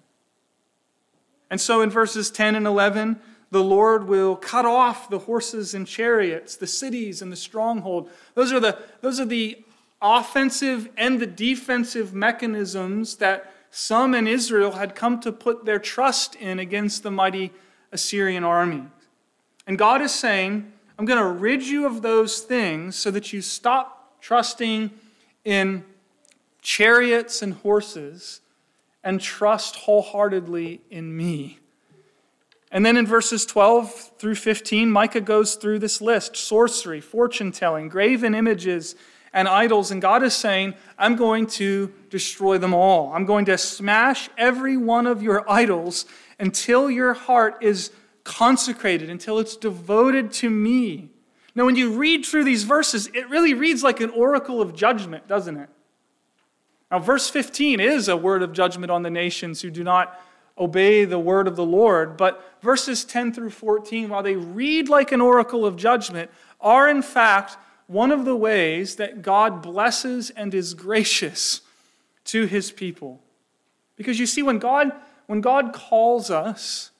And 1.49 1.61
so 1.61 1.81
in 1.81 1.89
verses 1.91 2.31
10 2.31 2.55
and 2.55 2.65
11, 2.65 3.19
the 3.51 3.63
Lord 3.63 4.07
will 4.07 4.35
cut 4.35 4.65
off 4.65 5.09
the 5.09 5.19
horses 5.19 5.75
and 5.75 5.85
chariots, 5.85 6.55
the 6.55 6.67
cities 6.67 7.21
and 7.21 7.31
the 7.31 7.37
stronghold. 7.37 8.09
Those 8.33 8.51
are 8.51 8.59
the, 8.59 8.79
those 9.01 9.19
are 9.19 9.25
the 9.25 9.63
offensive 10.01 10.89
and 10.97 11.19
the 11.19 11.27
defensive 11.27 12.13
mechanisms 12.13 13.17
that 13.17 13.51
some 13.69 14.15
in 14.15 14.27
Israel 14.27 14.73
had 14.73 14.95
come 14.95 15.19
to 15.19 15.31
put 15.31 15.65
their 15.65 15.79
trust 15.79 16.35
in 16.35 16.59
against 16.59 17.03
the 17.03 17.11
mighty 17.11 17.51
Assyrian 17.91 18.43
army. 18.43 18.83
And 19.67 19.77
God 19.77 20.01
is 20.01 20.13
saying, 20.13 20.71
I'm 20.97 21.05
going 21.05 21.19
to 21.19 21.39
rid 21.39 21.63
you 21.63 21.85
of 21.85 22.01
those 22.01 22.39
things 22.39 22.95
so 22.95 23.11
that 23.11 23.33
you 23.33 23.41
stop 23.41 24.21
trusting 24.21 24.91
in 25.43 25.83
chariots 26.61 27.41
and 27.41 27.53
horses 27.53 28.41
and 29.03 29.21
trust 29.21 29.75
wholeheartedly 29.75 30.81
in 30.89 31.15
me. 31.15 31.59
And 32.71 32.85
then 32.85 32.97
in 32.97 33.05
verses 33.05 33.45
12 33.45 34.11
through 34.17 34.35
15, 34.35 34.89
Micah 34.89 35.21
goes 35.21 35.55
through 35.55 35.79
this 35.79 36.01
list 36.01 36.35
sorcery, 36.35 36.99
fortune 36.99 37.51
telling, 37.51 37.87
graven 37.87 38.33
images, 38.33 38.95
and 39.31 39.47
idols. 39.47 39.91
And 39.91 40.01
God 40.01 40.23
is 40.23 40.33
saying, 40.33 40.73
I'm 40.97 41.15
going 41.15 41.45
to 41.47 41.93
destroy 42.09 42.57
them 42.57 42.73
all. 42.73 43.13
I'm 43.13 43.25
going 43.25 43.45
to 43.45 43.57
smash 43.57 44.29
every 44.37 44.77
one 44.77 45.07
of 45.07 45.21
your 45.21 45.49
idols 45.49 46.05
until 46.39 46.89
your 46.89 47.13
heart 47.13 47.57
is 47.61 47.91
consecrated, 48.25 49.09
until 49.09 49.39
it's 49.39 49.55
devoted 49.55 50.33
to 50.33 50.49
me. 50.49 51.09
Now, 51.55 51.63
when 51.65 51.77
you 51.77 51.93
read 51.93 52.25
through 52.25 52.43
these 52.43 52.63
verses, 52.63 53.07
it 53.13 53.29
really 53.29 53.53
reads 53.53 53.81
like 53.81 54.01
an 54.01 54.09
oracle 54.09 54.61
of 54.61 54.75
judgment, 54.75 55.25
doesn't 55.29 55.55
it? 55.55 55.69
Now, 56.91 56.99
verse 56.99 57.29
15 57.29 57.79
is 57.79 58.09
a 58.09 58.17
word 58.17 58.43
of 58.43 58.51
judgment 58.51 58.91
on 58.91 59.03
the 59.03 59.09
nations 59.09 59.61
who 59.61 59.69
do 59.69 59.83
not 59.83 60.19
obey 60.57 61.05
the 61.05 61.19
word 61.19 61.47
of 61.47 61.55
the 61.55 61.65
Lord, 61.65 62.17
but 62.17 62.57
verses 62.61 63.05
10 63.05 63.33
through 63.33 63.51
14, 63.51 64.09
while 64.09 64.23
they 64.23 64.35
read 64.35 64.89
like 64.89 65.11
an 65.11 65.21
oracle 65.21 65.65
of 65.65 65.75
judgment, 65.77 66.29
are 66.59 66.89
in 66.89 67.01
fact 67.01 67.57
one 67.87 68.11
of 68.11 68.25
the 68.25 68.35
ways 68.35 68.95
that 68.95 69.21
God 69.21 69.61
blesses 69.61 70.29
and 70.31 70.53
is 70.53 70.73
gracious 70.73 71.61
to 72.25 72.45
his 72.45 72.71
people. 72.71 73.21
Because 73.95 74.19
you 74.19 74.25
see, 74.25 74.41
when 74.41 74.59
God, 74.59 74.91
when 75.27 75.41
God 75.41 75.73
calls 75.73 76.31
us, 76.31 76.91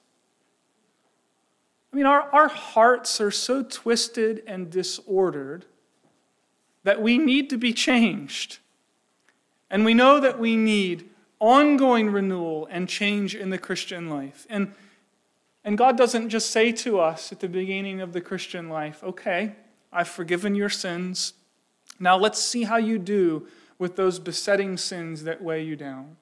I 1.96 1.98
mean, 1.98 2.04
our, 2.04 2.28
our 2.30 2.48
hearts 2.48 3.22
are 3.22 3.30
so 3.30 3.62
twisted 3.62 4.42
and 4.46 4.68
disordered 4.68 5.64
that 6.84 7.00
we 7.00 7.16
need 7.16 7.48
to 7.48 7.56
be 7.56 7.72
changed. 7.72 8.58
And 9.70 9.82
we 9.82 9.94
know 9.94 10.20
that 10.20 10.38
we 10.38 10.56
need 10.56 11.08
ongoing 11.40 12.10
renewal 12.10 12.68
and 12.70 12.86
change 12.86 13.34
in 13.34 13.48
the 13.48 13.56
Christian 13.56 14.10
life. 14.10 14.46
And, 14.50 14.74
and 15.64 15.78
God 15.78 15.96
doesn't 15.96 16.28
just 16.28 16.50
say 16.50 16.70
to 16.72 17.00
us 17.00 17.32
at 17.32 17.40
the 17.40 17.48
beginning 17.48 18.02
of 18.02 18.12
the 18.12 18.20
Christian 18.20 18.68
life, 18.68 19.02
okay, 19.02 19.52
I've 19.90 20.08
forgiven 20.08 20.54
your 20.54 20.68
sins. 20.68 21.32
Now 21.98 22.18
let's 22.18 22.42
see 22.42 22.64
how 22.64 22.76
you 22.76 22.98
do 22.98 23.48
with 23.78 23.96
those 23.96 24.18
besetting 24.18 24.76
sins 24.76 25.24
that 25.24 25.40
weigh 25.40 25.62
you 25.62 25.76
down. 25.76 26.18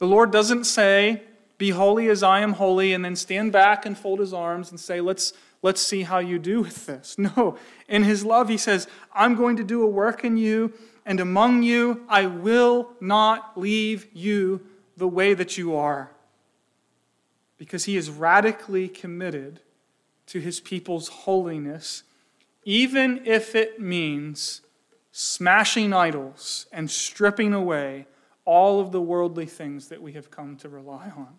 The 0.00 0.08
Lord 0.08 0.32
doesn't 0.32 0.64
say, 0.64 1.22
be 1.58 1.70
holy 1.70 2.08
as 2.08 2.22
I 2.22 2.40
am 2.40 2.54
holy, 2.54 2.92
and 2.92 3.04
then 3.04 3.16
stand 3.16 3.52
back 3.52 3.86
and 3.86 3.96
fold 3.96 4.20
his 4.20 4.32
arms 4.32 4.70
and 4.70 4.78
say, 4.78 5.00
let's, 5.00 5.32
let's 5.62 5.80
see 5.80 6.02
how 6.02 6.18
you 6.18 6.38
do 6.38 6.62
with 6.62 6.86
this. 6.86 7.16
No. 7.36 7.56
In 7.88 8.04
his 8.04 8.24
love, 8.24 8.48
he 8.48 8.56
says, 8.56 8.88
I'm 9.14 9.34
going 9.34 9.56
to 9.56 9.64
do 9.64 9.82
a 9.82 9.86
work 9.86 10.24
in 10.24 10.36
you, 10.36 10.72
and 11.04 11.20
among 11.20 11.62
you, 11.62 12.04
I 12.08 12.26
will 12.26 12.90
not 13.00 13.58
leave 13.58 14.06
you 14.12 14.60
the 14.96 15.08
way 15.08 15.34
that 15.34 15.56
you 15.56 15.76
are. 15.76 16.12
Because 17.58 17.84
he 17.84 17.96
is 17.96 18.10
radically 18.10 18.88
committed 18.88 19.60
to 20.26 20.40
his 20.40 20.60
people's 20.60 21.08
holiness, 21.08 22.02
even 22.64 23.22
if 23.24 23.54
it 23.54 23.80
means 23.80 24.62
smashing 25.12 25.94
idols 25.94 26.66
and 26.72 26.90
stripping 26.90 27.54
away 27.54 28.06
all 28.44 28.80
of 28.80 28.92
the 28.92 29.00
worldly 29.00 29.46
things 29.46 29.88
that 29.88 30.02
we 30.02 30.12
have 30.12 30.30
come 30.30 30.56
to 30.56 30.68
rely 30.68 31.10
on. 31.16 31.38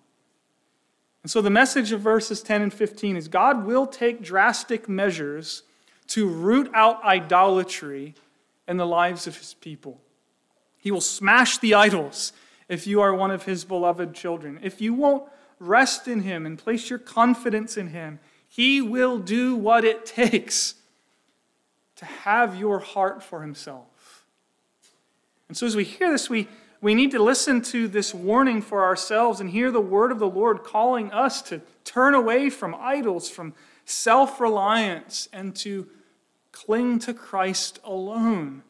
And 1.24 1.32
so 1.32 1.42
the 1.42 1.50
message 1.50 1.92
of 1.92 2.02
verses 2.02 2.42
10 2.42 2.62
and 2.62 2.74
15 2.74 3.18
is 3.18 3.28
God 3.28 3.66
will 3.66 3.86
take 3.86 4.22
drastic 4.22 4.88
measures 4.88 5.64
to 6.08 6.28
root 6.28 6.70
out 6.74 7.04
idolatry 7.04 8.16
in 8.68 8.78
the 8.78 8.86
lives 8.86 9.28
of 9.28 9.38
his 9.38 9.54
people. 9.56 10.00
He 10.78 10.92
will 10.92 11.02
smash 11.02 11.58
the 11.58 11.74
idols 11.74 12.34
if 12.70 12.88
you 12.88 13.02
are 13.02 13.14
one 13.14 13.32
of 13.32 13.44
his 13.44 13.66
beloved 13.66 14.14
children. 14.14 14.60
If 14.62 14.80
you 14.80 14.94
won't 14.94 15.24
rest 15.60 16.08
in 16.08 16.22
Him 16.22 16.46
and 16.46 16.58
place 16.58 16.90
your 16.90 17.00
confidence 17.00 17.78
in 17.78 17.88
Him, 17.88 18.20
He 18.48 18.82
will 18.82 19.18
do 19.18 19.56
what 19.56 19.84
it 19.84 20.06
takes 20.06 20.76
to 21.98 22.06
have 22.06 22.56
your 22.56 22.80
heart 22.80 23.24
for 23.24 23.42
Himself. 23.42 24.26
And 25.48 25.56
so, 25.56 25.66
as 25.66 25.76
we 25.76 25.84
hear 25.84 26.12
this, 26.12 26.30
we, 26.30 26.48
we 26.82 26.94
need 26.94 27.12
to 27.12 27.22
listen 27.22 27.62
to 27.64 27.88
this 27.88 28.14
warning 28.14 28.62
for 28.62 28.84
ourselves 28.84 29.40
and 29.40 29.50
hear 29.50 29.72
the 29.72 29.82
word 29.82 30.12
of 30.12 30.20
the 30.20 30.30
Lord 30.30 30.64
calling 30.64 31.12
us 31.12 31.42
to 31.44 31.62
turn 31.84 32.14
away 32.14 32.50
from 32.50 32.76
idols, 32.76 33.30
from 33.30 33.54
self 33.86 34.40
reliance, 34.40 35.28
and 35.34 35.56
to 35.58 35.88
cling 36.52 37.00
to 37.00 37.14
Christ 37.14 37.80
alone. 37.84 38.64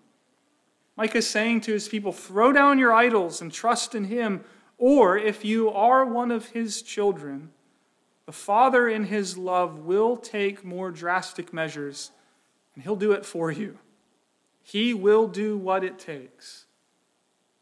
Micah 0.96 1.20
is 1.20 1.30
saying 1.30 1.62
to 1.62 1.74
his 1.74 1.88
people, 1.88 2.12
throw 2.12 2.52
down 2.52 2.80
your 2.80 2.94
idols 2.94 3.42
and 3.42 3.52
trust 3.52 3.94
in 3.94 4.06
him. 4.06 4.44
Or 4.78 5.18
if 5.18 5.44
you 5.44 5.70
are 5.70 6.06
one 6.06 6.32
of 6.32 6.48
his 6.48 6.82
children, 6.82 7.52
the 8.26 8.32
Father 8.32 8.88
in 8.88 9.06
his 9.06 9.38
love 9.38 9.80
will 9.80 10.18
take 10.18 10.64
more 10.64 10.92
drastic 10.92 11.54
measures 11.54 12.12
and 12.74 12.84
he'll 12.84 12.96
do 12.96 13.12
it 13.12 13.26
for 13.26 13.52
you. 13.52 13.80
He 14.62 14.94
will 14.94 15.28
do 15.28 15.58
what 15.58 15.84
it 15.84 15.98
takes 15.98 16.67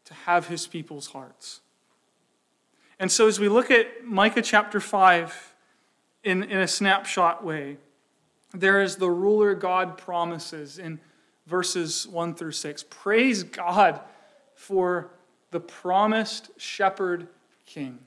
to 0.06 0.14
have 0.14 0.48
his 0.48 0.66
people's 0.66 1.08
hearts. 1.08 1.60
And 2.98 3.12
so, 3.12 3.26
as 3.26 3.38
we 3.38 3.48
look 3.48 3.70
at 3.70 4.04
Micah 4.04 4.42
chapter 4.42 4.80
5 4.80 5.54
in, 6.24 6.42
in 6.44 6.58
a 6.58 6.68
snapshot 6.68 7.44
way, 7.44 7.76
there 8.54 8.80
is 8.80 8.96
the 8.96 9.10
ruler 9.10 9.54
God 9.54 9.98
promises 9.98 10.78
in 10.78 10.98
verses 11.46 12.08
1 12.08 12.34
through 12.34 12.52
6. 12.52 12.84
Praise 12.88 13.42
God 13.42 14.00
for 14.54 15.10
the 15.50 15.60
promised 15.60 16.50
shepherd 16.56 17.28
king. 17.66 17.98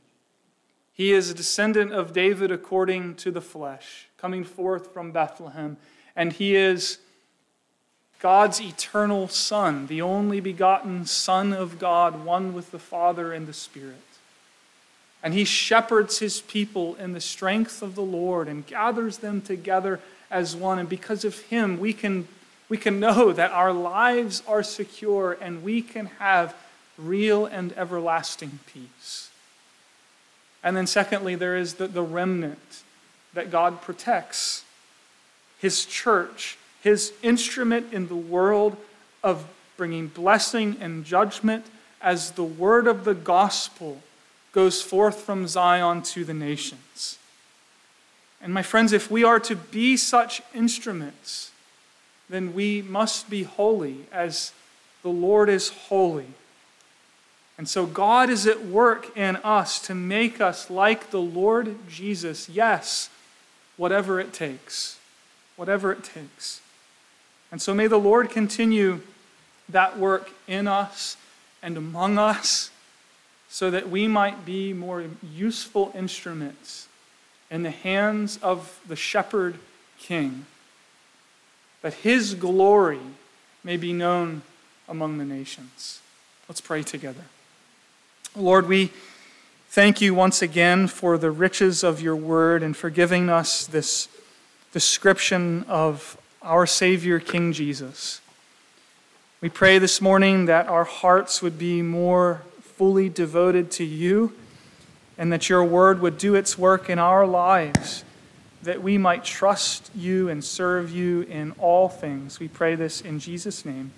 He 0.91 1.13
is 1.13 1.29
a 1.29 1.33
descendant 1.33 1.93
of 1.93 2.11
David 2.11 2.51
according 2.51 3.15
to 3.15 3.31
the 3.31 3.41
flesh, 3.41 4.09
coming 4.17 4.43
forth 4.43 4.93
from 4.93 5.11
Bethlehem, 5.11 5.77
and 6.15 6.33
he 6.33 6.55
is 6.55 6.97
God's 8.19 8.59
eternal 8.59 9.27
Son, 9.29 9.87
the 9.87 10.01
only 10.01 10.39
begotten 10.39 11.05
Son 11.05 11.53
of 11.53 11.79
God, 11.79 12.25
one 12.25 12.53
with 12.53 12.71
the 12.71 12.79
Father 12.79 13.31
and 13.31 13.47
the 13.47 13.53
Spirit. 13.53 13.95
And 15.23 15.33
he 15.33 15.45
shepherds 15.45 16.19
his 16.19 16.41
people 16.41 16.95
in 16.95 17.13
the 17.13 17.21
strength 17.21 17.81
of 17.81 17.95
the 17.95 18.01
Lord 18.01 18.47
and 18.47 18.65
gathers 18.65 19.17
them 19.17 19.41
together 19.41 19.99
as 20.31 20.55
one. 20.55 20.79
And 20.79 20.87
because 20.87 21.25
of 21.25 21.39
him, 21.39 21.79
we 21.79 21.93
can, 21.93 22.27
we 22.67 22.77
can 22.77 22.99
know 22.99 23.31
that 23.33 23.51
our 23.51 23.73
lives 23.73 24.43
are 24.47 24.63
secure 24.63 25.37
and 25.41 25.63
we 25.63 25.81
can 25.81 26.07
have 26.19 26.55
real 26.97 27.45
and 27.45 27.73
everlasting 27.77 28.59
peace. 28.71 29.29
And 30.63 30.75
then, 30.75 30.87
secondly, 30.87 31.35
there 31.35 31.55
is 31.55 31.75
the, 31.75 31.87
the 31.87 32.01
remnant 32.01 32.83
that 33.33 33.49
God 33.49 33.81
protects 33.81 34.65
his 35.59 35.85
church, 35.85 36.57
his 36.81 37.13
instrument 37.21 37.93
in 37.93 38.07
the 38.07 38.15
world 38.15 38.77
of 39.23 39.45
bringing 39.77 40.07
blessing 40.07 40.77
and 40.79 41.05
judgment 41.05 41.65
as 42.01 42.31
the 42.31 42.43
word 42.43 42.87
of 42.87 43.05
the 43.05 43.13
gospel 43.13 44.01
goes 44.51 44.81
forth 44.81 45.21
from 45.21 45.47
Zion 45.47 46.01
to 46.01 46.25
the 46.25 46.33
nations. 46.33 47.17
And 48.41 48.53
my 48.53 48.63
friends, 48.63 48.93
if 48.93 49.11
we 49.11 49.23
are 49.23 49.39
to 49.41 49.55
be 49.55 49.97
such 49.97 50.41
instruments, 50.55 51.51
then 52.29 52.53
we 52.53 52.81
must 52.81 53.29
be 53.29 53.43
holy 53.43 54.05
as 54.11 54.53
the 55.01 55.09
Lord 55.09 55.49
is 55.49 55.69
holy. 55.69 56.27
And 57.57 57.67
so 57.67 57.85
God 57.85 58.29
is 58.29 58.47
at 58.47 58.65
work 58.65 59.17
in 59.17 59.35
us 59.37 59.79
to 59.81 59.95
make 59.95 60.39
us 60.39 60.69
like 60.69 61.11
the 61.11 61.19
Lord 61.19 61.75
Jesus. 61.89 62.47
Yes, 62.47 63.09
whatever 63.75 64.19
it 64.19 64.31
takes. 64.31 64.97
Whatever 65.57 65.91
it 65.91 66.03
takes. 66.05 66.61
And 67.51 67.61
so 67.61 67.73
may 67.73 67.87
the 67.87 67.97
Lord 67.97 68.29
continue 68.29 69.01
that 69.69 69.97
work 69.97 70.31
in 70.47 70.67
us 70.67 71.17
and 71.61 71.77
among 71.77 72.17
us 72.17 72.71
so 73.49 73.71
that 73.71 73.89
we 73.89 74.07
might 74.07 74.45
be 74.45 74.73
more 74.73 75.03
useful 75.33 75.91
instruments 75.95 76.87
in 77.49 77.63
the 77.63 77.71
hands 77.71 78.37
of 78.43 78.79
the 78.87 78.95
shepherd 78.95 79.57
king, 79.97 80.45
that 81.81 81.95
his 81.95 82.35
glory 82.35 82.99
may 83.63 83.75
be 83.75 83.91
known 83.91 84.43
among 84.87 85.17
the 85.17 85.25
nations. 85.25 86.01
Let's 86.47 86.61
pray 86.61 86.83
together. 86.83 87.23
Lord, 88.35 88.67
we 88.67 88.91
thank 89.69 89.99
you 90.01 90.13
once 90.13 90.41
again 90.41 90.87
for 90.87 91.17
the 91.17 91.31
riches 91.31 91.83
of 91.83 92.01
your 92.01 92.15
word 92.15 92.61
and 92.61 92.77
for 92.77 92.91
giving 92.91 93.29
us 93.29 93.65
this 93.65 94.07
description 94.71 95.65
of 95.67 96.18
our 96.41 96.65
Savior, 96.65 97.19
King 97.19 97.51
Jesus. 97.53 98.21
We 99.41 99.49
pray 99.49 99.79
this 99.79 100.01
morning 100.01 100.45
that 100.45 100.67
our 100.67 100.83
hearts 100.83 101.41
would 101.41 101.57
be 101.57 101.81
more 101.81 102.41
fully 102.61 103.09
devoted 103.09 103.71
to 103.71 103.83
you 103.83 104.33
and 105.17 105.33
that 105.33 105.49
your 105.49 105.63
word 105.63 106.01
would 106.01 106.17
do 106.17 106.35
its 106.35 106.57
work 106.57 106.89
in 106.89 106.97
our 106.97 107.27
lives, 107.27 108.05
that 108.63 108.81
we 108.81 108.97
might 108.97 109.23
trust 109.23 109.91
you 109.93 110.29
and 110.29 110.43
serve 110.43 110.91
you 110.91 111.21
in 111.23 111.51
all 111.59 111.89
things. 111.89 112.39
We 112.39 112.47
pray 112.47 112.75
this 112.75 113.01
in 113.01 113.19
Jesus' 113.19 113.65
name. 113.65 113.91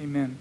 Amen. 0.00 0.38